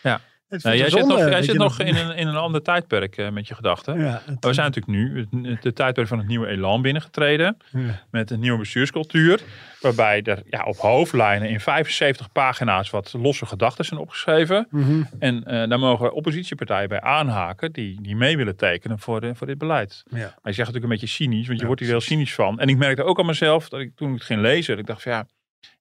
Ja. 0.03 0.21
Jij 0.51 0.91
zonde 0.91 0.91
zit 0.91 1.07
nog, 1.07 1.19
jij 1.31 1.43
zit 1.43 1.57
nog 1.57 1.81
in, 1.81 1.97
een, 1.97 2.17
in 2.17 2.27
een 2.27 2.37
ander 2.37 2.63
tijdperk 2.63 3.17
eh, 3.17 3.31
met 3.31 3.49
je 3.49 3.55
gedachten. 3.55 3.99
Ja, 3.99 4.03
Maar 4.11 4.23
het- 4.27 4.45
we 4.45 4.53
zijn 4.53 4.71
natuurlijk 4.73 4.99
nu 4.99 5.27
het, 5.43 5.65
het 5.65 5.75
tijdperk 5.75 6.09
van 6.09 6.19
het 6.19 6.27
nieuwe 6.27 6.47
elan 6.47 6.83
binnengetreden. 6.83 7.57
ja. 7.71 8.03
met 8.11 8.31
een 8.31 8.41
nieuwe 8.41 8.59
bestuurscultuur. 8.59 9.41
Waarbij 9.81 10.23
er 10.23 10.43
ja, 10.51 10.65
op 10.65 10.77
hoofdlijnen 10.77 11.49
in 11.49 11.61
75 11.61 12.33
pagina's 12.33 12.91
wat 12.91 13.15
losse 13.19 13.47
gedachten 13.47 13.85
zijn 13.85 14.01
opgeschreven. 14.01 14.67
Mhm. 14.71 15.03
En 15.19 15.45
eh, 15.45 15.69
daar 15.69 15.79
mogen 15.79 16.13
oppositiepartijen 16.13 16.89
bij 16.89 17.01
aanhaken 17.01 17.73
die, 17.73 18.03
die 18.03 18.17
mee 18.17 18.37
willen 18.37 18.57
tekenen 18.57 18.99
voor, 18.99 19.21
de, 19.21 19.35
voor 19.35 19.47
dit 19.47 19.59
beleid. 19.59 20.03
Ja. 20.11 20.17
Maar 20.17 20.27
je 20.27 20.33
zegt 20.43 20.57
natuurlijk 20.59 20.85
een 20.85 20.91
beetje 20.91 21.07
cynisch, 21.07 21.47
want 21.47 21.61
je 21.61 21.67
wordt 21.67 21.81
hier 21.81 21.91
heel 21.91 22.01
cynisch 22.01 22.35
van. 22.35 22.59
En 22.59 22.69
ik 22.69 22.77
merkte 22.77 23.03
ook 23.03 23.19
aan 23.19 23.27
mezelf, 23.27 23.69
dat 23.69 23.81
ik 23.81 23.97
toen 23.97 24.09
ik 24.09 24.15
het 24.15 24.25
ging 24.25 24.41
lezen, 24.41 24.71
dat 24.71 24.79
ik 24.79 24.87
dacht 24.87 25.03
van 25.03 25.13
ja, 25.13 25.27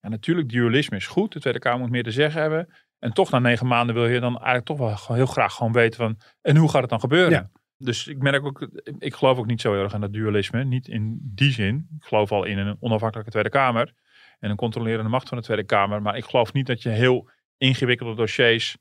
Ja, 0.02 0.10
natuurlijk, 0.10 0.50
dualisme 0.50 0.98
is 0.98 1.08
goed. 1.08 1.34
De 1.34 1.40
Tweede 1.40 1.60
Kamer 1.60 1.80
moet 1.80 1.90
meer 1.90 2.04
te 2.04 2.12
zeggen 2.12 2.42
hebben. 2.42 2.68
En 3.00 3.14
toch 3.14 3.32
na 3.32 3.40
negen 3.40 3.68
maanden 3.68 3.96
wil 3.96 4.08
je 4.08 4.20
dan 4.20 4.36
eigenlijk 4.36 4.66
toch 4.66 4.78
wel 4.78 5.16
heel 5.16 5.26
graag 5.26 5.54
gewoon 5.54 5.72
weten 5.72 6.00
van... 6.00 6.18
En 6.42 6.56
hoe 6.56 6.70
gaat 6.70 6.82
het 6.82 6.90
dan 6.90 7.00
gebeuren? 7.00 7.32
Ja. 7.32 7.50
Dus 7.78 8.08
ik 8.08 8.22
merk 8.22 8.46
ook, 8.46 8.70
ik 8.98 9.14
geloof 9.14 9.38
ook 9.38 9.46
niet 9.46 9.62
zo 9.62 9.74
heel 9.74 9.84
erg 9.84 9.94
aan 9.94 10.02
dat 10.02 10.14
dualisme. 10.14 10.64
Niet 10.64 10.88
in 10.88 11.20
die 11.22 11.52
zin. 11.52 11.88
Ik 12.00 12.04
geloof 12.04 12.32
al 12.32 12.44
in 12.44 12.58
een 12.58 12.78
onafhankelijke 12.80 13.32
Tweede 13.32 13.50
Kamer. 13.50 13.94
En 14.40 14.50
een 14.50 14.56
controlerende 14.56 15.10
macht 15.10 15.28
van 15.28 15.38
de 15.38 15.44
Tweede 15.44 15.64
Kamer. 15.64 16.02
Maar 16.02 16.18
ik 16.18 16.26
geloof 16.26 16.54
niet 16.54 16.68
dat 16.68 16.82
je 16.82 16.90
heel 16.90 17.30
ingewikkelde 17.58 18.16
dossiers 18.16 18.78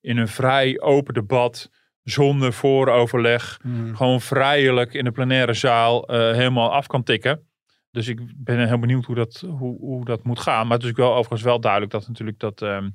in 0.00 0.16
een 0.16 0.28
vrij 0.28 0.80
open 0.80 1.14
debat, 1.14 1.70
zonder 2.02 2.52
vooroverleg, 2.52 3.58
Hmm. 3.62 3.96
gewoon 3.96 4.20
vrijelijk 4.20 4.94
in 4.94 5.04
de 5.04 5.10
plenaire 5.10 5.54
zaal 5.54 6.08
eh, 6.08 6.18
helemaal 6.18 6.72
af 6.72 6.86
kan 6.86 7.02
tikken. 7.02 7.48
Dus 7.90 8.08
ik 8.08 8.20
ben 8.36 8.66
heel 8.66 8.78
benieuwd 8.78 9.04
hoe 9.04 9.14
dat, 9.14 9.44
hoe, 9.58 9.78
hoe 9.78 10.04
dat 10.04 10.24
moet 10.24 10.40
gaan. 10.40 10.66
Maar 10.66 10.76
het 10.76 10.86
is 10.86 10.92
wel 10.92 11.10
overigens 11.14 11.42
wel 11.42 11.60
duidelijk 11.60 11.92
dat 11.92 12.08
natuurlijk 12.08 12.38
dat, 12.38 12.62
ehm, 12.62 12.90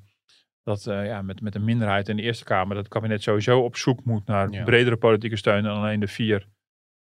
dat 0.63 0.85
eh, 0.87 1.05
ja, 1.05 1.21
met, 1.21 1.41
met 1.41 1.55
een 1.55 1.63
minderheid 1.63 2.09
in 2.09 2.15
de 2.15 2.21
Eerste 2.21 2.43
Kamer, 2.43 2.75
dat 2.75 2.83
het 2.83 2.93
kabinet 2.93 3.21
sowieso 3.23 3.59
op 3.59 3.75
zoek 3.75 4.03
moet 4.05 4.25
naar 4.25 4.49
Ja. 4.51 4.63
bredere 4.63 4.97
politieke 4.97 5.35
steun 5.37 5.63
dan 5.63 5.77
alleen 5.77 5.99
de 5.99 6.07
vier, 6.07 6.47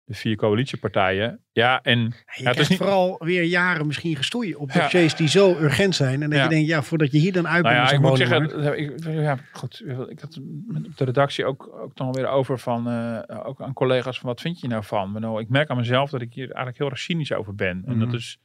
de 0.04 0.14
vier 0.14 0.36
coalitiepartijen. 0.36 1.44
Ja, 1.52 1.82
en 1.82 2.00
Je 2.00 2.44
Ja, 2.44 2.50
het 2.50 2.60
is 2.60 2.68
niet- 2.70 2.78
vooral 2.78 3.16
weer 3.20 3.44
jaren 3.44 3.88
misschien 3.88 4.16
gestoei 4.16 4.56
op 4.56 4.72
Ja. 4.72 4.82
dossiers 4.82 5.16
die 5.16 5.28
zo 5.28 5.50
urgent 5.60 5.96
zijn. 5.96 6.22
En 6.24 6.30
dat 6.30 6.44
je 6.44 6.50
denkt, 6.50 6.68
ja, 6.68 6.82
voordat 6.82 7.12
je 7.12 7.18
hier 7.18 7.34
dan 7.34 7.48
uit 7.48 7.64
Nou 7.64 7.76
bent 7.76 7.92
ik 7.92 8.00
moet 8.00 8.18
zeggen, 8.18 8.78
ik, 8.78 9.04
ja, 9.04 9.38
goed, 9.52 9.84
ik 10.10 10.20
had 10.20 10.40
op 10.88 10.98
de 10.98 11.06
redactie 11.06 11.46
ook, 11.46 11.70
ook 11.82 11.96
dan 11.96 12.12
weer 12.12 12.28
over 12.28 12.60
van, 12.60 12.90
eh, 12.90 13.48
ook 13.48 13.62
aan 13.62 13.74
collega's 13.74 14.20
van 14.20 14.30
wat 14.30 14.42
vind 14.42 14.60
je 14.60 14.68
nou 14.68 14.84
van? 14.84 15.12
Maar 15.12 15.22
nou, 15.22 15.42
ik 15.42 15.50
merk 15.50 15.70
aan 15.70 15.78
mezelf 15.78 16.10
dat 16.10 16.22
ik 16.22 16.34
hier 16.34 16.46
eigenlijk 16.46 16.78
heel 16.78 16.90
erg 16.90 17.00
cynisch 17.00 17.34
over 17.34 17.56
ben. 17.56 17.84
En 17.86 18.00
dat 18.00 18.08
Mhm. 18.08 18.18
is 18.18 18.40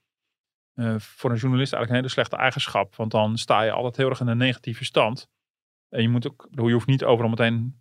eh, 0.75 0.95
voor 0.99 1.31
een 1.31 1.37
journalist 1.37 1.73
eigenlijk 1.73 1.91
een 1.91 1.95
hele 1.95 2.09
slechte 2.09 2.37
eigenschap. 2.37 2.97
Want 2.97 3.11
dan 3.11 3.39
sta 3.39 3.63
je 3.63 3.71
altijd 3.71 3.97
heel 3.97 4.09
erg 4.09 4.21
in 4.21 4.27
een 4.27 4.37
negatieve 4.37 4.85
stand. 4.85 5.29
En 5.89 6.03
je 6.03 6.09
moet 6.09 6.27
ook, 6.27 6.49
je 6.51 6.73
hoeft 6.73 6.87
niet 6.87 7.05
overal 7.05 7.31
meteen 7.31 7.81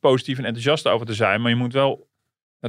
positief 0.00 0.38
en 0.38 0.44
enthousiast 0.44 0.86
over 0.88 1.06
te 1.06 1.14
zijn. 1.14 1.40
Maar 1.40 1.50
je 1.50 1.56
moet 1.56 1.72
wel 1.72 2.10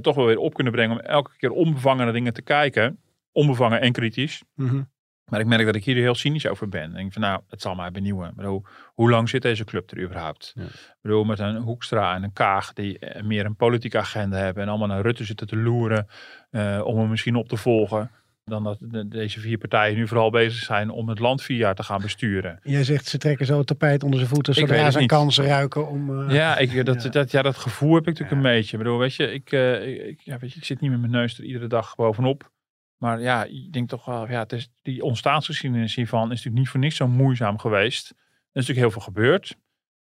toch 0.01 0.15
wel 0.15 0.25
weer 0.25 0.37
op 0.37 0.53
kunnen 0.53 0.73
brengen 0.73 0.99
om 0.99 1.03
elke 1.05 1.31
keer 1.37 1.51
onbevangen 1.51 2.03
naar 2.03 2.13
dingen 2.13 2.33
te 2.33 2.41
kijken. 2.41 2.99
Onbevangen 3.31 3.81
en 3.81 3.91
kritisch. 3.91 4.43
Mhm. 4.55 4.81
Maar 5.29 5.39
ik 5.39 5.47
merk 5.47 5.65
dat 5.65 5.75
ik 5.75 5.85
hier 5.85 5.95
heel 5.95 6.15
cynisch 6.15 6.47
over 6.47 6.69
ben. 6.69 6.89
Ik 6.89 6.95
denk 6.95 7.13
van 7.13 7.21
nou, 7.21 7.41
het 7.49 7.61
zal 7.61 7.75
mij 7.75 7.91
benieuwen. 7.91 8.29
Ik 8.29 8.35
bedoel, 8.35 8.65
hoe 8.93 9.09
lang 9.09 9.29
zit 9.29 9.41
deze 9.41 9.63
club 9.63 9.91
er 9.91 10.01
überhaupt? 10.01 10.51
Ja. 10.55 10.63
Ik 10.63 10.95
bedoel, 11.01 11.23
met 11.23 11.39
een 11.39 11.55
Hoekstra 11.55 12.15
en 12.15 12.23
een 12.23 12.33
Kaag 12.33 12.73
die 12.73 12.99
eh, 12.99 13.23
meer 13.23 13.45
een 13.45 13.55
politieke 13.55 13.97
agenda 13.97 14.37
hebben. 14.37 14.63
En 14.63 14.69
allemaal 14.69 14.87
naar 14.87 15.01
Rutte 15.01 15.23
zitten 15.23 15.47
te 15.47 15.55
loeren 15.55 16.07
eh, 16.49 16.81
om 16.83 16.97
hem 16.97 17.09
misschien 17.09 17.35
op 17.35 17.47
te 17.47 17.57
volgen. 17.57 18.11
Dan 18.45 18.63
dat 18.63 18.77
de- 18.82 19.08
deze 19.08 19.39
vier 19.39 19.58
partijen 19.58 19.95
nu 19.97 20.08
vooral 20.08 20.29
bezig 20.29 20.63
zijn 20.63 20.89
om 20.89 21.10
het 21.10 21.19
land 21.19 21.41
vier 21.41 21.58
jaar 21.58 21.75
te 21.75 21.84
gaan 21.84 22.01
besturen. 22.01 22.60
Jij 22.63 22.84
zegt, 22.84 23.06
ze 23.08 23.17
trekken 23.17 23.45
zo 23.45 23.58
het 23.58 23.67
tapijt 23.67 24.03
onder 24.03 24.19
zijn 24.19 24.32
voeten 24.32 24.53
zodra 24.53 24.91
ze 24.91 24.99
een 24.99 25.08
kans 25.08 25.38
ruiken 25.39 25.88
om... 25.88 26.27
eh, 26.29 26.36
Ja, 26.36 26.58
ik, 26.58 26.86
dat, 26.86 27.03
ja. 27.03 27.10
Dat, 27.10 27.32
ja, 27.32 27.41
dat 27.41 27.58
gevoel 27.58 27.93
heb 27.93 28.01
ik 28.01 28.08
natuurlijk 28.08 28.41
Ja. 28.41 28.49
een 28.49 28.56
beetje. 28.56 28.77
Ik 28.77 28.84
bedoel, 28.84 28.97
weet 28.99 29.15
je, 29.15 29.32
ik, 29.34 29.51
eh, 29.51 29.88
ik- 29.88 30.01
ik, 30.08 30.19
ja, 30.21 30.38
weet 30.38 30.51
je, 30.51 30.58
ik 30.60 30.65
zit 30.65 30.79
niet 30.82 30.91
met 30.91 30.99
mijn 30.99 31.12
neus 31.12 31.38
er 31.38 31.43
iedere 31.43 31.67
dag 31.67 31.95
bovenop. 31.95 32.51
Maar 32.97 33.21
ja, 33.21 33.43
ik 33.43 33.71
denk 33.73 33.89
toch 33.89 34.06
wel, 34.06 34.29
ja, 34.29 34.39
het 34.39 34.51
is, 34.53 34.69
die 34.82 35.03
ontstaansgeschiedenis 35.03 35.95
hiervan 35.95 36.23
is 36.23 36.29
natuurlijk 36.29 36.58
niet 36.58 36.69
voor 36.69 36.79
niks 36.79 36.95
zo 36.95 37.08
moeizaam 37.08 37.60
geweest. 37.60 38.10
Er 38.10 38.15
is 38.62 38.67
natuurlijk 38.67 38.79
heel 38.79 38.91
veel 38.91 39.01
gebeurd. 39.01 39.56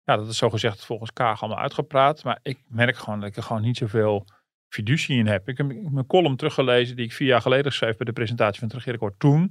Ja, 0.05 0.17
dat 0.17 0.29
is 0.29 0.37
zo 0.37 0.51
gezegd 0.51 0.85
volgens 0.85 1.13
Kaag 1.13 1.43
allemaal 1.43 1.63
uitgepraat. 1.63 2.25
Maar 2.25 2.39
ik 2.43 2.59
merk 2.69 2.97
gewoon 2.97 3.21
dat 3.21 3.29
ik 3.29 3.37
er 3.37 3.43
gewoon 3.43 3.63
niet 3.63 3.77
zoveel 3.77 4.27
fiducie 4.73 5.19
in 5.19 5.27
heb. 5.27 5.49
Ik 5.49 5.57
heb 5.57 5.67
mijn 5.91 6.07
column 6.07 6.37
teruggelezen 6.37 6.97
die 6.97 7.05
ik 7.05 7.13
vier 7.13 7.29
jaar 7.29 7.41
geleden 7.41 7.73
schreef 7.73 7.97
bij 7.97 8.07
de 8.07 8.13
presentatie 8.13 8.59
van 8.59 8.69
het 8.69 8.77
regeerakkoord 8.77 9.19
toen. 9.19 9.51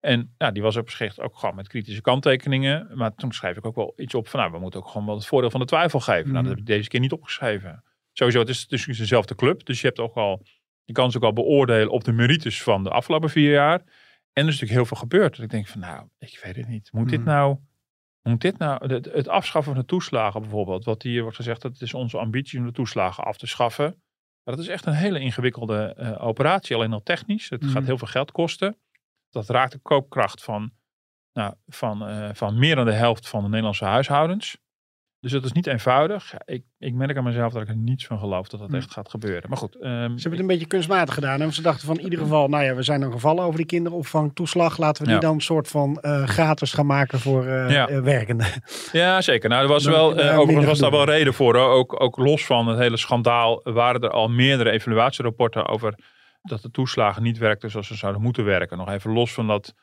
En 0.00 0.34
ja, 0.38 0.50
die 0.50 0.62
was 0.62 0.76
op 0.76 0.90
zich 0.90 1.18
ook 1.18 1.38
gewoon 1.38 1.54
met 1.54 1.68
kritische 1.68 2.00
kanttekeningen. 2.00 2.90
Maar 2.94 3.14
toen 3.14 3.32
schreef 3.32 3.56
ik 3.56 3.66
ook 3.66 3.74
wel 3.74 3.92
iets 3.96 4.14
op 4.14 4.28
van, 4.28 4.40
nou, 4.40 4.52
we 4.52 4.58
moeten 4.58 4.80
ook 4.80 4.88
gewoon 4.88 5.06
wel 5.06 5.14
het 5.16 5.26
voordeel 5.26 5.50
van 5.50 5.60
de 5.60 5.66
twijfel 5.66 6.00
geven. 6.00 6.30
Nou, 6.32 6.42
dat 6.42 6.52
heb 6.52 6.60
ik 6.60 6.66
deze 6.66 6.88
keer 6.88 7.00
niet 7.00 7.12
opgeschreven. 7.12 7.84
Sowieso, 8.12 8.40
het 8.40 8.48
is, 8.48 8.60
het 8.68 8.88
is 8.88 8.98
dezelfde 8.98 9.34
club. 9.34 9.64
Dus 9.64 9.80
je 9.80 9.86
hebt 9.86 9.98
ook 9.98 10.14
al, 10.14 10.42
je 10.84 10.92
kan 10.92 11.10
ze 11.10 11.16
ook 11.16 11.24
al 11.24 11.32
beoordelen 11.32 11.90
op 11.90 12.04
de 12.04 12.12
merites 12.12 12.62
van 12.62 12.82
de 12.84 12.90
afgelopen 12.90 13.30
vier 13.30 13.50
jaar. 13.50 13.78
En 14.32 14.42
er 14.42 14.52
is 14.52 14.60
natuurlijk 14.60 14.72
heel 14.72 14.84
veel 14.84 14.96
gebeurd. 14.96 15.36
Dat 15.36 15.44
ik 15.44 15.50
denk 15.50 15.66
van, 15.66 15.80
nou, 15.80 16.06
ik 16.18 16.40
weet 16.42 16.56
het 16.56 16.68
niet. 16.68 16.92
Moet 16.92 17.08
dit 17.08 17.20
Mhm. 17.20 17.28
nou, 17.28 17.56
moet 18.22 18.40
dit 18.40 18.58
nou, 18.58 18.92
het, 18.92 19.04
het 19.04 19.28
afschaffen 19.28 19.72
van 19.72 19.80
de 19.80 19.88
toeslagen 19.88 20.40
bijvoorbeeld. 20.40 20.84
Wat 20.84 21.02
hier 21.02 21.22
wordt 21.22 21.36
gezegd, 21.36 21.62
dat 21.62 21.72
het 21.72 21.82
is 21.82 21.94
onze 21.94 22.18
ambitie 22.18 22.58
om 22.58 22.66
de 22.66 22.72
toeslagen 22.72 23.24
af 23.24 23.36
te 23.36 23.46
schaffen. 23.46 24.02
Maar 24.44 24.56
dat 24.56 24.64
is 24.64 24.70
echt 24.70 24.86
een 24.86 24.92
hele 24.92 25.20
ingewikkelde 25.20 25.94
eh, 25.96 26.26
operatie, 26.26 26.76
alleen 26.76 26.92
al 26.92 27.02
technisch. 27.02 27.50
Het 27.50 27.62
Mhm. 27.62 27.70
gaat 27.70 27.84
heel 27.84 27.98
veel 27.98 28.06
geld 28.08 28.32
kosten. 28.32 28.76
Dat 29.30 29.48
raakt 29.48 29.72
de 29.72 29.78
koopkracht 29.78 30.44
van, 30.44 30.72
nou, 31.32 31.54
van, 31.66 32.06
eh, 32.06 32.28
van 32.32 32.58
meer 32.58 32.74
dan 32.74 32.84
de 32.84 32.92
helft 32.92 33.28
van 33.28 33.42
de 33.42 33.48
Nederlandse 33.48 33.84
huishoudens. 33.84 34.58
Dus 35.20 35.32
dat 35.32 35.44
is 35.44 35.52
niet 35.52 35.66
eenvoudig. 35.66 36.34
Ik, 36.44 36.62
ik 36.78 36.94
merk 36.94 37.16
aan 37.16 37.24
mezelf 37.24 37.52
dat 37.52 37.62
ik 37.62 37.68
er 37.68 37.76
niets 37.76 38.06
van 38.06 38.18
geloof 38.18 38.48
dat 38.48 38.60
dat 38.60 38.68
Mhm. 38.68 38.78
echt 38.78 38.92
gaat 38.92 39.10
gebeuren. 39.10 39.48
Maar 39.48 39.58
goed. 39.58 39.74
ehm, 39.80 39.92
Ze 39.92 39.96
hebben 39.98 40.30
het 40.30 40.40
een 40.40 40.46
beetje 40.46 40.66
kunstmatig 40.66 41.14
gedaan. 41.14 41.40
En 41.40 41.52
ze 41.52 41.62
dachten 41.62 41.86
van 41.86 41.96
in 41.98 42.04
ieder 42.04 42.18
geval, 42.18 42.48
nou 42.48 42.64
ja, 42.64 42.74
we 42.74 42.82
zijn 42.82 43.00
dan 43.00 43.12
gevallen 43.12 43.44
over 43.44 43.56
die 43.56 43.66
kinderopvangtoeslag. 43.66 44.78
Laten 44.78 45.02
we 45.02 45.08
die 45.08 45.14
Ja. 45.20 45.26
dan 45.26 45.34
een 45.34 45.40
soort 45.40 45.68
van 45.68 45.96
eh, 46.00 46.24
gratis 46.28 46.72
gaan 46.72 46.86
maken 46.86 47.18
voor 47.18 47.46
eh, 47.46 47.70
Ja. 47.70 47.88
eh, 47.88 48.00
werkenden. 48.00 48.46
Ja, 48.92 49.20
zeker. 49.20 49.48
Nou, 49.48 49.62
er 49.62 49.68
was 49.68 49.82
Dan 49.82 49.92
wel, 49.92 50.10
overigens 50.38 50.66
was 50.66 50.78
daar 50.78 50.90
wel 50.90 51.04
reden 51.04 51.34
voor. 51.34 51.56
Hoor. 51.56 51.68
Ook, 51.70 52.02
ook 52.02 52.16
los 52.16 52.46
van 52.46 52.66
het 52.66 52.78
hele 52.78 52.96
schandaal 52.96 53.60
waren 53.64 54.00
er 54.00 54.10
al 54.10 54.28
meerdere 54.28 54.70
evaluatierapporten 54.70 55.66
over 55.68 55.94
dat 56.42 56.62
de 56.62 56.70
toeslagen 56.70 57.22
niet 57.22 57.38
werkten 57.38 57.70
zoals 57.70 57.86
ze 57.86 57.94
zouden 57.94 58.22
moeten 58.22 58.44
werken. 58.44 58.78
Nog 58.78 58.90
even 58.90 59.12
los 59.12 59.32
van 59.32 59.46
dat 59.46 59.74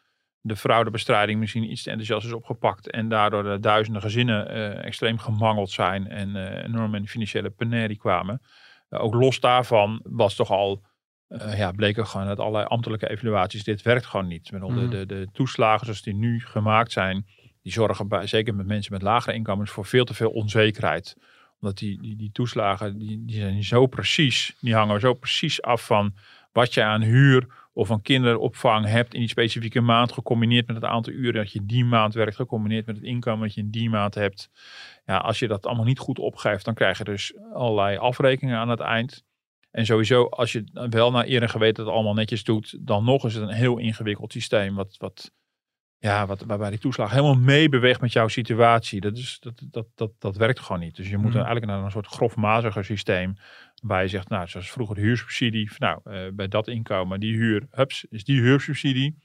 de 0.48 0.56
fraudebestrijding 0.56 1.40
misschien 1.40 1.72
iets 1.72 1.84
te 1.84 1.90
enthousiast 1.90 2.26
is 2.26 2.34
opgepakt 2.34 2.92
en 2.92 3.10
daardoor 3.10 3.44
de 3.44 3.60
duizenden 3.60 4.02
gezinnen 4.02 4.50
eh, 4.50 4.86
extreem 4.86 5.18
gemangeld 5.18 5.70
zijn 5.70 6.08
en 6.08 6.36
eh, 6.36 6.64
enorm 6.64 6.96
in 6.96 7.02
de 7.02 7.08
financiële 7.08 7.50
penarie 7.50 7.98
kwamen. 7.98 8.42
Eh, 8.90 9.04
ook 9.04 9.14
los 9.14 9.40
daarvan 9.40 10.00
was 10.04 10.36
toch 10.36 10.52
al, 10.52 10.84
ja, 11.56 11.72
bleek 11.72 11.98
er 11.98 12.06
gewoon 12.06 12.28
uit 12.28 12.40
allerlei 12.40 12.66
ambtelijke 12.66 13.10
evaluaties, 13.10 13.64
dit 13.64 13.82
werkt 13.82 14.06
gewoon 14.06 14.28
niet. 14.28 14.52
Met 14.52 14.62
de, 14.62 14.88
de, 14.88 15.06
de 15.06 15.28
toeslagen 15.34 15.86
zoals 15.86 16.02
die 16.02 16.16
nu 16.16 16.40
gemaakt 16.40 16.92
zijn, 16.92 17.26
die 17.62 17.72
zorgen 17.72 18.08
bij, 18.08 18.28
zeker 18.28 18.56
met 18.56 18.68
mensen 18.68 18.94
met 18.94 19.02
lagere 19.02 19.36
inkomens 19.36 19.72
voor 19.72 19.86
veel 19.86 20.06
te 20.06 20.14
veel 20.14 20.30
onzekerheid. 20.30 21.16
Omdat 21.60 21.78
die, 21.78 22.02
die, 22.02 22.16
die 22.16 22.32
toeslagen, 22.32 22.98
die, 22.98 23.26
die 23.26 23.36
zijn 23.36 23.64
zo 23.64 23.86
precies, 23.86 24.56
die 24.62 24.76
hangen 24.76 25.00
zo 25.00 25.14
precies 25.14 25.62
af 25.62 25.86
van 25.86 26.14
wat 26.52 26.74
je 26.74 26.84
aan 26.84 27.02
huur 27.02 27.48
of 27.78 27.92
aan 27.92 28.02
kinderopvang 28.02 28.86
hebt 28.86 29.14
in 29.14 29.20
die 29.20 29.30
specifieke 29.30 29.82
maand, 29.82 30.12
gecombineerd 30.12 30.68
met 30.68 30.76
het 30.76 30.86
aantal 30.86 31.14
uren 31.14 31.34
dat 31.34 31.52
je 31.52 31.66
die 31.66 31.86
maand 31.86 32.14
werkt, 32.14 32.36
gecombineerd 32.36 32.86
met 32.86 32.96
het 32.96 33.06
inkomen 33.06 33.42
dat 33.46 33.54
je 33.54 33.62
in 33.62 33.72
die 33.72 33.90
maand 33.90 34.16
hebt. 34.16 34.50
Ja, 35.06 35.18
als 35.18 35.40
je 35.40 35.48
dat 35.48 35.66
allemaal 35.66 35.86
niet 35.86 36.00
goed 36.00 36.20
opgeeft, 36.20 36.66
dan 36.66 36.74
krijg 36.74 36.98
je 36.98 37.04
dus 37.04 37.34
allerlei 37.54 37.98
afrekeningen 37.98 38.60
aan 38.60 38.70
het 38.70 38.80
eind. 38.80 39.26
En 39.72 39.86
sowieso, 39.86 40.26
als 40.26 40.52
je 40.52 40.88
wel 40.90 41.12
naar 41.12 41.26
eer 41.28 41.42
en 41.42 41.50
geweten 41.50 41.84
het 41.84 41.94
allemaal 41.94 42.14
netjes 42.14 42.44
doet, 42.44 42.78
dan 42.88 43.04
nog 43.04 43.26
is 43.26 43.34
het 43.34 43.44
een 43.44 43.56
heel 43.56 43.78
ingewikkeld 43.78 44.32
systeem. 44.32 44.76
Wat, 44.76 44.96
wat, 44.98 45.32
ja, 45.98 46.26
wat, 46.26 46.42
waarbij 46.42 46.70
die 46.70 46.80
toeslag 46.80 47.12
helemaal 47.12 47.36
meebeweegt 47.38 48.02
met 48.02 48.14
jouw 48.14 48.28
situatie. 48.28 49.02
Dat, 49.02 49.18
is, 49.18 49.38
dat, 49.40 49.62
dat, 49.72 49.88
dat, 49.96 50.12
dat 50.20 50.36
werkt 50.38 50.60
gewoon 50.60 50.82
niet. 50.82 50.96
Dus 50.96 51.10
je 51.10 51.18
moet 51.18 51.26
Mhm. 51.28 51.36
eigenlijk 51.36 51.66
naar 51.66 51.84
een 51.84 51.92
soort 51.92 52.08
grofmaziger 52.08 52.86
systeem. 52.86 53.36
Waar 53.82 54.02
je 54.02 54.08
zegt, 54.08 54.30
nou, 54.30 54.48
zoals 54.48 54.72
vroeger 54.72 54.96
de 54.96 55.02
huursubsidie. 55.02 55.70
Nou, 55.78 56.00
eh, 56.04 56.22
bij 56.34 56.48
dat 56.48 56.68
inkomen, 56.68 57.20
die 57.20 57.36
huur, 57.36 57.68
hups, 57.72 58.06
is 58.10 58.24
die 58.24 58.42
huursubsidie. 58.42 59.18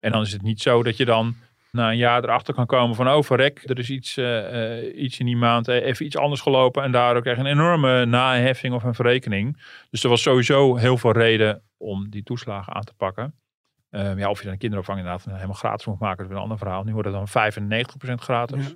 En 0.00 0.12
dan 0.12 0.22
is 0.22 0.32
het 0.32 0.42
niet 0.42 0.60
zo 0.60 0.82
dat 0.82 0.96
je 0.96 1.04
dan 1.04 1.36
na 1.74 1.90
een 1.90 1.96
jaar 1.96 2.24
erachter 2.24 2.54
kan 2.54 2.66
komen 2.66 2.96
van, 2.96 3.08
oh 3.08 3.22
verrek, 3.22 3.62
er 3.64 3.78
is 3.78 3.90
iets, 3.90 4.16
eh, 4.16 4.78
eh, 4.78 5.02
iets 5.02 5.18
in 5.18 5.26
die 5.26 5.36
maand 5.36 5.68
eh, 5.68 5.84
even 5.84 6.06
iets 6.06 6.16
anders 6.16 6.40
gelopen. 6.40 6.82
En 6.82 6.92
daardoor 6.92 7.22
krijg 7.22 7.36
je 7.36 7.42
een 7.42 7.50
enorme 7.50 8.04
naheffing 8.04 8.74
of 8.74 8.82
een 8.82 8.94
verrekening. 8.94 9.62
Dus 9.90 10.02
er 10.02 10.08
was 10.08 10.22
sowieso 10.22 10.76
heel 10.76 10.98
veel 10.98 11.12
reden 11.12 11.62
om 11.76 12.10
die 12.10 12.22
toeslagen 12.22 12.74
aan 12.74 12.84
te 12.84 12.94
pakken. 12.94 13.34
Ehm, 13.90 14.18
ja, 14.18 14.30
of 14.30 14.40
je 14.40 14.46
dan 14.46 14.58
kinderopvang 14.58 14.98
inderdaad 14.98 15.24
helemaal 15.24 15.54
gratis 15.54 15.86
moet 15.86 15.98
maken, 15.98 16.16
dat 16.16 16.26
is 16.26 16.32
een 16.32 16.42
ander 16.42 16.58
verhaal. 16.58 16.84
Nu 16.84 16.92
wordt 16.92 17.08
het 17.08 17.16
dan 17.16 17.28
95% 17.28 18.20
gratis. 18.20 18.66
Ja. 18.66 18.74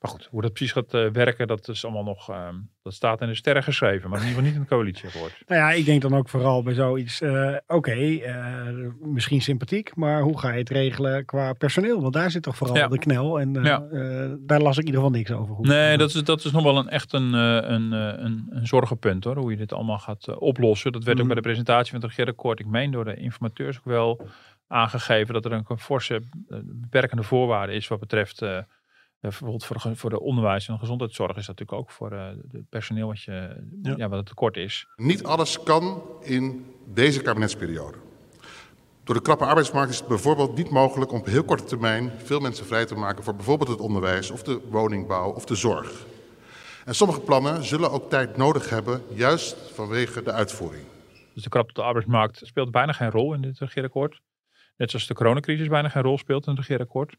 Maar 0.00 0.10
goed, 0.10 0.28
hoe 0.30 0.42
dat 0.42 0.52
precies 0.52 0.72
gaat 0.72 0.94
eh, 0.94 1.06
werken, 1.06 1.46
dat 1.46 1.68
is 1.68 1.84
allemaal 1.84 2.02
nog, 2.04 2.28
ehm, 2.30 2.54
dat 2.82 2.92
staat 2.94 3.20
in 3.20 3.26
de 3.28 3.34
sterren 3.34 3.62
geschreven. 3.62 4.10
Maar 4.10 4.20
in 4.20 4.26
ieder 4.26 4.28
geval 4.28 4.42
niet 4.42 4.54
in 4.54 4.60
het 4.60 4.68
coalitieakkoord. 4.68 5.42
Nou 5.48 5.60
ja, 5.60 5.70
ik 5.70 5.84
denk 5.84 6.02
dan 6.02 6.14
ook 6.14 6.28
vooral 6.28 6.62
bij 6.62 6.74
zoiets, 6.74 7.20
eh, 7.20 7.56
oké, 7.66 7.90
eh, 7.92 8.66
misschien 9.00 9.40
sympathiek, 9.40 9.96
maar 9.96 10.20
hoe 10.22 10.38
ga 10.38 10.52
je 10.52 10.58
het 10.58 10.70
regelen 10.70 11.24
qua 11.24 11.52
personeel? 11.52 12.00
Want 12.00 12.12
daar 12.12 12.30
zit 12.30 12.42
toch 12.42 12.56
vooral 12.56 12.76
Ja. 12.76 12.88
de 12.88 12.98
knel 12.98 13.40
en 13.40 13.52
Ja. 13.62 13.78
daar 14.40 14.60
las 14.60 14.76
ik 14.78 14.86
in 14.86 14.86
ieder 14.86 15.00
geval 15.02 15.16
niks 15.18 15.30
over. 15.30 15.56
Nee, 15.60 15.96
dat 15.98 16.08
is, 16.14 16.24
dat 16.24 16.44
is 16.44 16.52
nog 16.52 16.62
wel 16.62 16.76
een, 16.78 16.88
echt 16.88 17.12
een, 17.12 17.32
een, 17.32 17.92
een, 17.92 18.46
een 18.50 18.66
zorgenpunt 18.66 19.24
hoor. 19.24 19.36
Hoe 19.36 19.50
je 19.50 19.56
dit 19.56 19.72
allemaal 19.72 19.98
gaat 19.98 20.38
oplossen. 20.38 20.92
Dat 20.92 21.04
werd 21.04 21.20
ook 21.20 21.26
bij 21.26 21.34
de 21.34 21.40
presentatie 21.40 21.90
van 21.92 22.00
het 22.00 22.08
regeerakkoord. 22.08 22.60
Ik 22.60 22.66
meen 22.66 22.90
door 22.90 23.04
de 23.04 23.14
informateurs 23.16 23.78
ook 23.78 23.84
wel 23.84 24.26
aangegeven 24.66 25.34
dat 25.34 25.44
er 25.44 25.52
een 25.52 25.78
forse 25.78 26.22
beperkende 26.64 27.22
voorwaarde 27.22 27.72
is 27.72 27.88
wat 27.88 28.00
betreft. 28.00 28.42
Eh, 29.20 29.30
bijvoorbeeld 29.30 29.64
voor 29.64 29.96
voor 29.96 30.10
de 30.10 30.20
onderwijs 30.20 30.68
en 30.68 30.78
gezondheidszorg 30.78 31.36
is 31.36 31.46
dat 31.46 31.58
natuurlijk 31.58 31.78
ook 31.78 31.90
voor 31.90 32.12
eh, 32.12 32.26
het 32.52 32.68
personeel 32.68 33.06
wat, 33.06 33.22
je, 33.22 33.64
ja. 33.82 34.08
wat 34.08 34.18
het 34.18 34.26
tekort 34.26 34.56
is. 34.56 34.86
Niet 34.96 35.24
alles 35.24 35.62
kan 35.62 36.02
in 36.20 36.66
deze 36.86 37.22
kabinetsperiode. 37.22 37.98
Door 39.04 39.14
de 39.14 39.22
krappe 39.22 39.44
arbeidsmarkt 39.44 39.90
is 39.90 39.98
het 39.98 40.08
bijvoorbeeld 40.08 40.56
niet 40.56 40.70
mogelijk 40.70 41.12
om 41.12 41.18
op 41.18 41.26
heel 41.26 41.44
korte 41.44 41.64
termijn 41.64 42.10
veel 42.16 42.40
mensen 42.40 42.66
vrij 42.66 42.86
te 42.86 42.94
maken 42.94 43.24
voor 43.24 43.34
bijvoorbeeld 43.34 43.68
het 43.68 43.80
onderwijs 43.80 44.30
of 44.30 44.42
de 44.42 44.60
woningbouw 44.70 45.30
of 45.30 45.44
de 45.44 45.54
zorg. 45.54 46.06
En 46.84 46.94
sommige 46.94 47.20
plannen 47.20 47.64
zullen 47.64 47.90
ook 47.90 48.10
tijd 48.10 48.36
nodig 48.36 48.70
hebben, 48.70 49.02
juist 49.08 49.56
vanwege 49.72 50.22
de 50.22 50.32
uitvoering. 50.32 50.84
Dus 51.34 51.42
de 51.42 51.48
krapte 51.48 51.70
op 51.70 51.76
de 51.76 51.82
arbeidsmarkt 51.82 52.40
speelt 52.44 52.70
bijna 52.70 52.92
geen 52.92 53.10
rol 53.10 53.34
in 53.34 53.40
dit 53.40 53.58
regeerakkoord. 53.58 54.20
Net 54.76 54.90
zoals 54.90 55.06
de 55.06 55.14
coronacrisis 55.14 55.68
bijna 55.68 55.88
geen 55.88 56.02
rol 56.02 56.18
speelt 56.18 56.46
in 56.46 56.50
het 56.50 56.60
regeerakkoord. 56.60 57.16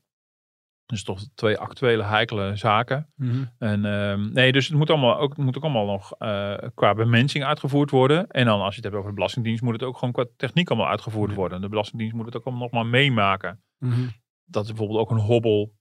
Dus 0.92 1.04
toch 1.04 1.22
twee 1.36 1.58
actuele 1.58 2.04
heikele 2.04 2.56
zaken. 2.56 3.08
Mhm. 3.16 3.44
En 3.58 3.86
ehm, 3.86 4.32
nee, 4.32 4.52
dus 4.52 4.68
het 4.68 4.78
moet, 4.78 4.90
allemaal 4.90 5.18
ook, 5.18 5.38
moet 5.38 5.58
ook 5.58 5.64
allemaal 5.64 5.86
nog 5.86 6.14
eh, 6.18 6.54
qua 6.74 6.94
bemensing 6.94 7.44
uitgevoerd 7.44 7.90
worden. 7.90 8.28
En 8.28 8.46
dan 8.46 8.62
als 8.62 8.70
je 8.70 8.76
het 8.76 8.84
hebt 8.84 8.96
over 8.96 9.10
de 9.10 9.16
Belastingdienst, 9.16 9.62
moet 9.62 9.74
het 9.74 9.84
ook 9.84 9.98
gewoon 9.98 10.14
qua 10.14 10.26
techniek 10.38 10.70
allemaal 10.70 10.90
uitgevoerd 10.90 11.34
worden. 11.34 11.62
De 11.62 11.70
Belastingdienst 11.70 12.16
moet 12.16 12.26
het 12.26 12.36
ook 12.36 12.46
allemaal 12.46 12.64
nog 12.64 12.72
maar 12.72 12.86
meemaken. 12.86 13.64
Mhm. 13.78 14.08
Dat 14.46 14.64
is 14.64 14.70
bijvoorbeeld 14.70 15.00
ook 15.00 15.12
een 15.12 15.26
hobbel 15.26 15.74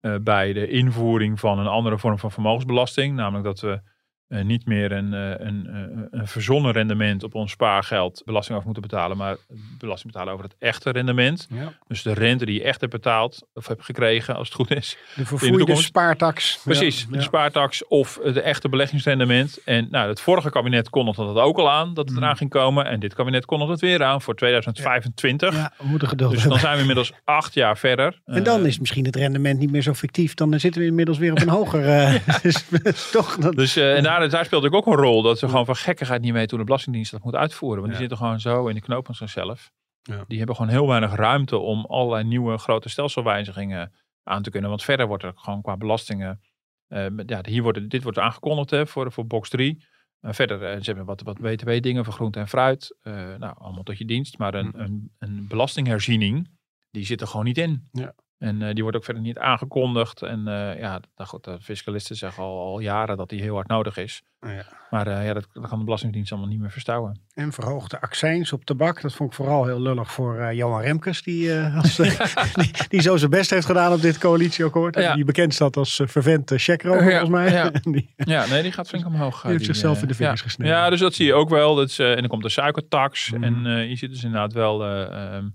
eh, 0.00 0.14
bij 0.22 0.52
de 0.52 0.68
invoering 0.68 1.40
van 1.40 1.58
een 1.58 1.66
andere 1.66 1.98
vorm 1.98 2.18
van 2.18 2.30
vermogensbelasting. 2.30 3.16
Namelijk 3.16 3.44
dat 3.44 3.60
we 3.60 3.80
eh, 4.28 4.44
niet 4.44 4.66
meer 4.66 4.92
een, 4.92 5.14
eh, 5.14 5.46
een, 5.46 5.66
eh, 5.66 6.18
een 6.20 6.26
verzonnen 6.28 6.72
rendement 6.72 7.22
op 7.22 7.34
ons 7.34 7.50
spaargeld 7.50 8.22
belasting 8.24 8.54
over 8.58 8.70
moeten 8.70 8.88
betalen, 8.90 9.16
maar 9.16 9.36
belasting 9.78 10.12
betalen 10.12 10.32
over 10.32 10.44
het 10.44 10.54
echte 10.58 10.90
rendement. 10.90 11.46
Ja. 11.50 11.72
Dus 11.88 12.02
de 12.02 12.12
rente 12.12 12.44
die 12.44 12.54
je 12.54 12.62
echt 12.64 12.80
hebt 12.80 12.92
betaald 12.92 13.46
of 13.54 13.66
hebt 13.66 13.84
gekregen, 13.84 14.36
als 14.36 14.48
het 14.48 14.56
goed 14.56 14.70
is. 14.70 14.96
De 15.14 15.26
vervoerde 15.26 15.76
spaartax. 15.76 16.60
Precies, 16.64 17.00
Ja, 17.00 17.06
de 17.10 17.16
ja. 17.16 17.22
spaartax 17.22 17.86
of 17.86 18.18
het 18.22 18.36
echte 18.36 18.68
beleggingsrendement. 18.68 19.58
En 19.64 19.88
nou, 19.90 20.08
het 20.08 20.20
vorige 20.20 20.50
kabinet 20.50 20.90
kondigde 20.90 21.24
dat 21.24 21.36
ook 21.36 21.58
al 21.58 21.70
aan, 21.70 21.94
dat 21.94 22.04
het 22.08 22.16
Mm. 22.16 22.22
eraan 22.22 22.36
ging 22.36 22.50
komen. 22.50 22.84
En 22.86 23.00
dit 23.00 23.14
kabinet 23.14 23.44
kondigt 23.44 23.70
het 23.70 23.80
weer 23.80 24.02
aan 24.04 24.22
voor 24.22 24.34
2025. 24.34 25.54
Ja, 25.54 25.72
we 25.78 25.86
moeten 25.86 26.08
geduld 26.08 26.32
Dus 26.32 26.42
dan 26.42 26.58
zijn 26.58 26.74
we 26.74 26.80
inmiddels 26.80 27.12
acht 27.24 27.54
jaar 27.54 27.78
verder. 27.78 28.20
En 28.24 28.42
dan 28.42 28.66
is 28.66 28.78
misschien 28.78 29.04
het 29.04 29.16
rendement 29.16 29.58
niet 29.58 29.70
meer 29.70 29.82
zo 29.82 29.94
fictief. 29.94 30.34
Dan 30.34 30.60
zitten 30.60 30.80
we 30.80 30.86
inmiddels 30.86 31.18
weer 31.18 31.30
op 31.32 31.40
een 31.40 31.48
hoger. 31.58 31.88
eh, 31.88 32.14
dus, 32.42 32.64
toch, 33.12 33.36
dat, 33.36 33.56
Dus 33.56 33.76
en 33.76 34.02
daar, 34.02 34.15
daar 34.18 34.44
speelt 34.44 34.72
ook 34.72 34.86
een 34.86 34.92
rol 34.94 35.22
dat 35.22 35.38
ze 35.38 35.48
gewoon 35.48 35.64
van 35.66 35.76
gekkigheid 35.76 36.20
niet 36.22 36.32
weten 36.32 36.50
hoe 36.50 36.58
de 36.58 36.64
Belastingdienst 36.64 37.10
dat 37.10 37.24
moet 37.24 37.34
uitvoeren. 37.34 37.78
Want 37.78 37.88
die 37.90 38.00
zitten 38.00 38.16
gewoon 38.18 38.40
zo 38.40 38.66
in 38.66 38.74
de 38.74 38.80
knoop 38.80 39.06
van 39.06 39.14
zichzelf. 39.14 39.70
Ja. 40.02 40.24
Die 40.28 40.38
hebben 40.38 40.56
gewoon 40.56 40.70
heel 40.70 40.88
weinig 40.88 41.14
ruimte 41.14 41.56
om 41.58 41.84
allerlei 41.84 42.24
nieuwe 42.24 42.58
grote 42.58 42.88
stelselwijzigingen 42.88 43.92
aan 44.22 44.42
te 44.42 44.50
kunnen. 44.50 44.70
Want 44.70 44.82
verder 44.82 45.06
wordt 45.06 45.22
er 45.22 45.32
gewoon 45.36 45.62
qua 45.62 45.76
belastingen. 45.76 46.40
eh, 46.88 47.06
ja, 47.26 47.40
hier 47.42 47.62
wordt, 47.62 47.90
dit 47.90 48.02
wordt 48.02 48.18
aangekondigd 48.18 48.70
hè, 48.70 48.86
voor, 48.86 49.12
voor 49.12 49.26
box 49.26 49.48
3. 49.48 49.84
En 50.20 50.34
verder 50.34 50.62
eh, 50.62 50.76
ze 50.80 50.84
hebben 50.84 51.04
wat, 51.04 51.22
wat 51.22 51.40
BTW-dingen 51.40 52.04
voor 52.04 52.14
groente 52.14 52.38
en 52.38 52.48
fruit. 52.48 52.96
Eh, 53.02 53.12
nou, 53.38 53.54
allemaal 53.58 53.82
tot 53.82 53.98
je 53.98 54.04
dienst. 54.04 54.38
Maar 54.38 54.54
een, 54.54 54.70
Hm. 54.74 54.80
een, 54.80 55.12
een 55.18 55.46
belastingherziening, 55.48 56.50
die 56.90 57.04
zit 57.04 57.20
er 57.20 57.26
gewoon 57.26 57.44
niet 57.44 57.58
in. 57.58 57.88
Ja. 57.92 58.14
En 58.38 58.62
eh, 58.62 58.74
die 58.74 58.82
wordt 58.82 58.96
ook 58.96 59.04
verder 59.04 59.22
niet 59.22 59.38
aangekondigd. 59.38 60.22
En 60.22 60.48
eh, 60.48 60.78
ja, 60.78 61.00
nou 61.16 61.28
goed, 61.28 61.44
de 61.44 61.60
fiscalisten 61.60 62.16
zeggen 62.16 62.42
al, 62.42 62.60
al 62.60 62.80
jaren 62.80 63.16
dat 63.16 63.28
die 63.28 63.40
heel 63.40 63.54
hard 63.54 63.68
nodig 63.68 63.96
is. 63.96 64.22
Ja. 64.40 64.64
Maar 64.90 65.06
eh, 65.06 65.26
ja, 65.26 65.32
dat, 65.32 65.46
dat 65.52 65.68
kan 65.68 65.78
de 65.78 65.84
Belastingdienst 65.84 66.32
allemaal 66.32 66.50
niet 66.50 66.60
meer 66.60 66.70
verstouwen. 66.70 67.20
En 67.34 67.52
verhoogde 67.52 68.00
accijns 68.00 68.52
op 68.52 68.64
tabak. 68.64 69.02
Dat 69.02 69.14
vond 69.14 69.30
ik 69.30 69.36
vooral 69.36 69.64
heel 69.64 69.80
lullig 69.80 70.12
voor 70.12 70.54
Johan 70.54 70.80
Remkes. 70.80 71.22
Die, 71.22 71.54
als, 71.76 71.96
die, 72.60 72.70
die 72.88 73.00
zo 73.00 73.16
zijn 73.16 73.30
best 73.30 73.50
heeft 73.50 73.66
gedaan 73.66 73.92
op 73.92 74.00
dit 74.00 74.18
coalitieakkoord. 74.18 74.94
Ja. 74.94 75.14
Die 75.14 75.24
bekend 75.24 75.54
staat 75.54 75.76
als 75.76 76.02
vervent 76.04 76.52
checkrover 76.56 77.02
volgens 77.02 77.30
mij. 77.30 77.52
ja. 77.52 77.70
die, 77.82 78.14
Ja, 78.16 78.46
nee, 78.46 78.62
die 78.62 78.72
gaat 78.72 78.88
flink 78.88 79.06
omhoog. 79.06 79.40
die 79.42 79.50
heeft 79.50 79.64
zichzelf 79.64 80.02
in 80.02 80.08
de 80.08 80.14
vingers 80.14 80.40
gesneden. 80.40 80.74
Ja, 80.74 80.90
dus 80.90 81.00
dat 81.00 81.14
zie 81.14 81.26
je 81.26 81.34
ook 81.34 81.48
wel. 81.48 81.74
Dat 81.74 81.88
is, 81.88 81.98
en 81.98 82.16
dan 82.16 82.28
komt 82.28 82.42
de 82.42 82.48
suikertax. 82.48 83.30
Mhm. 83.30 83.42
En 83.42 83.88
je 83.88 83.96
ziet 83.96 84.10
dus 84.10 84.24
inderdaad 84.24 84.52
wel... 84.52 84.84
eh, 84.84 85.34
ehm, 85.34 85.46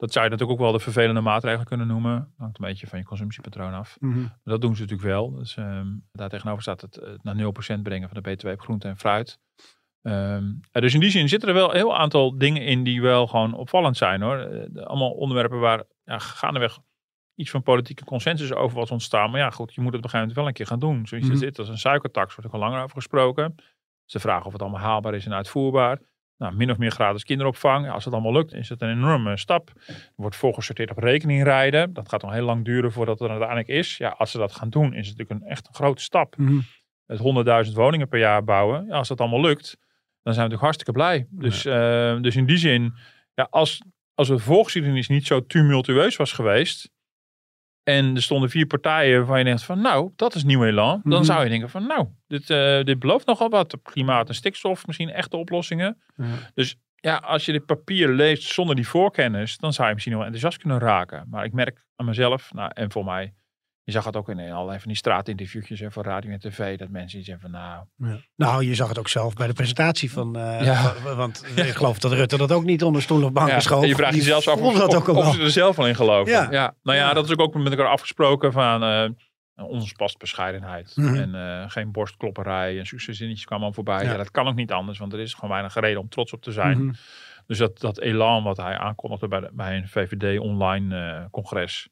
dat 0.00 0.12
zou 0.12 0.24
je 0.24 0.30
natuurlijk 0.30 0.58
ook 0.58 0.64
wel 0.64 0.72
de 0.76 0.84
vervelende 0.84 1.20
maatregelen 1.20 1.66
kunnen 1.66 1.86
noemen. 1.86 2.32
Hangt 2.36 2.58
een 2.58 2.66
beetje 2.66 2.86
van 2.86 2.98
je 2.98 3.04
consumptiepatroon 3.04 3.74
af. 3.74 3.96
Mhm. 4.00 4.26
Dat 4.44 4.60
doen 4.60 4.74
ze 4.76 4.80
natuurlijk 4.82 5.08
wel. 5.08 5.30
Dus, 5.30 5.56
ehm, 5.56 5.86
daar 6.12 6.28
tegenover 6.28 6.62
staat 6.62 6.80
het, 6.80 6.94
het 6.94 7.22
naar 7.24 7.36
0% 7.36 7.82
brengen 7.82 8.08
van 8.08 8.22
de 8.22 8.30
BTW 8.30 8.46
op 8.48 8.60
groente 8.60 8.88
en 8.88 8.98
fruit. 8.98 9.38
Ehm, 10.02 10.44
eh, 10.70 10.82
dus 10.82 10.94
in 10.94 11.00
die 11.00 11.10
zin 11.10 11.28
zitten 11.28 11.48
er 11.48 11.54
wel 11.54 11.70
een 11.70 11.76
heel 11.76 11.96
aantal 11.96 12.38
dingen 12.38 12.62
in 12.64 12.82
die 12.84 13.02
wel 13.02 13.26
gewoon 13.26 13.54
opvallend 13.54 13.96
zijn 13.96 14.22
hoor. 14.22 14.36
Eh, 14.38 14.82
allemaal 14.86 15.10
onderwerpen 15.10 15.58
waar 15.60 15.82
ja, 16.04 16.18
gaandeweg 16.18 16.78
iets 17.34 17.50
van 17.50 17.62
politieke 17.62 18.04
consensus 18.04 18.52
over 18.52 18.76
was 18.78 18.90
ontstaan. 18.90 19.30
Maar 19.30 19.40
ja, 19.40 19.50
goed, 19.50 19.74
je 19.74 19.80
moet 19.80 19.92
het 19.92 19.98
op 19.98 20.04
een 20.04 20.10
gegeven 20.10 20.18
moment 20.18 20.36
wel 20.36 20.46
een 20.46 20.52
keer 20.52 20.66
gaan 20.66 20.78
doen. 20.78 21.06
Zoiets 21.06 21.28
als 21.30 21.38
Mhm. 21.38 21.46
dit, 21.46 21.58
als 21.58 21.68
een 21.68 21.78
suikertax, 21.78 22.34
wordt 22.34 22.46
ook 22.46 22.60
al 22.60 22.68
langer 22.68 22.82
over 22.82 22.96
gesproken. 22.96 23.54
Ze 24.04 24.20
vragen 24.20 24.46
of 24.46 24.52
het 24.52 24.62
allemaal 24.62 24.80
haalbaar 24.80 25.14
is 25.14 25.26
en 25.26 25.34
uitvoerbaar. 25.34 25.98
Nou, 26.40 26.54
min 26.54 26.70
of 26.70 26.78
meer 26.78 26.90
gratis 26.90 27.24
kinderopvang. 27.24 27.90
Als 27.90 28.04
het 28.04 28.14
allemaal 28.14 28.32
lukt, 28.32 28.54
is 28.54 28.68
het 28.68 28.82
een 28.82 28.90
enorme 28.90 29.36
stap. 29.36 29.72
Er 29.86 30.12
wordt 30.14 30.36
volgesorteerd 30.36 30.90
op 30.90 30.98
rekeningrijden. 30.98 31.92
Dat 31.92 32.08
gaat 32.08 32.22
nog 32.22 32.32
heel 32.32 32.44
lang 32.44 32.64
duren 32.64 32.92
voordat 32.92 33.18
het 33.18 33.28
er 33.28 33.30
uiteindelijk 33.30 33.68
is. 33.68 33.96
Ja, 33.96 34.08
als 34.08 34.30
ze 34.30 34.38
dat 34.38 34.52
gaan 34.52 34.70
doen, 34.70 34.94
is 34.94 35.08
het 35.08 35.18
natuurlijk 35.18 35.30
een 35.30 35.50
echt 35.50 35.68
een 35.68 35.74
grote 35.74 36.02
stap. 36.02 36.36
Mhm. 36.36 36.58
Het 37.06 37.18
100.000 37.68 37.74
woningen 37.74 38.08
per 38.08 38.18
jaar 38.18 38.44
bouwen. 38.44 38.86
Ja, 38.86 38.96
als 38.96 39.08
dat 39.08 39.20
allemaal 39.20 39.40
lukt, 39.40 39.76
dan 40.22 40.34
zijn 40.34 40.48
we 40.48 40.54
natuurlijk 40.54 40.62
hartstikke 40.62 40.92
blij. 40.92 41.26
Dus, 41.30 41.64
eh, 41.64 42.20
dus 42.20 42.36
in 42.36 42.46
die 42.46 42.56
zin, 42.56 42.94
ja, 43.34 43.46
als, 43.50 43.82
als 44.14 44.28
de 44.28 44.38
voorgeschiedenis 44.38 45.08
niet 45.08 45.26
zo 45.26 45.46
tumultueus 45.46 46.16
was 46.16 46.32
geweest. 46.32 46.90
En 47.96 48.14
er 48.16 48.22
stonden 48.22 48.50
vier 48.50 48.66
partijen 48.66 49.16
waarvan 49.18 49.38
je 49.38 49.44
denkt 49.44 49.62
van 49.62 49.80
nou, 49.80 50.10
dat 50.16 50.34
is 50.34 50.44
nieuw 50.44 50.64
elan. 50.64 51.00
Dan 51.04 51.12
Mhm. 51.12 51.24
zou 51.24 51.42
je 51.44 51.48
denken 51.50 51.70
van 51.70 51.86
nou, 51.86 52.06
dit, 52.26 52.50
eh, 52.50 52.82
dit 52.82 52.98
belooft 52.98 53.26
nogal 53.26 53.48
wat. 53.48 53.76
Klimaat 53.82 54.28
en 54.28 54.34
stikstof, 54.34 54.86
misschien 54.86 55.10
echte 55.10 55.36
oplossingen. 55.36 55.98
Ja. 56.16 56.24
Dus 56.54 56.76
ja, 56.94 57.16
als 57.16 57.44
je 57.44 57.52
dit 57.52 57.66
papier 57.66 58.08
leest 58.08 58.42
zonder 58.52 58.76
die 58.76 58.88
voorkennis, 58.88 59.56
dan 59.58 59.72
zou 59.72 59.88
je 59.88 59.94
misschien 59.94 60.14
wel 60.14 60.24
enthousiast 60.24 60.58
kunnen 60.58 60.78
raken. 60.78 61.26
Maar 61.30 61.44
ik 61.44 61.52
merk 61.52 61.84
aan 61.96 62.06
mezelf, 62.06 62.52
nou, 62.52 62.70
en 62.74 62.90
voor 62.92 63.04
mij, 63.04 63.34
je 63.90 63.96
zag 63.96 64.04
het 64.04 64.16
ook 64.16 64.28
in 64.28 64.52
allerlei 64.52 64.78
van 64.78 64.88
die 64.88 64.96
straatinterviewtjes 64.96 65.80
hè, 65.80 65.90
voor 65.90 66.02
radio 66.04 66.30
en 66.30 66.38
tv, 66.38 66.78
dat 66.78 66.88
mensen 66.88 67.16
die 67.18 67.26
zeggen 67.26 67.50
van 67.50 67.60
nou, 67.60 67.84
Ja. 67.96 68.18
Nou, 68.36 68.64
je 68.64 68.74
zag 68.74 68.88
het 68.88 68.98
ook 68.98 69.08
zelf 69.08 69.34
bij 69.34 69.46
de 69.46 69.52
presentatie 69.52 70.12
van. 70.12 70.36
eh, 70.36 70.64
Ja. 70.64 70.74
van- 70.74 71.16
want 71.16 71.44
ik 71.56 71.64
geloof 71.64 71.98
dat 71.98 72.12
Rutte 72.12 72.36
dat 72.36 72.52
ook 72.52 72.64
niet 72.64 72.82
onder 72.82 73.02
stoel 73.02 73.24
of 73.24 73.32
bank 73.32 73.48
Ja, 73.48 73.60
schoof. 73.60 73.82
en 73.82 73.88
je 73.88 73.94
vraagt 73.94 74.14
je 74.14 74.20
Die 74.20 74.28
zelfs 74.28 74.48
af 74.48 74.60
of, 74.60 74.78
dat 74.78 74.94
ook 74.94 75.08
al 75.08 75.16
of 75.16 75.34
ze 75.34 75.42
er 75.42 75.50
zelf 75.50 75.76
wel 75.76 75.86
in 75.86 75.94
geloven. 75.94 76.32
Ja. 76.32 76.50
Ja. 76.50 76.74
nou 76.82 76.98
ja, 76.98 77.12
dat 77.12 77.24
is 77.30 77.36
ook 77.36 77.54
met 77.54 77.72
elkaar 77.72 77.86
afgesproken 77.90 78.52
van 78.52 78.82
eh, 78.82 79.08
ons 79.68 79.92
past 79.92 80.18
bescheidenheid. 80.18 80.92
Mhm. 80.96 81.14
En 81.14 81.34
eh, 81.34 81.70
geen 81.70 81.92
borstklopperij 81.92 82.78
en 82.78 82.86
succeszinnetjes 82.86 83.46
kwamen 83.46 83.66
al 83.66 83.72
voorbij. 83.72 84.04
Ja. 84.04 84.10
Ja. 84.10 84.16
dat 84.16 84.30
kan 84.30 84.48
ook 84.48 84.54
niet 84.54 84.72
anders, 84.72 84.98
want 84.98 85.12
er 85.12 85.20
is 85.20 85.34
gewoon 85.34 85.50
weinig 85.50 85.74
reden 85.74 86.00
om 86.00 86.08
trots 86.08 86.32
op 86.32 86.42
te 86.42 86.52
zijn. 86.52 86.84
Mhm. 86.84 86.94
Dus 87.46 87.58
dat, 87.58 87.80
dat 87.80 87.98
elan 88.00 88.42
wat 88.42 88.56
hij 88.56 88.78
aankondigde 88.78 89.28
bij, 89.28 89.40
de- 89.40 89.50
bij 89.52 89.76
een 89.76 89.88
VVD-online 89.88 90.96
eh, 90.96 91.24
congres. 91.30 91.88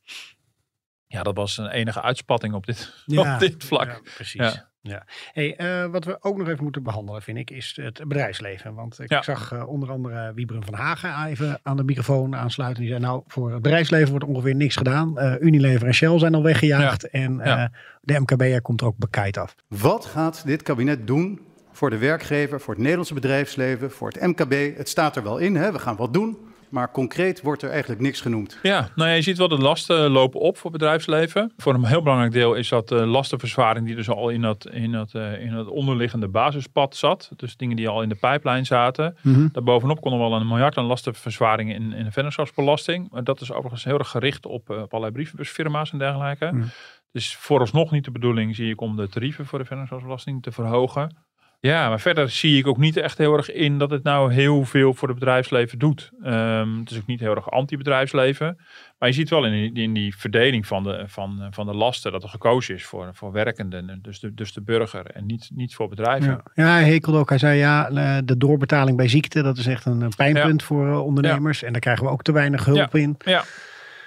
Ja, 1.08 1.22
dat 1.22 1.36
was 1.36 1.58
een 1.58 1.68
enige 1.68 2.02
uitspatting 2.02 2.54
op 2.54 2.66
dit, 2.66 2.92
Ja. 3.06 3.34
op 3.34 3.40
dit 3.40 3.64
vlak. 3.64 3.86
Ja, 3.86 3.98
precies. 4.14 4.40
Ja. 4.52 4.66
Ja. 4.82 5.04
Hey, 5.32 5.56
eh, 5.56 5.90
wat 5.90 6.04
we 6.04 6.18
ook 6.22 6.36
nog 6.36 6.48
even 6.48 6.62
moeten 6.62 6.82
behandelen, 6.82 7.22
vind 7.22 7.38
ik, 7.38 7.50
is 7.50 7.78
het 7.82 8.00
bedrijfsleven. 8.08 8.74
Want 8.74 9.00
ik 9.00 9.10
Ja. 9.10 9.22
zag 9.22 9.52
eh, 9.52 9.68
onder 9.68 9.90
andere 9.90 10.32
Wiebren 10.34 10.64
van 10.64 10.74
Hagen 10.74 11.24
even 11.26 11.60
aan 11.62 11.76
de 11.76 11.84
microfoon 11.84 12.36
aansluiten. 12.36 12.80
Die 12.82 12.90
zei, 12.92 13.02
nou, 13.02 13.22
voor 13.26 13.52
het 13.52 13.62
bedrijfsleven 13.62 14.10
wordt 14.10 14.24
ongeveer 14.24 14.54
niks 14.54 14.76
gedaan. 14.76 15.18
Eh, 15.18 15.34
Unilever 15.40 15.86
en 15.86 15.94
Shell 15.94 16.18
zijn 16.18 16.34
al 16.34 16.42
weggejaagd. 16.42 17.08
En 17.10 17.40
eh, 17.40 17.46
Ja. 17.46 17.70
de 18.00 18.18
MKB'er 18.20 18.62
komt 18.62 18.80
er 18.80 18.86
ook 18.86 18.96
bekijt 18.98 19.36
af. 19.36 19.54
Wat 19.68 20.04
gaat 20.04 20.46
dit 20.46 20.62
kabinet 20.62 21.06
doen 21.06 21.40
voor 21.72 21.90
de 21.90 21.98
werkgever, 21.98 22.60
voor 22.60 22.72
het 22.72 22.78
Nederlandse 22.82 23.14
bedrijfsleven, 23.14 23.90
voor 23.90 24.08
het 24.08 24.20
MKB? 24.26 24.76
Het 24.76 24.88
staat 24.88 25.16
er 25.16 25.22
wel 25.22 25.38
in, 25.38 25.56
hè? 25.56 25.72
we 25.72 25.78
gaan 25.78 25.96
wat 25.96 26.12
doen. 26.12 26.38
Maar 26.70 26.90
concreet 26.90 27.42
wordt 27.42 27.62
er 27.62 27.70
eigenlijk 27.70 28.00
niks 28.00 28.20
genoemd. 28.20 28.58
Ja, 28.62 28.88
nou 28.94 29.08
ja, 29.08 29.14
je 29.14 29.22
ziet 29.22 29.38
wel 29.38 29.48
de 29.48 29.58
lasten 29.58 30.10
lopen 30.10 30.40
op 30.40 30.56
voor 30.56 30.70
het 30.70 30.80
bedrijfssvervaring. 30.80 31.52
Voor 31.56 31.74
een 31.74 31.84
heel 31.84 32.02
belangrijk 32.02 32.32
deel 32.32 32.54
is 32.54 32.68
dat 32.68 32.88
de 32.88 33.06
lastenverzwaring 33.06 33.86
die 33.86 33.96
dus 33.96 34.08
al 34.08 34.28
in 34.28 34.40
dat, 34.40 34.66
in, 34.70 34.92
dat, 34.92 35.14
eh, 35.14 35.40
in 35.40 35.54
dat 35.54 35.66
onderliggende 35.66 36.28
basispad 36.28 36.96
zat. 36.96 37.30
Dus 37.36 37.56
dingen 37.56 37.76
die 37.76 37.88
al 37.88 38.02
in 38.02 38.08
de 38.08 38.14
pijplijn 38.14 38.66
zaten. 38.66 39.16
Daarbovenop 39.52 40.00
kon 40.00 40.12
er 40.12 40.18
wel 40.18 40.32
een 40.32 40.46
miljard 40.46 40.76
aan 40.76 40.84
lastenverzwaringen 40.84 41.74
in, 41.74 41.92
in 41.92 42.04
de 42.04 42.12
vennootschapsbelasting. 42.12 43.08
Maar 43.10 43.24
dat 43.24 43.40
is 43.40 43.52
overigens 43.52 43.84
heel 43.84 43.98
erg 43.98 44.08
gericht 44.08 44.46
op, 44.46 44.70
eh, 44.70 44.76
op 44.76 44.90
allerlei 44.90 45.12
brievenbusfirma's 45.12 45.92
en 45.92 45.98
dergelijke. 45.98 46.50
Mhm. 46.52 46.66
Dus 47.12 47.36
vooralsnog 47.36 47.90
niet 47.90 48.04
de 48.04 48.10
bedoeling, 48.10 48.54
zie 48.54 48.70
ik, 48.70 48.80
om 48.80 48.96
de 48.96 49.08
tarieven 49.08 49.46
voor 49.46 49.58
de 49.58 49.64
vennootschapsbelasting 49.64 50.42
te 50.42 50.52
verhogen. 50.52 51.16
Ja, 51.60 51.88
maar 51.88 52.00
verder 52.00 52.30
zie 52.30 52.58
ik 52.58 52.66
ook 52.66 52.78
niet 52.78 52.96
echt 52.96 53.18
heel 53.18 53.36
erg 53.36 53.52
in 53.52 53.78
dat 53.78 53.90
het 53.90 54.02
nou 54.02 54.32
heel 54.32 54.64
veel 54.64 54.94
voor 54.94 55.08
het 55.08 55.18
bedrijfsleven 55.18 55.78
doet. 55.78 56.10
Ehm, 56.22 56.78
het 56.78 56.90
is 56.90 56.96
ook 56.96 57.06
niet 57.06 57.20
heel 57.20 57.34
erg 57.34 57.50
anti-bedrijfsleven. 57.50 58.58
Maar 58.98 59.08
je 59.08 59.14
ziet 59.14 59.30
wel 59.30 59.44
in 59.44 59.52
die, 59.52 59.82
in 59.82 59.92
die 59.92 60.16
verdeling 60.16 60.66
van 60.66 60.82
de, 60.82 61.04
van, 61.06 61.46
van 61.50 61.66
de 61.66 61.74
lasten 61.74 62.12
dat 62.12 62.22
er 62.22 62.28
gekozen 62.28 62.74
is 62.74 62.84
voor, 62.84 63.10
voor 63.12 63.32
werkenden. 63.32 63.98
Dus 64.02 64.20
de, 64.20 64.34
dus 64.34 64.52
de 64.52 64.62
burger 64.62 65.06
en 65.06 65.26
niet, 65.26 65.50
niet 65.54 65.74
voor 65.74 65.88
bedrijven. 65.88 66.30
Ja. 66.30 66.64
ja, 66.64 66.70
hij 66.70 66.84
hekelde 66.84 67.18
ook. 67.18 67.28
Hij 67.28 67.38
zei 67.38 67.58
ja, 67.58 67.88
eh, 67.88 68.18
de 68.24 68.36
doorbetaling 68.36 68.96
bij 68.96 69.08
ziekte, 69.08 69.42
dat 69.42 69.58
is 69.58 69.66
echt 69.66 69.84
een 69.84 70.02
eh, 70.02 70.08
pijnpunt 70.16 70.62
voor 70.62 70.88
eh, 70.88 71.04
ondernemers. 71.04 71.62
En 71.62 71.72
daar 71.72 71.80
krijgen 71.80 72.04
we 72.04 72.10
ook 72.10 72.22
te 72.22 72.32
weinig 72.32 72.64
hulp 72.64 72.94
in. 72.94 73.16
Ja. 73.24 73.44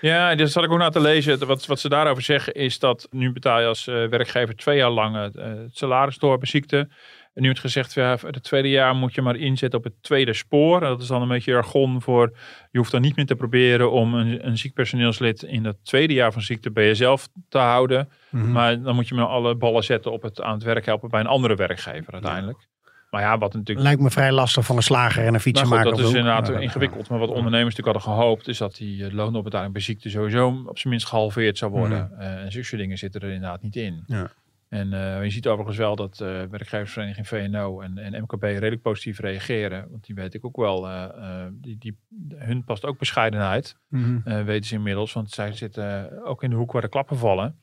Ja, 0.02 0.36
dus 0.36 0.52
zat 0.52 0.64
ik 0.64 0.72
ook 0.72 0.78
naar 0.78 0.91
te 0.91 0.99
lezen. 0.99 1.47
Wat, 1.47 1.66
wat 1.66 1.80
ze 1.80 1.89
daarover 1.89 2.24
zeggen 2.24 2.54
is 2.54 2.80
dat 2.80 3.08
nu 3.12 3.32
betaal 3.32 3.60
je 3.60 3.68
als 3.68 3.88
eh, 3.88 4.06
werkgever 4.06 4.56
twee 4.56 4.78
jaar 4.78 4.89
lang 4.89 5.16
het, 5.16 5.36
eh, 5.36 5.45
het 5.45 5.78
salaris 5.78 6.18
door 6.18 6.38
bij 6.38 6.47
ziekte. 6.47 6.89
En 7.34 7.42
nu 7.42 7.46
wordt 7.46 7.60
gezegd, 7.60 7.94
ja, 7.94 8.18
het 8.22 8.44
tweede 8.44 8.70
jaar 8.70 8.96
moet 8.96 9.14
je 9.14 9.22
maar 9.22 9.36
inzetten 9.36 9.80
op 9.80 9.86
het 9.86 9.94
tweede 10.02 10.34
spoor. 10.34 10.82
En 10.82 10.88
dat 10.88 11.02
is 11.02 11.08
dan 11.08 11.22
een 11.22 11.28
beetje 11.28 11.52
jargon 11.52 12.02
voor, 12.02 12.38
je 12.72 12.78
hoeft 12.78 12.92
dan 12.92 13.02
niet 13.02 13.16
meer 13.16 13.26
te 13.26 13.36
proberen 13.36 13.92
om 13.92 14.14
een, 14.14 14.48
een 14.48 14.58
ziek 14.58 14.74
personeelslid 14.74 15.44
in 15.44 15.66
het 15.66 15.86
tweede 15.86 16.14
jaar 16.14 16.32
van 16.32 16.42
ziekte 16.42 16.72
bij 16.72 16.86
jezelf 16.86 17.28
te 17.50 17.58
houden. 17.58 18.10
Mhm. 18.30 18.52
Maar 18.52 18.82
dan 18.82 18.96
moet 18.96 19.08
je 19.08 19.16
maar 19.16 19.26
alle 19.26 19.56
ballen 19.56 19.84
zetten 19.84 20.12
op 20.12 20.22
het 20.22 20.42
aan 20.42 20.54
het 20.54 20.64
werk 20.64 20.86
helpen 20.86 21.10
bij 21.10 21.20
een 21.20 21.28
andere 21.28 21.56
werkgever 21.56 22.14
uiteindelijk. 22.14 22.70
Maar 23.12 23.22
ja, 23.22 23.38
wat 23.38 23.54
natuurlijk... 23.54 23.88
Lijkt 23.88 24.02
me 24.02 24.10
vrij 24.10 24.32
lastig 24.32 24.66
van 24.66 24.76
een 24.76 24.84
slager 24.84 25.26
en 25.26 25.34
een 25.34 25.40
fietsenmaker. 25.40 25.90
dat 25.90 26.00
is 26.00 26.06
inderdaad 26.06 26.50
ingewikkeld. 26.50 27.10
Maar 27.10 27.20
wat 27.20 27.30
ondernemers 27.30 27.76
natuurlijk 27.76 27.98
hadden 27.98 28.20
gehoopt, 28.20 28.48
is 28.48 28.58
dat 28.58 28.76
die 28.76 29.06
eh, 29.06 29.14
loonopbetaling 29.14 29.74
bij 29.74 29.82
ziekte 29.82 30.10
sowieso 30.10 30.64
op 30.66 30.78
zijn 30.78 30.94
minst 30.94 31.08
gehalveerd 31.08 31.58
zou 31.58 31.72
worden. 31.72 32.12
Eh, 32.20 32.44
en 32.44 32.52
zulke 32.52 32.78
dingen 32.78 32.98
zitten 32.98 33.22
er 33.22 33.32
inderdaad 33.32 33.62
niet 33.62 33.76
in. 33.76 34.04
Ja. 34.08 34.32
En 34.74 34.93
eh, 34.93 35.24
je 35.24 35.30
ziet 35.30 35.47
overigens 35.47 35.78
wel 35.78 35.95
dat 35.95 36.22
eh 36.22 36.28
werkgeversvereniging 36.43 37.28
VNO 37.28 37.82
en, 37.82 37.97
en 37.97 38.22
MKB 38.22 38.41
redelijk 38.43 38.82
positief 38.82 39.19
reageren. 39.19 39.88
Want 39.89 40.05
die 40.05 40.15
weet 40.15 40.34
ik 40.34 40.45
ook 40.45 40.55
wel, 40.55 40.88
eh, 40.89 41.45
die, 41.51 41.78
die, 41.78 41.97
hun 42.36 42.63
past 42.63 42.86
ook 42.86 42.97
bescheidenheid, 42.97 43.76
Mhm. 43.88 44.43
weten 44.45 44.65
ze 44.67 44.76
inmiddels. 44.76 45.13
Want 45.13 45.30
zij 45.32 45.51
zitten 45.53 46.24
ook 46.26 46.43
in 46.43 46.49
de 46.49 46.55
hoek 46.55 46.72
waar 46.72 46.82
de 46.82 46.89
klappen 46.89 47.17
vallen. 47.17 47.61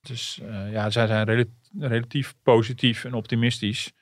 Dus 0.00 0.40
ja, 0.70 0.90
zij 0.90 1.06
zijn 1.06 1.24
rela- 1.26 1.44
relatief 1.78 2.34
positief 2.42 3.04
en 3.04 3.14
optimistisch. 3.14 3.92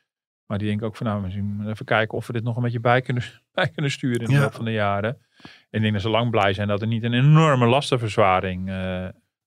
Maar 0.46 0.58
die 0.58 0.68
denken 0.68 0.86
ook 0.86 0.96
van 0.96 1.06
nou, 1.06 1.22
misschien 1.22 1.68
even 1.68 1.84
kijken 1.84 2.18
of 2.18 2.26
we 2.26 2.32
dit 2.32 2.44
nog 2.44 2.56
een 2.56 2.62
beetje 2.62 2.80
bij 2.80 3.00
kunnen, 3.00 3.22
bij 3.52 3.68
kunnen 3.68 3.90
sturen 3.90 4.20
in 4.20 4.26
de 4.26 4.32
Ja. 4.32 4.40
loop 4.40 4.54
van 4.54 4.64
de 4.64 4.72
jaren. 4.72 5.18
En 5.42 5.48
ik 5.70 5.80
denk 5.80 5.92
dat 5.92 6.02
ze 6.02 6.08
lang 6.08 6.30
blij 6.30 6.52
zijn 6.52 6.68
dat 6.68 6.80
er 6.80 6.86
niet 6.86 7.02
een 7.02 7.12
enorme 7.14 7.66
lastenverzwaring 7.66 8.68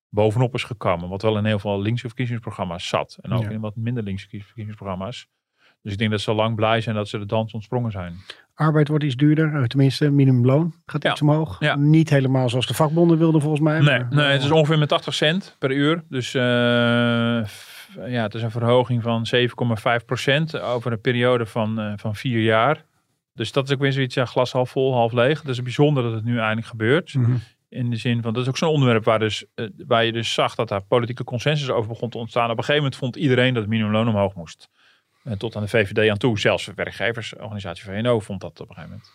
bovenop 0.10 0.54
is 0.54 0.64
gekomen. 0.64 1.10
Wat 1.10 1.22
wel 1.22 1.38
in 1.38 1.46
heel 1.46 1.60
veel 1.60 1.82
linkse 1.82 2.08
verkiezingsprogramma's 2.08 2.88
zat. 2.88 3.18
En 3.22 3.32
ook 3.32 3.44
Ja. 3.44 3.50
in 3.50 3.60
wat 3.60 3.76
minder 3.76 4.04
linkse 4.04 4.28
verkiezingsprogramma's. 4.30 5.28
Dus 5.82 5.92
ik 5.92 5.98
denk 5.98 6.12
dat 6.12 6.22
ze 6.22 6.34
lang 6.34 6.56
blij 6.56 6.82
zijn 6.82 6.96
dat 6.96 7.08
ze 7.08 7.18
de 7.20 7.26
dans 7.26 7.54
ontsprongen 7.54 7.92
zijn. 7.92 8.14
Arbeid 8.54 8.88
wordt 8.88 9.04
iets 9.04 9.16
duurder, 9.16 9.56
eh, 9.56 9.64
tenminste 9.64 10.10
minimumloon 10.12 10.74
gaat 10.86 11.04
Ja. 11.04 11.12
iets 11.12 11.22
omhoog. 11.22 11.60
Ja. 11.60 11.76
Niet 11.76 12.10
helemaal 12.10 12.50
zoals 12.50 12.68
de 12.68 12.74
vakbonden 12.74 13.18
wilden 13.18 13.42
volgens 13.42 13.62
mij. 13.62 13.80
Nee, 13.80 14.00
maar- 14.00 14.08
nee, 14.10 14.26
het 14.32 14.44
is 14.44 14.52
ongeveer 14.52 14.78
met 14.80 14.90
80 14.90 15.14
cent 15.14 15.56
per 15.60 15.72
uur. 15.72 16.04
Dus 16.10 16.34
eh, 16.34 16.42
ja, 18.08 18.24
het 18.24 18.34
is 18.34 18.42
een 18.42 18.52
verhoging 18.52 19.04
van 19.04 19.26
7,5 19.26 20.06
procent 20.06 20.60
over 20.60 20.92
een 20.92 21.02
periode 21.02 21.46
van, 21.46 21.80
eh, 21.80 21.94
van 21.96 22.16
vier 22.16 22.42
jaar. 22.42 22.86
Dus 23.34 23.52
dat 23.52 23.68
is 23.68 23.74
ook 23.74 23.80
weer 23.82 23.92
zoiets, 23.94 24.16
ja, 24.16 24.26
glas 24.26 24.52
half 24.52 24.70
vol, 24.70 24.94
half 24.94 25.12
leeg. 25.12 25.40
Het 25.40 25.48
is 25.50 25.62
bijzonder 25.62 26.04
dat 26.04 26.14
het 26.14 26.24
nu 26.24 26.40
eindelijk 26.40 26.68
gebeurt. 26.68 27.14
Mhm. 27.14 27.32
In 27.70 27.90
de 27.90 27.96
zin 27.96 28.22
van, 28.22 28.34
dat 28.34 28.42
is 28.42 28.50
ook 28.50 28.58
zo'n 28.58 28.70
onderwerp 28.70 29.04
waar, 29.04 29.20
dus, 29.20 29.46
eh, 29.56 29.66
waar 29.88 30.06
je 30.06 30.12
dus 30.12 30.34
zag 30.34 30.56
dat 30.56 30.68
daar 30.68 30.84
politieke 30.84 31.24
consensus 31.24 31.70
over 31.70 31.90
begon 31.90 32.10
te 32.10 32.18
ontstaan. 32.18 32.44
Op 32.44 32.50
een 32.50 32.64
gegeven 32.64 32.82
moment 32.82 32.96
vond 32.96 33.16
iedereen 33.16 33.54
dat 33.54 33.62
het 33.62 33.72
minimumloon 33.72 34.08
omhoog 34.08 34.36
moest. 34.36 34.70
En 35.24 35.38
tot 35.38 35.56
aan 35.56 35.62
de 35.62 35.68
VVD 35.68 36.10
aan 36.10 36.18
toe. 36.18 36.40
Zelfs 36.40 36.66
de 36.66 36.74
werkgeversorganisatie 36.76 37.84
VNO 37.84 38.20
vond 38.20 38.42
dat 38.42 38.60
op 38.60 38.70
een 38.70 38.76
gegeven 38.76 38.90
moment. 38.96 39.12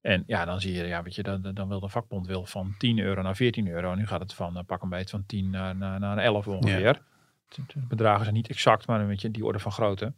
En 0.00 0.24
ja, 0.26 0.44
dan 0.44 0.60
zie 0.60 0.72
je, 0.72 0.84
ja, 0.84 1.02
weet 1.02 1.14
je, 1.14 1.22
dan, 1.22 1.50
dan 1.54 1.68
wil 1.68 1.80
de 1.80 1.88
vakbond 1.88 2.26
wil 2.26 2.46
van 2.46 2.74
10 2.78 2.98
euro 2.98 3.22
naar 3.22 3.36
14 3.36 3.68
euro. 3.68 3.94
Nu 3.94 4.06
gaat 4.06 4.20
het 4.20 4.34
van 4.34 4.56
eh, 4.56 4.62
pak 4.66 4.82
een 4.82 4.88
beetje 4.88 5.08
van 5.08 5.24
10 5.26 5.50
naar, 5.50 5.76
naar, 5.76 6.00
naar 6.00 6.18
11 6.18 6.46
ongeveer. 6.46 7.00
De 7.54 7.64
bedragen 7.88 8.22
zijn 8.22 8.34
niet 8.36 8.48
exact, 8.48 8.86
maar 8.86 9.00
een 9.00 9.06
beetje 9.08 9.30
die 9.30 9.44
orde 9.44 9.58
van 9.58 9.72
grootte. 9.72 10.12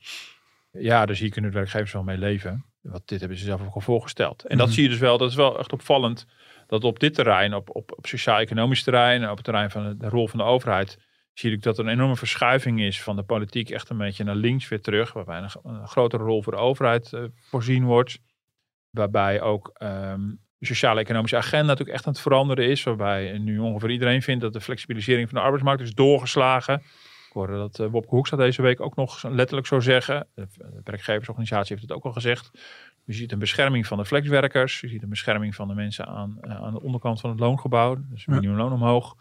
Ja, 0.72 1.06
dus 1.06 1.18
hier 1.18 1.30
kunnen 1.30 1.50
de 1.50 1.56
werkgevers 1.56 1.92
wel 1.92 2.02
mee 2.02 2.18
leven. 2.18 2.64
Want 2.80 3.08
dit 3.08 3.20
hebben 3.20 3.38
ze 3.38 3.44
zelf 3.44 3.62
ook 3.62 3.74
al 3.74 3.80
voorgesteld. 3.80 4.42
En 4.44 4.56
dat 4.56 4.66
Mhm. 4.66 4.74
zie 4.74 4.84
je 4.84 4.88
dus 4.90 4.98
wel, 4.98 5.18
dat 5.18 5.30
is 5.30 5.36
wel 5.36 5.58
echt 5.58 5.72
opvallend. 5.72 6.26
Dat 6.68 6.84
op 6.84 7.00
dit 7.00 7.14
terrein, 7.14 7.54
op, 7.54 7.76
op, 7.76 7.92
op 7.96 8.06
sociaal-economisch 8.06 8.82
terrein, 8.82 9.30
op 9.30 9.36
het 9.36 9.44
terrein 9.44 9.70
van 9.70 9.98
de, 9.98 10.08
rol 10.08 10.28
van 10.28 10.38
de 10.38 10.44
overheid, 10.44 10.98
zie 11.32 11.52
ik 11.52 11.62
dat 11.62 11.78
er 11.78 11.84
een 11.84 11.90
enorme 11.90 12.16
verschuiving 12.16 12.80
is 12.80 13.02
van 13.02 13.16
de 13.16 13.22
politiek 13.22 13.70
echt 13.70 13.88
een 13.88 13.98
beetje 13.98 14.24
naar 14.24 14.34
links 14.34 14.68
weer 14.68 14.80
terug. 14.80 15.12
Waarbij 15.12 15.38
een, 15.62 15.86
grotere 15.86 16.22
rol 16.22 16.42
voor 16.42 16.52
de 16.52 16.58
overheid 16.58 17.12
eh, 17.12 17.22
voorzien 17.40 17.84
wordt. 17.84 18.18
Waarbij 18.90 19.40
ook 19.40 19.70
ehm, 19.74 20.30
de 20.58 20.66
sociale-economische 20.66 21.36
agenda 21.36 21.66
natuurlijk 21.66 21.96
echt 21.96 22.06
aan 22.06 22.12
het 22.12 22.22
veranderen 22.22 22.68
is. 22.68 22.82
Waarbij 22.82 23.38
nu 23.38 23.58
ongeveer 23.58 23.90
iedereen 23.90 24.22
vindt 24.22 24.42
dat 24.42 24.52
de 24.52 24.60
flexibilisering 24.60 25.28
van 25.28 25.38
de 25.38 25.44
arbeidsmarkt 25.44 25.82
is 25.82 25.94
doorgeslagen. 25.94 26.74
Ik 27.28 27.34
hoorde 27.34 27.56
dat 27.56 27.78
uh, 27.78 27.86
Wopke 27.86 28.14
Hoekstra 28.14 28.36
deze 28.36 28.62
week 28.62 28.80
ook 28.80 28.96
nog 28.96 29.22
letterlijk 29.28 29.66
zo 29.66 29.80
zeggen. 29.80 30.26
De 30.34 30.46
werkgeversorganisatie 30.84 31.76
heeft 31.76 31.88
het 31.88 31.96
ook 31.96 32.04
al 32.04 32.12
gezegd. 32.12 32.50
Je 33.08 33.14
ziet 33.14 33.32
een 33.32 33.38
bescherming 33.38 33.86
van 33.86 33.98
de 33.98 34.04
flexwerkers. 34.04 34.80
Je 34.80 34.88
ziet 34.88 35.02
een 35.02 35.08
bescherming 35.08 35.54
van 35.54 35.68
de 35.68 35.74
mensen 35.74 36.06
aan, 36.06 36.38
uh, 36.40 36.62
aan 36.62 36.72
de 36.72 36.82
onderkant 36.82 37.20
van 37.20 37.30
het 37.30 37.38
loongebouw. 37.40 37.96
Dus 38.10 38.26
minimumloon 38.26 38.72
omhoog. 38.72 39.14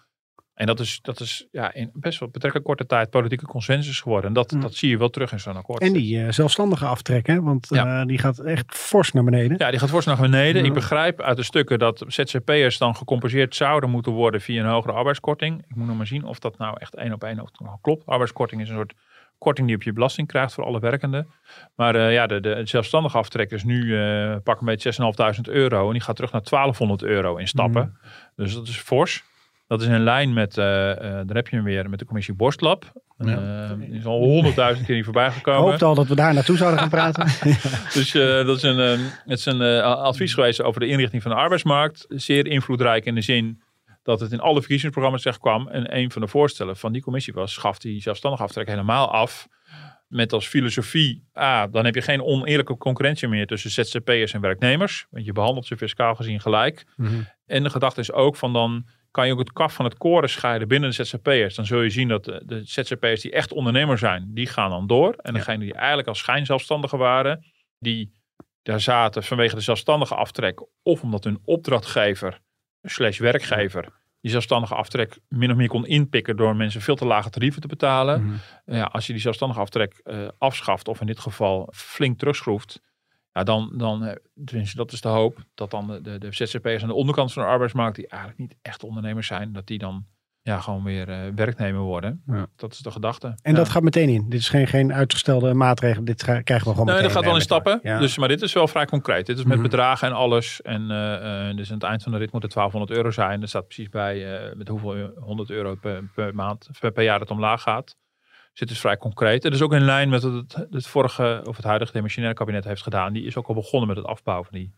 En 0.54 0.66
dat 0.66 0.80
is, 0.80 1.00
dat 1.02 1.20
is 1.20 1.48
ja, 1.52 1.74
in 1.74 1.90
best 1.94 2.20
wel 2.20 2.30
betrekkelijk 2.30 2.70
korte 2.70 2.86
tijd 2.86 3.10
politieke 3.10 3.46
consensus 3.46 4.02
geworden. 4.02 4.28
En 4.28 4.34
dat, 4.34 4.56
dat 4.60 4.74
zie 4.74 4.90
je 4.90 4.98
wel 4.98 5.10
terug 5.10 5.32
in 5.32 5.40
zo'n 5.40 5.56
akkoord. 5.56 5.82
En 5.82 5.94
die 5.94 6.18
uh, 6.18 6.32
zelfstandige 6.32 6.86
aftrekken, 6.86 7.44
want 7.44 7.68
Ja. 7.70 8.00
uh, 8.00 8.06
die 8.06 8.18
gaat 8.18 8.40
echt 8.40 8.76
fors 8.76 9.12
naar 9.12 9.24
beneden. 9.24 9.58
Ja, 9.58 9.70
die 9.70 9.80
gaat 9.80 9.90
fors 9.90 10.06
naar 10.06 10.18
beneden. 10.18 10.66
Ik 10.66 10.74
begrijp 10.74 11.22
uit 11.22 11.38
de 11.38 11.44
stukken 11.44 11.80
dat 11.80 12.04
ZZP'ers 12.08 12.78
dan 12.78 12.96
gecompenseerd 12.96 13.56
zouden 13.56 13.90
moeten 13.90 14.12
worden 14.12 14.42
via 14.42 14.64
een 14.64 14.70
hogere 14.70 14.94
arbeidskorting. 14.94 15.64
Ik 15.68 15.76
moet 15.76 15.88
nog 15.88 15.98
maar 15.98 16.08
zien 16.08 16.24
of 16.24 16.40
dat 16.40 16.58
nou 16.58 16.76
echt 16.80 16.96
één 16.96 17.14
op 17.14 17.24
één 17.24 17.40
of 17.40 17.50
klopt. 17.82 18.06
Arbeidskorting 18.06 18.62
is 18.62 18.70
een 18.70 18.76
soort 18.76 18.94
korting 19.38 19.68
die 19.68 19.76
op 19.76 19.84
je 19.84 19.94
belasting 19.94 20.28
krijgt 20.28 20.54
voor 20.54 20.64
alle 20.64 20.80
werkenden. 20.80 21.28
Maar 21.76 21.96
uh, 21.96 22.14
ja, 22.14 22.28
de, 22.28 22.40
de 22.40 22.62
zelfstandige 22.64 23.18
aftrek 23.18 23.52
is 23.52 23.64
nu 23.64 23.84
uh, 23.84 24.36
pak 24.44 24.60
een 24.60 24.66
beetje 24.66 24.94
6.500 25.46 25.54
euro. 25.54 25.88
En 25.88 25.94
die 25.94 26.02
gaat 26.02 26.16
terug 26.16 26.32
naar 26.32 26.44
1200 26.50 27.04
euro 27.04 27.36
in 27.36 27.48
stappen. 27.48 27.84
Mm. 27.84 28.10
Dus 28.36 28.54
dat 28.54 28.68
is 28.68 28.78
fors. 28.78 29.24
Dat 29.68 29.82
is 29.82 29.88
in 29.88 30.04
lijn 30.04 30.34
met, 30.34 30.58
uh, 30.58 30.66
daar 30.66 31.26
heb 31.28 31.48
je 31.48 31.56
hem 31.56 31.66
weer, 31.66 31.90
met 31.90 32.00
de 32.00 32.06
commissie 32.06 32.34
Borstlab. 32.34 32.92
Ja. 33.18 33.76
Die 33.76 33.90
is 33.90 34.06
al 34.06 34.20
honderdduizend 34.20 34.86
keer 34.86 34.96
niet 34.96 35.04
voorbij 35.04 35.32
gekomen. 35.32 35.62
Ik 35.62 35.70
hoopte 35.70 35.86
al 35.86 35.96
dat 35.96 36.08
we 36.08 36.16
daar 36.16 36.34
naartoe 36.34 36.58
zouden 36.58 36.80
gaan 36.80 36.90
praten. 36.90 37.26
dus 37.94 38.12
dat 38.12 38.58
is 38.58 38.64
een, 38.64 39.00
het 39.26 39.40
is 39.40 39.46
een 39.46 39.82
advies 39.82 40.34
geweest 40.34 40.62
over 40.62 40.80
de 40.80 40.88
inrichting 40.88 41.22
van 41.22 41.32
de 41.32 41.38
arbeidsmarkt. 41.38 42.06
Zeer 42.10 42.48
invloedrijk 42.48 43.06
in 43.06 43.16
de 43.16 43.22
zin 43.22 43.62
dat 44.08 44.20
het 44.20 44.32
in 44.32 44.40
alle 44.40 44.60
verkiezingsprogramma's 44.60 45.22
terecht 45.22 45.40
kwam. 45.40 45.68
En 45.68 45.98
een 45.98 46.12
van 46.12 46.22
de 46.22 46.28
voorstellen 46.28 46.78
van 46.78 46.92
die 46.92 47.02
commissie 47.02 47.34
was, 47.34 47.54
schaf 47.54 47.80
die 47.80 48.02
zelfstandig 48.02 48.42
aftrek 48.42 48.68
helemaal 48.68 49.12
af. 49.12 49.48
Met 50.08 50.34
als 50.34 50.48
filosofie, 50.48 51.28
ah, 51.34 51.72
dan 51.72 51.86
heb 51.86 51.96
je 51.96 52.02
geen 52.02 52.24
oneerlijke 52.24 52.78
concurrentie 52.78 53.28
meer 53.28 53.48
tussen 53.48 53.72
ZZP'ers 53.72 54.34
en 54.34 54.42
werknemers. 54.42 55.06
Want 55.10 55.26
je 55.26 55.32
behandelt 55.32 55.66
ze 55.66 55.78
fiscaal 55.78 56.16
gezien 56.16 56.40
gelijk. 56.40 56.86
Mhm. 56.96 57.10
Mm 57.10 57.16
-hmm. 57.16 57.28
En 57.46 57.64
de 57.64 57.70
gedachte 57.70 58.00
is 58.00 58.12
ook 58.12 58.36
van 58.36 58.54
dan 58.54 58.88
kan 59.12 59.26
je 59.26 59.34
ook 59.34 59.40
het 59.40 59.54
kaf 59.54 59.74
van 59.74 59.86
het 59.86 59.98
koren 59.98 60.30
scheiden 60.30 60.68
binnen 60.68 60.90
de 60.90 61.04
ZZP'ers. 61.04 61.56
Dan 61.56 61.66
zul 61.66 61.82
je 61.82 61.90
zien 61.90 62.08
dat 62.08 62.26
de, 62.26 62.42
de 62.46 62.62
ZZP'ers 62.64 63.22
die 63.22 63.32
echt 63.32 63.52
ondernemer 63.52 63.98
zijn, 63.98 64.32
die 64.34 64.48
gaan 64.48 64.70
dan 64.70 64.88
door. 64.88 65.14
En 65.14 65.34
degenen 65.34 65.60
die 65.60 65.74
eigenlijk 65.74 66.08
als 66.08 66.20
schijnzelfstandigen 66.20 66.98
waren, 66.98 67.46
die 67.80 68.12
daar 68.64 68.82
zaten 68.82 69.24
vanwege 69.24 69.56
de 69.56 69.62
zelfstandige 69.62 70.16
aftrek. 70.16 70.66
Of 70.84 71.02
omdat 71.02 71.24
hun 71.24 71.40
opdrachtgever 71.44 72.42
slash 72.82 73.20
werkgever 73.20 73.97
die 74.28 74.36
zelfstandige 74.36 74.76
aftrek 74.76 75.20
min 75.28 75.52
of 75.52 75.58
meer 75.58 75.68
kon 75.68 75.86
inpikken 75.86 76.38
door 76.38 76.56
mensen 76.56 76.82
veel 76.82 76.96
te 76.96 77.06
lage 77.06 77.30
tarieven 77.30 77.62
te 77.62 77.68
betalen. 77.68 78.22
Mhm. 78.22 78.32
Mm 78.32 78.40
-hmm. 78.66 78.76
ja, 78.76 78.84
als 78.84 79.08
je 79.08 79.14
die 79.14 79.22
zelfstandige 79.22 79.60
aftrek 79.60 80.02
uh, 80.04 80.28
afschaft 80.38 80.88
of 80.88 81.02
in 81.02 81.08
dit 81.08 81.20
geval 81.20 81.70
flink 81.74 82.20
terugschroeft, 82.20 82.82
ja, 83.34 83.44
dan, 83.44 83.72
dan 83.74 84.18
tenminste, 84.46 84.78
dat 84.78 84.92
is 84.92 85.02
de 85.02 85.08
hoop, 85.08 85.46
dat 85.54 85.72
dan 85.72 85.88
de, 85.88 86.02
de, 86.02 86.18
de 86.18 86.28
ZZP'ers 86.32 86.82
aan 86.82 86.88
de 86.88 86.94
onderkant 86.94 87.34
van 87.34 87.44
de 87.44 87.50
arbeidsmarkt, 87.50 87.96
die 87.96 88.08
eigenlijk 88.08 88.42
niet 88.42 88.56
echt 88.62 88.84
ondernemers 88.84 89.28
zijn, 89.28 89.54
dat 89.54 89.68
die 89.68 89.78
dan 89.78 90.06
ja, 90.48 90.60
gewoon 90.60 90.84
weer 90.84 91.10
uh, 91.10 91.18
werknemer 91.36 91.82
worden. 91.82 92.22
Ja. 92.28 92.48
Dat 92.56 92.74
is 92.74 92.80
de 92.80 92.92
gedachte. 92.92 93.28
En 93.28 93.52
ja. 93.52 93.58
dat 93.58 93.70
gaat 93.70 93.84
meteen 93.84 94.10
in. 94.10 94.30
Dit 94.30 94.40
is 94.40 94.50
geen, 94.50 94.68
geen 94.68 94.94
uitgestelde 94.94 95.54
maatregel. 95.54 96.06
Dit 96.06 96.24
krijgen 96.24 96.44
we 96.44 96.64
gewoon 96.64 96.86
nee, 96.86 97.02
dat 97.02 97.12
gaat 97.12 97.24
wel 97.24 97.36
in 97.36 97.42
stappen. 97.42 97.80
Ja. 97.84 98.00
Dus, 98.00 98.18
maar 98.18 98.28
dit 98.28 98.42
is 98.42 98.54
wel 98.54 98.68
vrij 98.68 98.86
concreet. 98.86 99.26
Dit 99.26 99.38
is 99.38 99.44
met 99.44 99.54
Mhm. 99.54 99.62
bedragen 99.62 100.08
en 100.08 100.14
alles. 100.14 100.62
En 100.62 100.82
uh, 100.82 101.56
dus 101.56 101.70
aan 101.70 101.76
het 101.76 101.84
eind 101.84 102.04
van 102.04 102.12
de 102.12 102.18
rit 102.18 102.32
moet 102.32 102.44
het 102.44 102.54
1200 102.54 102.98
euro 102.98 103.12
zijn. 103.12 103.42
Er 103.42 103.48
staat 103.48 103.66
precies 103.66 103.90
bij 103.90 104.48
uh, 104.50 104.56
met 104.56 104.68
hoeveel 104.68 105.12
100 105.16 105.50
euro 105.50 105.76
per, 105.76 106.04
per 106.16 106.36
maand, 106.36 106.70
per, 106.80 106.92
per 106.92 107.04
jaar 107.04 107.20
het 107.20 107.32
omlaag 107.32 107.62
gaat. 107.62 107.96
Dus 108.52 108.60
het 108.60 108.70
is 108.70 108.80
vrij 108.80 108.98
concreet. 108.98 109.44
Het 109.44 109.54
is 109.54 109.62
ook 109.62 109.74
in 109.74 109.86
lijn 109.86 110.10
met 110.10 110.24
wat 110.24 110.34
het, 110.34 110.68
het 110.72 110.88
vorige 110.88 111.42
of 111.48 111.56
het 111.56 111.66
huidige 111.66 111.92
demissionaire 111.92 112.40
kabinet 112.40 112.64
heeft 112.64 112.84
gedaan. 112.84 113.14
Die 113.14 113.26
is 113.26 113.38
ook 113.38 113.48
al 113.48 113.54
begonnen 113.54 113.88
met 113.88 113.98
het 113.98 114.06
afbouwen 114.06 114.46
van 114.46 114.58
die 114.58 114.74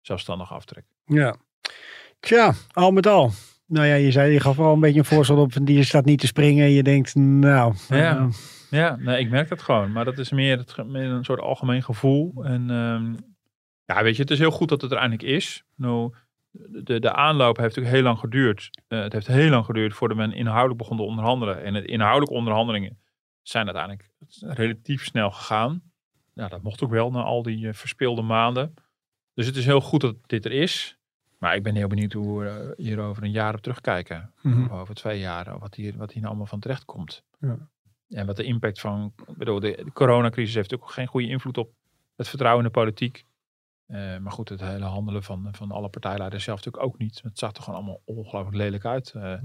zelfstandige 0.00 0.54
aftrek. 0.54 0.84
Ja. 1.04 1.36
Tja, 2.20 2.52
al 2.72 2.90
met 2.90 3.06
al. 3.06 3.30
Nou 3.66 3.86
ja, 3.86 3.94
je 3.94 4.10
zei, 4.10 4.32
je 4.32 4.40
gaf 4.40 4.56
wel 4.56 4.72
een 4.72 4.80
beetje 4.80 4.98
een 4.98 5.04
voorstel 5.04 5.36
op. 5.36 5.52
Die 5.62 5.84
staat 5.84 6.04
niet 6.04 6.20
te 6.20 6.26
springen. 6.26 6.70
Je 6.70 6.82
denkt, 6.82 7.14
nou. 7.14 7.74
Ja, 7.88 8.18
uh, 8.18 8.26
ja 8.70 8.96
nee, 8.96 9.18
ik 9.18 9.30
merk 9.30 9.48
dat 9.48 9.62
gewoon. 9.62 9.92
Maar 9.92 10.04
dat 10.04 10.18
is 10.18 10.30
meer, 10.30 10.58
het, 10.58 10.86
meer 10.86 11.10
een 11.10 11.24
soort 11.24 11.40
algemeen 11.40 11.82
gevoel. 11.82 12.44
En 12.44 12.70
um, 12.70 13.16
ja, 13.84 14.02
weet 14.02 14.16
je, 14.16 14.22
het 14.22 14.30
is 14.30 14.38
heel 14.38 14.50
goed 14.50 14.68
dat 14.68 14.80
het 14.82 14.90
er 14.90 14.98
eindelijk 14.98 15.28
is. 15.28 15.64
Nou, 15.76 16.14
de, 16.84 17.00
de 17.00 17.12
aanloop 17.12 17.56
heeft 17.56 17.68
natuurlijk 17.68 17.94
heel 17.94 18.04
lang 18.04 18.18
geduurd. 18.18 18.70
Uh, 18.88 19.02
het 19.02 19.12
heeft 19.12 19.26
heel 19.26 19.50
lang 19.50 19.64
geduurd 19.64 19.94
voordat 19.94 20.16
men 20.16 20.32
inhoudelijk 20.32 20.78
begon 20.78 20.96
te 20.96 21.02
onderhandelen. 21.02 21.62
En 21.62 21.72
de 21.72 21.84
inhoudelijke 21.84 22.34
onderhandelingen 22.34 22.98
zijn 23.42 23.64
uiteindelijk 23.64 24.10
relatief 24.40 25.04
snel 25.04 25.30
gegaan. 25.30 25.82
Ja, 26.34 26.48
dat 26.48 26.62
mocht 26.62 26.82
ook 26.82 26.90
wel 26.90 27.10
na 27.10 27.22
al 27.22 27.42
die 27.42 27.66
uh, 27.66 27.72
verspeelde 27.72 28.22
maanden. 28.22 28.74
Dus 29.34 29.46
het 29.46 29.56
is 29.56 29.64
heel 29.64 29.80
goed 29.80 30.00
dat 30.00 30.16
dit 30.26 30.44
er 30.44 30.52
is. 30.52 30.98
Maar 31.38 31.54
ik 31.54 31.62
ben 31.62 31.74
heel 31.74 31.88
benieuwd 31.88 32.12
hoe 32.12 32.42
we 32.42 32.74
hier 32.76 32.98
over 32.98 33.22
een 33.22 33.30
jaar 33.30 33.54
op 33.54 33.60
terugkijken. 33.60 34.32
Mhm. 34.42 34.64
Of 34.64 34.70
over 34.70 34.94
twee 34.94 35.18
jaar. 35.18 35.58
Wat 35.58 35.74
hier, 35.74 35.96
wat 35.96 36.08
hier 36.08 36.16
nou 36.16 36.28
allemaal 36.28 36.46
van 36.46 36.60
terecht 36.60 36.84
komt. 36.84 37.24
Ja. 37.38 37.68
en 38.08 38.26
wat 38.26 38.36
de 38.36 38.44
impact 38.44 38.80
van, 38.80 39.12
ik 39.26 39.36
bedoel, 39.36 39.60
de, 39.60 39.82
de 39.84 39.92
coronacrisis 39.92 40.54
heeft 40.54 40.74
ook 40.74 40.90
geen 40.90 41.06
goede 41.06 41.28
invloed 41.28 41.58
op 41.58 41.72
het 42.16 42.28
vertrouwen 42.28 42.64
in 42.64 42.72
de 42.72 42.78
politiek. 42.78 43.26
Eh, 43.86 44.18
maar 44.18 44.32
goed, 44.32 44.48
het 44.48 44.60
hele 44.60 44.84
handelen 44.84 45.22
van, 45.22 45.48
van 45.52 45.70
alle 45.70 45.88
partijleiders 45.88 46.44
zelf 46.44 46.56
natuurlijk 46.56 46.84
ook 46.84 46.98
niet. 46.98 47.20
Het 47.22 47.38
zag 47.38 47.56
er 47.56 47.62
gewoon 47.62 47.78
allemaal 47.78 48.02
ongelooflijk 48.04 48.56
lelijk 48.56 48.84
uit 48.84 49.12
uh, 49.16 49.42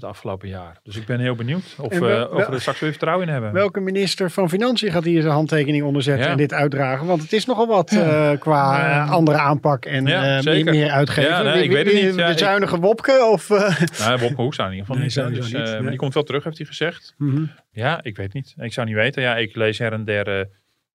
het 0.00 0.10
afgelopen 0.10 0.48
jaar. 0.48 0.80
Dus 0.82 0.96
ik 0.96 1.06
ben 1.06 1.20
heel 1.20 1.34
benieuwd 1.34 1.76
of, 1.80 1.92
En 1.92 2.00
wel- 2.00 2.30
we 2.30 2.36
of 2.36 2.46
we 2.46 2.52
er 2.52 2.60
straks 2.60 2.80
weer 2.80 2.90
vertrouwen 2.90 3.26
in 3.26 3.32
hebben. 3.32 3.52
Welke 3.52 3.80
minister 3.80 4.30
van 4.30 4.48
Financiën 4.48 4.90
gaat 4.92 5.04
hier 5.04 5.22
zijn 5.22 5.34
handtekening 5.34 5.84
onderzetten 5.84 6.24
Ja. 6.24 6.30
en 6.30 6.36
dit 6.36 6.52
uitdragen? 6.52 7.06
Want 7.06 7.22
het 7.22 7.32
is 7.32 7.46
nogal 7.46 7.66
wat 7.66 7.90
eh, 7.92 8.30
qua 8.38 8.88
eh, 9.04 9.10
andere 9.10 9.38
aanpak 9.38 9.84
en 9.84 10.06
Ja, 10.06 10.38
eh, 10.38 10.64
meer, 10.64 10.90
uitgeven. 10.90 11.30
Ja, 11.30 11.42
nee, 11.42 11.52
Wie- 11.52 11.62
ik 11.62 11.70
weet 11.70 11.84
het 11.84 11.94
wie- 11.94 12.04
niet. 12.04 12.14
Ja, 12.14 12.26
de 12.26 12.32
ik- 12.32 12.38
zuinige 12.38 12.78
Wopke 12.78 13.28
of... 13.32 13.50
eh, 13.50 13.80
Nou, 13.98 14.18
Wopke 14.18 14.42
Hoekstra 14.42 14.64
in 14.66 14.70
ieder 14.72 14.86
geval 14.86 15.02
Nee, 15.02 15.30
niet. 15.30 15.42
Dus, 15.42 15.52
niet, 15.52 15.62
eh, 15.62 15.70
maar 15.72 15.80
nee. 15.80 15.88
Die 15.90 15.98
komt 15.98 16.14
wel 16.14 16.22
terug, 16.22 16.44
heeft 16.44 16.58
hij 16.58 16.66
gezegd. 16.66 17.14
mhm. 17.18 17.44
Ja, 17.70 18.02
ik 18.02 18.16
weet 18.16 18.32
niet. 18.32 18.54
Ik 18.56 18.72
zou 18.72 18.86
niet 18.86 18.96
weten. 18.96 19.22
Ja, 19.22 19.36
ik 19.36 19.56
lees 19.56 19.78
her 19.78 19.92
en 19.92 20.04
der 20.04 20.38
eh, 20.38 20.44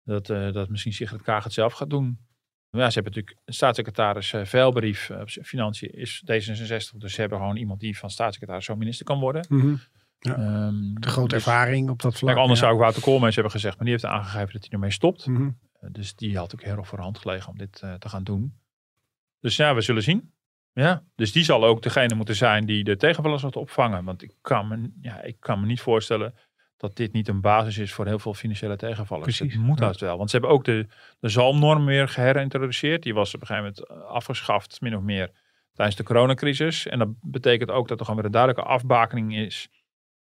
dat, 0.06 0.30
eh, 0.30 0.52
dat 0.52 0.70
misschien 0.70 0.94
Sigrid 0.94 1.22
Kaag 1.22 1.44
het 1.44 1.54
zelf 1.54 1.74
gaat 1.74 1.90
doen. 1.90 2.18
Ja, 2.78 2.90
ze 2.90 2.94
hebben 2.94 3.14
natuurlijk 3.14 3.40
staatssecretaris 3.46 4.34
uh, 4.34 4.46
Veilbrief 4.46 5.10
op 5.10 5.30
Financiën 5.30 5.90
is 5.94 6.24
D66. 6.32 6.98
Dus 6.98 7.14
ze 7.14 7.22
hebben 7.22 7.40
gewoon 7.40 7.56
iemand 7.56 7.80
die 7.80 7.98
van 7.98 8.10
staatssecretaris 8.10 8.66
zo 8.66 8.76
minister 8.76 9.06
kan 9.06 9.20
worden. 9.20 9.46
Mhm. 9.50 9.76
Ehm, 10.20 10.94
De 10.94 11.08
grote 11.08 11.36
dus- 11.36 11.46
ervaring 11.46 11.90
op 11.90 12.02
dat 12.02 12.18
vlak. 12.18 12.30
Kijk, 12.30 12.42
anders 12.42 12.60
ja. 12.60 12.66
zou 12.66 12.78
ik 12.78 12.82
Wouter 12.82 13.02
Koolmees 13.02 13.34
hebben 13.34 13.52
gezegd, 13.52 13.76
maar 13.76 13.86
die 13.86 13.94
heeft 13.94 14.06
aangegeven 14.06 14.54
dat 14.54 14.62
hij 14.62 14.70
ermee 14.72 14.92
stopt. 14.92 15.28
Mhm. 15.28 15.42
Uh, 15.44 15.50
dus 15.92 16.16
die 16.16 16.38
had 16.38 16.54
ook 16.54 16.64
heel 16.64 16.78
erg 16.78 16.88
voor 16.88 16.98
de 16.98 17.04
hand 17.04 17.18
gelegen 17.18 17.50
om 17.50 17.58
dit 17.58 17.72
te 17.74 18.10
gaan 18.10 18.24
doen. 18.24 18.58
Dus 19.40 19.56
ja, 19.56 19.76
we 19.76 19.82
zullen 19.82 20.04
zien. 20.04 20.34
Ja, 20.74 21.04
dus 21.16 21.32
die 21.32 21.44
zal 21.44 21.66
ook 21.66 21.82
degene 21.82 22.16
moeten 22.16 22.36
zijn 22.36 22.66
die 22.66 22.84
de 22.84 22.96
tegenvallers 22.96 23.42
gaat 23.42 23.56
opvangen. 23.56 24.04
Want 24.04 24.22
ik 24.22 24.34
kan 24.42 24.68
me, 24.68 24.92
ja, 25.02 25.22
ik 25.22 25.40
kan 25.40 25.60
me 25.60 25.66
niet 25.66 25.82
voorstellen 25.82 26.34
dat 26.84 26.96
dit 26.96 27.14
niet 27.14 27.28
een 27.28 27.42
basis 27.42 27.78
is 27.78 27.94
voor 27.94 28.06
heel 28.06 28.20
veel 28.20 28.34
financiële 28.34 28.76
tegenvallers. 28.76 29.38
Precies, 29.38 29.54
Het 29.54 29.64
moet 29.64 29.80
ja. 29.80 29.86
haast 29.86 30.00
wel. 30.00 30.18
Want 30.18 30.30
ze 30.30 30.38
hebben 30.38 30.56
ook 30.56 30.66
de, 30.66 30.88
de 31.20 31.30
zalmnorm 31.30 31.86
weer 31.86 32.08
geherintroduceerd. 32.08 33.04
Die 33.04 33.14
was 33.14 33.36
op 33.36 33.42
een 33.42 33.48
gegeven 33.48 33.74
moment 33.88 34.04
eh, 34.04 34.10
afgeschaft, 34.10 34.82
min 34.82 34.96
of 34.96 35.02
meer, 35.02 35.32
tijdens 35.74 35.98
de 35.98 36.04
coronacrisis. 36.04 36.88
En 36.88 37.00
dat 37.00 37.10
betekent 37.22 37.72
ook 37.72 37.88
dat 37.88 38.00
er 38.00 38.06
gewoon 38.06 38.20
weer 38.20 38.26
een 38.26 38.40
duidelijke 38.40 38.70
afbakening 38.70 39.36
is 39.36 39.70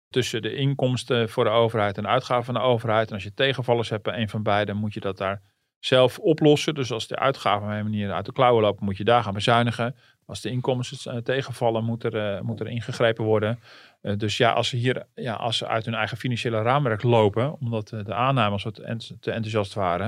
tussen 0.10 0.42
de 0.42 0.56
inkomsten 0.56 1.30
voor 1.30 1.44
de 1.44 1.50
overheid 1.50 1.98
en 1.98 2.04
de 2.04 2.10
uitgaven 2.10 2.46
van 2.46 2.54
de 2.54 2.60
overheid. 2.60 3.08
En 3.08 3.14
als 3.14 3.24
je 3.24 3.34
tegenvallers 3.34 3.90
hebt 3.90 4.04
bij 4.04 4.18
een 4.18 4.30
van 4.30 4.44
beide, 4.44 4.74
moet 4.74 4.94
je 4.94 5.00
dat 5.00 5.18
daar 5.18 5.42
zelf 5.80 6.20
oplossen. 6.20 6.76
Dus 6.76 6.92
als 6.92 7.08
de 7.08 7.16
uitgaven 7.16 7.68
op 7.68 7.74
een 7.74 7.84
manier 7.84 8.12
uit 8.12 8.26
de 8.26 8.32
klauwen 8.32 8.64
lopen, 8.64 8.86
moet 8.86 8.98
je 8.98 9.04
daar 9.04 9.24
gaan 9.24 9.34
bezuinigen. 9.34 9.96
Als 10.26 10.42
de 10.42 10.50
inkomsten 10.50 11.16
uh, 11.16 11.22
tegenvallen, 11.22 11.84
moet 11.84 12.04
er, 12.04 12.36
uh, 12.36 12.42
moet 12.42 12.60
er 12.60 12.68
ingegrepen 12.68 13.24
worden. 13.24 13.60
Uh, 14.02 14.18
dus 14.18 14.38
ja, 14.38 14.52
als 14.52 14.68
ze 14.70 14.76
hier 14.76 15.06
ja, 15.16 15.34
als 15.34 15.58
ze 15.58 15.68
uit 15.68 15.86
hun 15.86 15.94
eigen 15.94 16.18
financiële 16.18 16.62
raamwerk 16.62 17.04
lopen, 17.04 17.60
omdat 17.60 17.92
uh, 17.94 18.04
de 18.06 18.14
aannames 18.14 18.64
wat 18.64 18.78
ent 18.78 19.12
te 19.20 19.32
enthousiast 19.32 19.74
waren, 19.74 20.06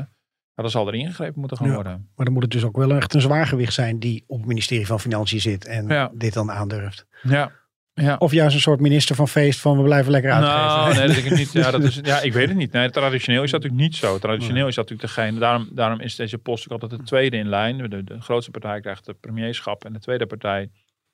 ja, 0.56 0.62
dan 0.64 0.70
zal 0.72 0.88
er 0.88 0.94
ingegrepen 0.96 1.40
moeten 1.40 1.58
gaan 1.58 1.68
Ja. 1.68 1.74
worden. 1.74 2.10
Maar 2.16 2.26
dan 2.26 2.34
moet 2.34 2.44
het 2.44 2.52
dus 2.52 2.64
ook 2.64 2.78
wel 2.78 2.92
echt 2.92 3.14
een 3.14 3.22
zwaargewicht 3.22 3.74
zijn 3.74 4.00
die 4.00 4.24
op 4.28 4.38
het 4.38 4.48
ministerie 4.48 4.86
van 4.88 5.00
Financiën 5.00 5.40
zit 5.42 5.66
en 5.66 5.88
Ja. 5.88 6.12
dit 6.14 6.34
dan 6.34 6.52
aandurft. 6.52 7.06
Ja. 7.22 7.52
Ja. 7.96 8.16
Of 8.20 8.32
juist 8.32 8.56
een 8.56 8.62
soort 8.62 8.80
minister 8.80 9.16
van 9.16 9.28
feest 9.28 9.60
van 9.60 9.78
we 9.78 9.84
blijven 9.84 10.12
lekker 10.12 10.32
uitgeven. 10.32 10.60
Nou, 10.60 10.94
nee, 10.96 11.08
dat 11.08 11.32
ik 11.32 11.38
niet. 11.38 11.52
Ja, 11.52 11.72
dat 11.72 11.84
is, 11.84 11.96
ja, 12.04 12.22
ik 12.22 12.34
weet 12.34 12.48
het 12.48 12.58
niet. 12.58 12.72
Nee, 12.72 12.90
traditioneel 12.90 13.44
is 13.44 13.52
dat 13.52 13.62
natuurlijk 13.62 13.90
niet 13.90 14.00
zo. 14.00 14.20
Traditioneel 14.20 14.68
is 14.68 14.76
dat 14.76 14.90
natuurlijk 14.90 15.16
degene. 15.16 15.40
Daarom, 15.40 15.70
daarom 15.72 16.00
is 16.00 16.16
deze 16.16 16.38
post 16.38 16.66
ook 16.66 16.82
altijd 16.82 17.00
de 17.02 17.08
tweede 17.08 17.38
in 17.38 17.48
lijn. 17.50 17.90
De, 17.90 18.04
de 18.04 18.22
grootste 18.22 18.52
partij 18.52 18.82
krijgt 18.82 19.06
het 19.06 19.20
premierschap 19.20 19.86
en 19.86 19.94
de 19.94 20.00
tweede 20.00 20.26
partij 20.26 20.70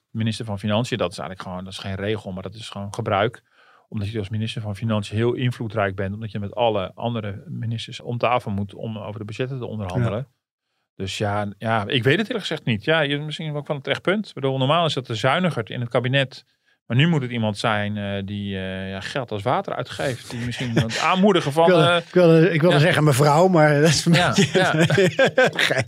minister 0.10 0.46
van 0.46 0.60
Financiën. 0.60 0.98
Dat 0.98 1.12
is 1.12 1.18
eigenlijk 1.18 1.50
gewoon, 1.50 1.64
dat 1.64 1.74
is 1.74 1.80
geen 1.80 1.96
regel, 1.96 2.32
maar 2.32 2.44
dat 2.44 2.56
is 2.56 2.70
gewoon 2.70 2.94
gebruik. 2.94 3.44
Omdat 3.88 4.10
je 4.10 4.20
als 4.20 4.30
minister 4.30 4.62
van 4.62 4.76
Financiën 4.76 5.18
heel 5.18 5.34
invloedrijk 5.34 5.96
bent. 5.96 6.14
Omdat 6.14 6.32
je 6.32 6.40
met 6.40 6.56
alle 6.56 6.92
andere 6.94 7.44
ministers 7.48 8.00
om 8.00 8.18
tafel 8.18 8.52
moet 8.52 8.74
om 8.74 8.98
over 8.98 9.20
de 9.20 9.26
budgetten 9.26 9.60
te 9.60 9.66
onderhandelen. 9.66 10.28
Dus 10.96 11.18
ja, 11.18 11.54
ja, 11.58 11.88
ik 11.88 12.04
weet 12.04 12.18
het 12.18 12.28
eerlijk 12.28 12.46
gezegd 12.46 12.66
niet. 12.66 12.84
Ja, 12.84 13.00
je, 13.00 13.18
misschien 13.18 13.56
ook 13.56 13.66
van 13.66 13.76
het 13.76 13.84
terecht 13.84 14.02
punt. 14.02 14.28
Ik 14.28 14.34
bedoel, 14.34 14.58
normaal 14.58 14.86
is 14.86 14.94
dat 14.94 15.06
de 15.06 15.16
zuiniger 15.16 15.72
in 15.72 15.80
het 15.80 15.90
kabinet. 15.90 16.46
Maar 16.90 16.98
nu 16.98 17.08
moet 17.08 17.22
het 17.22 17.32
iemand 17.32 17.58
zijn 17.58 17.96
uh, 17.96 18.22
die 18.26 18.56
uh, 18.56 18.90
ja, 18.90 19.00
geld 19.00 19.32
als 19.32 19.44
water 19.44 19.76
uitgeeft. 19.76 20.30
Die 20.30 20.46
misschien 20.46 20.78
het 20.78 21.00
aanmoedigen 21.10 21.52
van... 21.52 21.64
Ik 21.64 21.70
wilde, 21.70 21.90
uh, 21.90 21.98
ik 21.98 22.14
wilde, 22.14 22.54
ik 22.54 22.62
wilde 22.62 22.76
ja. 22.76 22.82
zeggen 22.82 23.04
mevrouw, 23.04 23.48
maar 23.48 23.82
dat 23.82 23.90
is 23.90 24.06
een 24.06 24.14
ja. 24.14 24.34
Ja. 24.54 24.74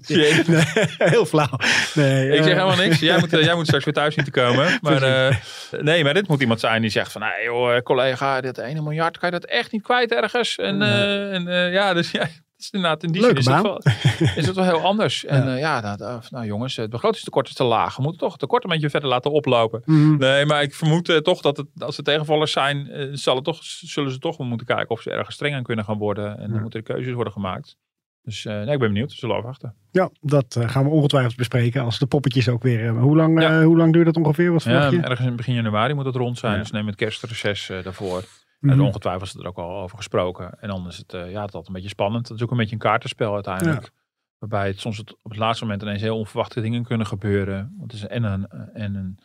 nee, 0.08 0.64
heel 0.97 1.26
flauw. 1.26 1.58
Nee, 1.93 2.30
ik 2.30 2.43
zeg 2.43 2.54
helemaal 2.54 2.76
niks. 2.76 2.99
Jij 2.99 3.20
moet, 3.20 3.30
jij 3.30 3.56
moet 3.56 3.66
straks 3.66 3.86
weer 3.86 3.93
thuis 3.93 4.14
zien 4.14 4.24
te 4.24 4.32
komen. 4.32 4.70
Maar, 4.82 5.41
nee, 5.82 6.04
maar 6.04 6.14
dit 6.14 6.28
moet 6.28 6.41
iemand 6.41 6.60
zijn 6.60 6.82
die 6.82 6.91
zegt 6.91 7.12
van... 7.12 7.22
Nee 7.22 7.43
joh, 7.43 7.78
collega, 7.78 8.41
dit 8.41 8.58
1 8.58 8.84
miljard, 8.84 9.18
kan 9.18 9.32
je 9.32 9.39
dat 9.39 9.49
echt 9.49 9.72
niet 9.72 9.84
kwijt 9.84 10.12
ergens? 10.12 10.56
En, 10.56 10.82
en 10.82 11.72
ja, 11.72 11.93
dus 11.93 12.12
ja... 12.12 12.28
Is 12.62 12.70
inderdaad, 12.72 13.03
in 13.03 13.12
die 13.12 13.22
Leuke 13.22 13.41
zin 13.41 13.53
is 13.55 13.62
baan. 13.62 13.74
het, 13.74 13.84
wel, 14.20 14.30
is 14.36 14.45
het 14.47 14.55
wel 14.55 14.66
heel 14.66 14.80
anders. 14.82 15.26
En 15.32 15.45
ja, 15.45 15.53
uh, 15.53 15.59
ja 15.59 15.95
nou, 15.95 16.22
nou, 16.30 16.45
jongens, 16.45 16.76
het 16.76 16.89
begrotingstekort 16.89 17.47
is 17.47 17.53
te 17.53 17.64
laag. 17.64 17.95
We 17.95 18.01
moeten 18.01 18.20
toch 18.22 18.32
het 18.32 18.39
tekort 18.39 18.64
een 18.64 18.70
beetje 18.70 18.89
verder 18.89 19.09
laten 19.09 19.32
oplopen. 19.32 19.82
Mm. 19.86 20.18
Nee, 20.18 20.45
maar 20.45 20.62
ik 20.62 20.74
vermoed 20.76 21.09
uh, 21.09 21.18
toch 21.18 21.41
dat 21.41 21.57
het, 21.57 21.68
als 21.78 21.97
er 21.97 22.03
tegenvallers 22.03 22.51
zijn, 22.51 22.88
uh, 22.91 23.09
zal 23.12 23.36
het 23.36 23.43
toch, 23.43 23.57
zullen 23.64 24.12
ze 24.12 24.18
toch 24.20 24.38
wel 24.38 24.47
moeten 24.47 24.68
kijken 24.68 24.89
of 24.89 25.01
ze 25.01 25.12
ergens 25.12 25.36
streng 25.36 25.55
aan 25.55 25.64
kunnen 25.64 25.86
gaan 25.86 25.97
worden. 25.97 26.38
En 26.38 26.41
Ja. 26.41 26.47
dan 26.47 26.62
moeten 26.62 26.80
er 26.80 26.86
keuzes 26.86 27.14
worden 27.14 27.34
gemaakt. 27.34 27.78
Dus 28.24 28.43
nee, 28.43 28.62
ik 28.62 28.80
ben 28.80 28.80
benieuwd. 28.80 29.12
We 29.12 29.18
zullen 29.18 29.36
afwachten. 29.36 29.76
Ja, 29.91 30.09
dat 30.20 30.57
gaan 30.59 30.84
we 30.84 30.89
ongetwijfeld 30.89 31.36
bespreken 31.36 31.84
als 31.84 31.99
de 31.99 32.05
poppetjes 32.05 32.49
ook 32.49 32.64
weer. 32.64 32.89
Hoe, 32.89 33.16
lang, 33.16 33.41
ja. 33.41 33.64
hoe 33.64 33.78
lang 33.78 33.93
duurt 33.93 34.05
dat 34.05 34.16
ongeveer? 34.18 34.51
Wat 34.51 34.64
ja, 34.64 34.88
je? 34.89 35.01
ergens 35.01 35.28
in 35.28 35.36
begin 35.36 35.53
januari 35.53 35.93
moet 35.93 36.05
het 36.05 36.16
rond 36.16 36.38
zijn. 36.38 36.59
Dus 36.59 36.72
neem 36.72 36.88
het 36.88 36.95
kerstreces 36.95 37.72
daarvoor. 37.84 38.24
En 38.62 38.82
ongetwijfeld 38.82 39.30
is 39.30 39.36
er 39.36 39.47
ook 39.47 39.57
al 39.57 39.82
over 39.82 39.97
gesproken. 39.97 40.59
En 40.59 40.68
dan 40.68 40.88
is 40.88 40.97
het, 40.97 41.14
uh, 41.14 41.22
ja, 41.32 41.41
het 41.41 41.53
altijd 41.53 41.68
een 41.68 41.74
beetje 41.74 41.89
spannend. 41.89 42.28
Het 42.28 42.38
is 42.38 42.43
ook 42.43 42.51
een 42.51 42.57
beetje 42.57 42.74
een 42.74 42.82
kaartenspel 42.82 43.34
uiteindelijk. 43.34 43.84
Ja. 43.84 43.89
Waarbij 44.38 44.68
het 44.68 44.80
soms 44.80 44.97
het, 44.97 45.14
op 45.22 45.32
het 45.32 45.39
laatste 45.39 45.64
moment 45.64 45.82
ineens 45.82 46.01
heel 46.01 46.18
onverwachte 46.18 46.62
dingen 46.62 46.84
kunnen 46.84 47.07
gebeuren. 47.07 47.76
Want 47.78 47.91
het 47.91 48.01
is 48.01 48.07
en 48.07 48.24
een, 48.24 48.47
en 48.74 48.95
een 48.95 49.20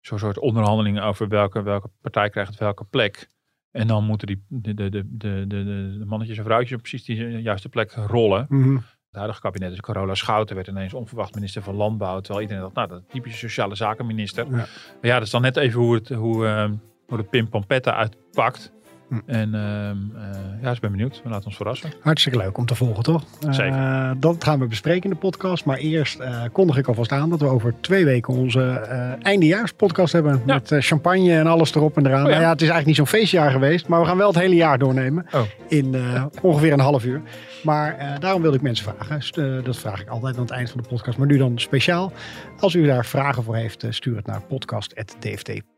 zo'n 0.00 0.18
soort 0.18 0.38
onderhandeling 0.38 1.00
over 1.00 1.28
welke, 1.28 1.62
welke 1.62 1.90
partij 2.00 2.30
krijgt 2.30 2.58
welke 2.58 2.84
plek. 2.84 3.28
En 3.70 3.86
dan 3.86 4.04
moeten 4.04 4.26
die, 4.26 4.44
de, 4.48 4.74
de, 4.74 4.90
de, 4.90 5.04
de, 5.16 5.46
de, 5.46 6.02
mannetjes 6.06 6.38
en 6.38 6.44
vrouwtjes 6.44 6.76
op 6.76 6.80
precies 6.80 7.04
die 7.04 7.42
juiste 7.42 7.68
plek 7.68 7.92
rollen. 7.92 8.46
Mhm. 8.48 8.74
Het 8.74 9.20
huidige 9.20 9.40
kabinet 9.40 9.72
is 9.72 9.80
Carola 9.80 10.14
Schouten 10.14 10.56
werd 10.56 10.68
ineens 10.68 10.94
onverwacht 10.94 11.34
minister 11.34 11.62
van 11.62 11.74
Landbouw. 11.74 12.20
Terwijl 12.20 12.40
iedereen 12.40 12.62
dacht, 12.62 12.74
nou 12.74 12.88
dat 12.88 13.10
typische 13.10 13.38
sociale 13.38 13.74
zakenminister. 13.74 14.44
Ja. 14.44 14.50
Maar 14.50 14.68
ja, 15.00 15.14
dat 15.14 15.22
is 15.22 15.30
dan 15.30 15.42
net 15.42 15.56
even 15.56 15.80
hoe, 15.80 15.94
het, 15.94 16.08
hoe, 16.08 16.44
uh, 16.44 16.70
de 17.18 17.24
Pim 17.24 17.48
Pampetta 17.48 17.94
uitpakt. 17.94 18.72
Hm. 19.12 19.18
En 19.26 19.48
uh, 19.54 19.60
uh, 19.60 20.30
ja, 20.60 20.68
dus 20.68 20.74
ik 20.74 20.80
ben 20.80 20.90
benieuwd. 20.90 21.20
We 21.24 21.28
laten 21.28 21.46
ons 21.46 21.56
verrassen. 21.56 21.92
Hartstikke 22.00 22.38
leuk 22.38 22.58
om 22.58 22.66
te 22.66 22.74
volgen, 22.74 23.02
toch? 23.02 23.24
Zeker. 23.50 23.78
Uh, 23.78 24.10
dat 24.16 24.44
gaan 24.44 24.58
we 24.58 24.66
bespreken 24.66 25.02
in 25.02 25.10
de 25.10 25.16
podcast. 25.16 25.64
Maar 25.64 25.76
eerst 25.76 26.20
uh, 26.20 26.42
kondig 26.52 26.76
ik 26.76 26.86
alvast 26.86 27.12
aan 27.12 27.30
dat 27.30 27.40
we 27.40 27.46
over 27.46 27.74
twee 27.80 28.04
weken 28.04 28.34
onze 28.34 28.62
eindejaarspodcast 29.22 30.12
hebben. 30.12 30.42
Ja. 30.46 30.54
Met 30.54 30.74
champagne 30.78 31.32
en 31.32 31.46
alles 31.46 31.74
erop 31.74 31.96
en 31.96 32.06
eraan. 32.06 32.24
Oh, 32.24 32.26
ja. 32.26 32.30
Nou 32.30 32.42
ja, 32.42 32.50
het 32.50 32.62
is 32.62 32.68
eigenlijk 32.68 32.86
niet 32.86 32.96
zo'n 32.96 33.18
feestjaar 33.20 33.50
geweest. 33.50 33.88
Maar 33.88 34.00
we 34.00 34.06
gaan 34.06 34.16
wel 34.16 34.28
het 34.28 34.38
hele 34.38 34.54
jaar 34.54 34.78
doornemen. 34.78 35.26
Oh. 35.32 35.40
In 35.68 35.96
ongeveer 36.42 36.72
een 36.72 36.80
half 36.80 37.04
uur. 37.04 37.22
Maar 37.62 38.16
daarom 38.20 38.42
wilde 38.42 38.56
ik 38.56 38.62
mensen 38.62 38.94
vragen. 38.98 39.64
Dat 39.64 39.78
vraag 39.78 40.00
ik 40.00 40.08
altijd 40.08 40.36
aan 40.36 40.42
het 40.42 40.50
eind 40.50 40.70
van 40.70 40.80
de 40.82 40.88
podcast. 40.88 41.18
Maar 41.18 41.26
nu 41.26 41.36
dan 41.36 41.58
speciaal. 41.58 42.12
Als 42.58 42.74
u 42.74 42.86
daar 42.86 43.06
vragen 43.06 43.42
voor 43.42 43.56
heeft, 43.56 43.86
stuur 43.88 44.16
het 44.16 44.26
naar 44.26 44.42
podcast.dft.nl. 44.42 45.71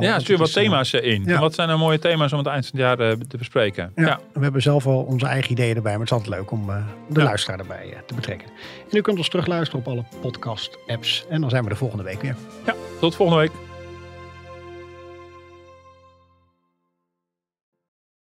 Ja, 0.00 0.18
stuur 0.18 0.38
wat 0.38 0.46
is, 0.48 0.52
thema's 0.54 0.92
in. 0.92 1.22
ja. 1.24 1.40
Wat 1.40 1.54
zijn 1.54 1.68
nou 1.68 1.80
mooie 1.80 1.98
thema's 1.98 2.32
om 2.32 2.38
het 2.38 2.46
eind 2.46 2.66
van 2.66 2.78
het 2.78 2.98
jaar 2.98 3.10
uh, 3.10 3.16
te 3.28 3.36
bespreken? 3.36 3.92
Ja, 3.94 4.20
we 4.32 4.40
hebben 4.42 4.62
zelf 4.62 4.86
al 4.86 5.02
onze 5.02 5.26
eigen 5.26 5.50
ideeën 5.52 5.76
erbij. 5.76 5.90
Maar 5.92 6.00
het 6.00 6.10
is 6.10 6.16
altijd 6.16 6.34
leuk 6.36 6.50
om 6.50 6.70
uh, 6.70 6.76
de 7.08 7.18
Ja. 7.18 7.24
luisteraar 7.24 7.58
erbij 7.58 7.86
uh, 7.86 7.92
te 8.06 8.14
betrekken. 8.14 8.48
En 8.90 8.96
u 8.96 9.00
kunt 9.00 9.18
ons 9.18 9.28
terugluisteren 9.28 9.80
op 9.86 9.92
alle 9.92 10.04
podcast 10.20 10.78
apps. 10.86 11.24
En 11.28 11.40
dan 11.40 11.50
zijn 11.50 11.62
we 11.62 11.68
de 11.68 11.76
volgende 11.76 12.04
week 12.04 12.22
weer. 12.22 12.36
ja 12.66 12.74
tot 13.00 13.14
volgende 13.14 13.40
week. 13.42 13.69